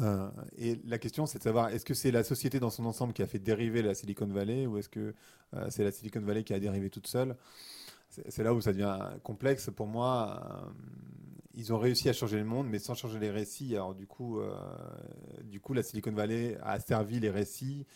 [0.02, 3.14] Euh, et la question, c'est de savoir est-ce que c'est la société dans son ensemble
[3.14, 5.14] qui a fait dériver la Silicon Valley ou est-ce que
[5.54, 7.36] euh, c'est la Silicon Valley qui a dérivé toute seule?
[8.10, 9.72] C'est là où ça devient complexe.
[9.76, 10.70] Pour moi, euh,
[11.56, 13.76] ils ont réussi à changer le monde, mais sans changer les récits.
[13.76, 14.40] Alors du coup,
[15.46, 17.88] du coup, la Silicon Valley a servi les récits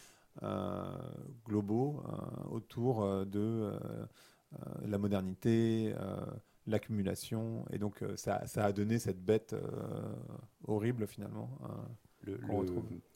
[1.45, 2.01] globaux
[2.49, 3.73] autour de
[4.85, 5.93] la modernité
[6.67, 7.65] l'accumulation.
[7.71, 10.13] Et donc, euh, ça, ça, a donné cette bête euh,
[10.67, 11.49] horrible, finalement.
[11.63, 11.87] Hein,
[12.21, 12.37] le,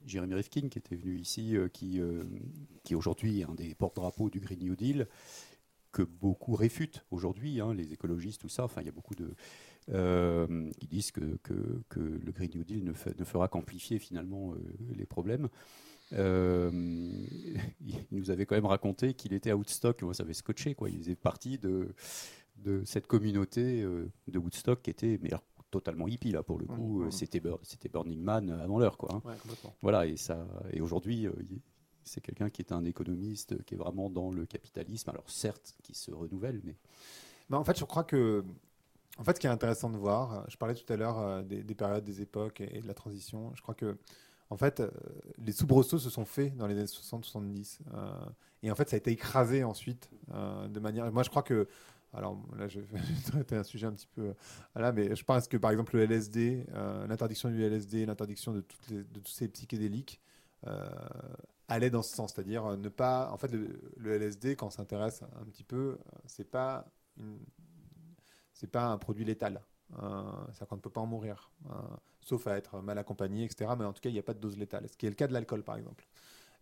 [0.06, 2.00] Jeremy Rifkin, qui était venu ici, euh, qui,
[2.84, 5.08] qui aujourd'hui est un des porte-drapeaux du Green New Deal,
[5.92, 8.64] que beaucoup réfutent aujourd'hui, hein, les écologistes, tout ça.
[8.64, 9.34] Enfin, il y a beaucoup de.
[10.80, 14.54] qui disent que, que, que, le Green New Deal ne, ne fera qu'amplifier finalement
[14.96, 15.50] les problèmes.
[16.14, 16.18] il
[18.12, 20.90] nous avait quand même raconté qu'il était à Woodstock, moi ça avait scotché, quoi.
[20.90, 21.94] il faisait partie de,
[22.64, 25.32] de cette communauté euh, de Woodstock qui était mais
[25.70, 27.04] totalement hippie là pour le coup.
[27.04, 29.22] Euh, c'était c'était Burning Man avant l'heure quoi.
[29.26, 29.36] Hein.
[29.82, 31.34] voilà et ça et aujourd'hui euh,
[32.04, 35.10] c'est quelqu'un qui est un économiste qui est vraiment dans le capitalisme.
[35.10, 36.76] Alors certes qui se renouvelle mais.
[37.50, 38.44] mais en fait je crois que
[39.18, 42.04] en fait ce qui est intéressant de voir, je parlais tout à l'heure des, périodes,
[42.04, 43.52] des époques et, de la transition.
[43.56, 43.98] Je crois que
[44.50, 44.84] en fait,
[45.38, 47.80] les soubresauts se sont faits dans les années 60-70.
[48.64, 51.10] et en fait, ça a été écrasé ensuite de manière.
[51.10, 51.70] Moi, je crois que
[52.14, 52.80] alors là, je
[53.32, 54.34] traiter un sujet un petit peu
[54.76, 58.62] là, mais je pense que par exemple le LSD, euh, l'interdiction du LSD, l'interdiction de,
[58.62, 60.20] toutes de tous ces psychédéliques
[60.68, 60.90] euh,
[61.68, 65.46] allait dans ce sens, c'est-à-dire ne pas, en fait, le, LSD quand on s'intéresse un
[65.46, 66.86] petit peu, c'est pas
[68.72, 69.62] pas un produit létal,
[69.98, 73.72] hein, c'est-à-dire qu'on ne peut pas en mourir, hein, sauf à être mal accompagné, etc.
[73.78, 75.16] Mais en tout cas, il n'y a pas de dose létale, ce qui est le
[75.16, 76.08] cas de l'alcool par exemple.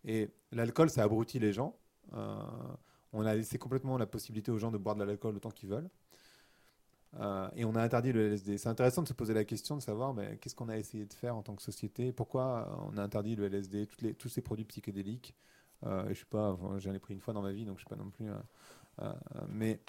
[0.04, 1.76] Et l'alcool, ça abrutit les gens.
[3.14, 5.68] Euh, on a laissé complètement la possibilité aux gens de boire de l'alcool autant qu'ils
[5.68, 5.90] veulent.
[7.18, 8.58] Euh, et on a interdit le LSD.
[8.58, 11.12] C'est intéressant de se poser la question de savoir mais qu'est-ce qu'on a essayé de
[11.12, 12.12] faire en tant que société?
[12.12, 13.88] Pourquoi on a interdit le LSD,
[14.18, 15.34] tous ces produits psychédéliques?
[15.86, 17.88] Euh, Je sais pas, j'en ai pris une fois dans ma vie, donc je sais
[17.88, 18.26] pas non plus.
[19.00, 19.12] Euh,
[19.48, 19.80] mais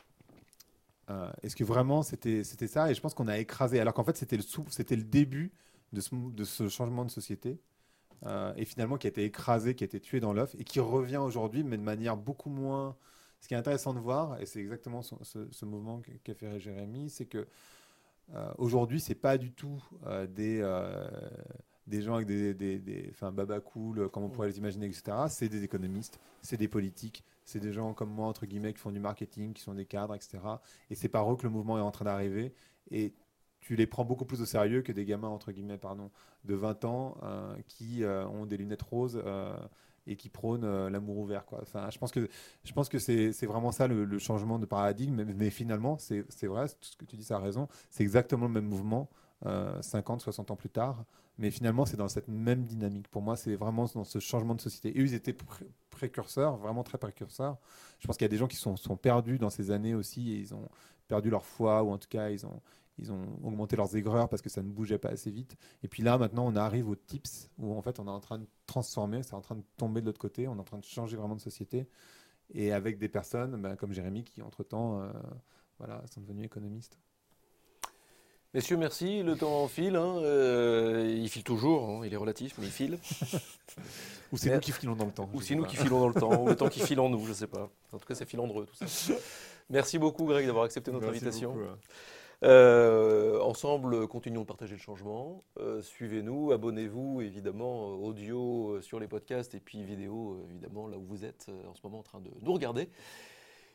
[1.44, 2.90] est-ce que vraiment c'était ça?
[2.90, 5.52] Et je pense qu'on a écrasé, alors qu'en fait c'était le, début
[5.92, 7.60] de ce changement de société.
[8.56, 11.18] Et finalement qui a été écrasé, qui a été tué dans l'œuf, et qui revient
[11.18, 12.96] aujourd'hui, mais de manière beaucoup moins
[13.42, 17.26] ce qui est intéressant de voir, et c'est exactement ce, mouvement qu'a fait Jérémy, c'est
[17.26, 17.48] que
[18.34, 21.10] euh, aujourd'hui, c'est pas du tout euh, des, euh,
[21.88, 25.18] des gens avec des, des, enfin, baba comme on pourrait les imaginer, etc.
[25.28, 28.92] C'est des économistes, c'est des politiques, c'est des gens comme moi, entre guillemets, qui font
[28.92, 30.38] du marketing, qui sont des cadres, etc.
[30.92, 32.54] Et c'est par eux que le mouvement est en train d'arriver.
[32.92, 33.14] Et
[33.62, 36.12] tu les prends beaucoup plus au sérieux que des gamins, entre guillemets, pardon,
[36.46, 37.18] de 20 ans
[37.68, 39.22] qui ont des lunettes roses
[40.08, 41.46] et qui prône euh, l'amour ouvert.
[41.46, 41.60] Quoi.
[41.62, 42.28] Enfin, je pense que,
[42.90, 47.06] que c'est, vraiment ça le, changement de paradigme, mais, finalement, c'est, vrai, tout ce que
[47.06, 49.10] tu dis, ça a raison, c'est exactement le même mouvement,
[49.44, 51.04] 50, euh, 60 ans plus tard,
[51.38, 53.08] mais finalement, c'est dans cette même dynamique.
[53.08, 54.90] Pour moi, c'est vraiment dans ce changement de société.
[54.90, 55.36] Et ils étaient
[55.90, 57.58] précurseurs, vraiment très précurseurs.
[58.00, 60.32] Je pense qu'il y a des gens qui sont, sont perdus dans ces années aussi,
[60.32, 60.68] et ils ont
[61.08, 62.62] perdu leur foi, ou en tout cas, ils ont,
[62.98, 65.56] ils ont augmenté leurs aigreurs parce que ça ne bougeait pas assez vite.
[65.84, 68.40] Et puis là, maintenant, on arrive aux tips où en fait, on est en train
[68.40, 70.86] de transformer, c'est en train de tomber de l'autre côté, on est en train de
[70.86, 71.88] changer vraiment de société.
[72.54, 75.10] Et avec des personnes ben, comme Jérémy qui, entre-temps, euh,
[75.78, 76.98] voilà, sont devenus économistes.
[78.54, 79.24] Messieurs, merci.
[79.24, 79.96] Le temps file.
[79.96, 80.18] Hein.
[80.18, 81.90] Euh, il file toujours.
[81.90, 82.02] Hein.
[82.06, 83.00] Il est relatif, mais il file.
[84.34, 85.30] ou c'est nous qui filons dans le temps.
[85.34, 86.44] Ou c'est nous qui filons dans le temps.
[86.44, 87.70] ou le temps qui file en nous, je ne sais pas.
[87.94, 89.14] En tout cas, c'est filandreux tout ça.
[89.70, 91.56] Merci beaucoup, Greg, d'avoir accepté notre invitation.
[92.44, 95.44] Euh, ensemble, continuons de partager le changement.
[95.60, 101.06] Euh, suivez-nous, abonnez-vous évidemment euh, audio sur les podcasts et puis vidéo évidemment là où
[101.06, 102.90] vous êtes en ce moment en train de nous regarder.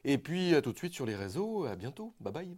[0.04, 1.64] Et puis à tout de suite sur les réseaux.
[1.64, 2.12] À bientôt.
[2.20, 2.56] Bye bye.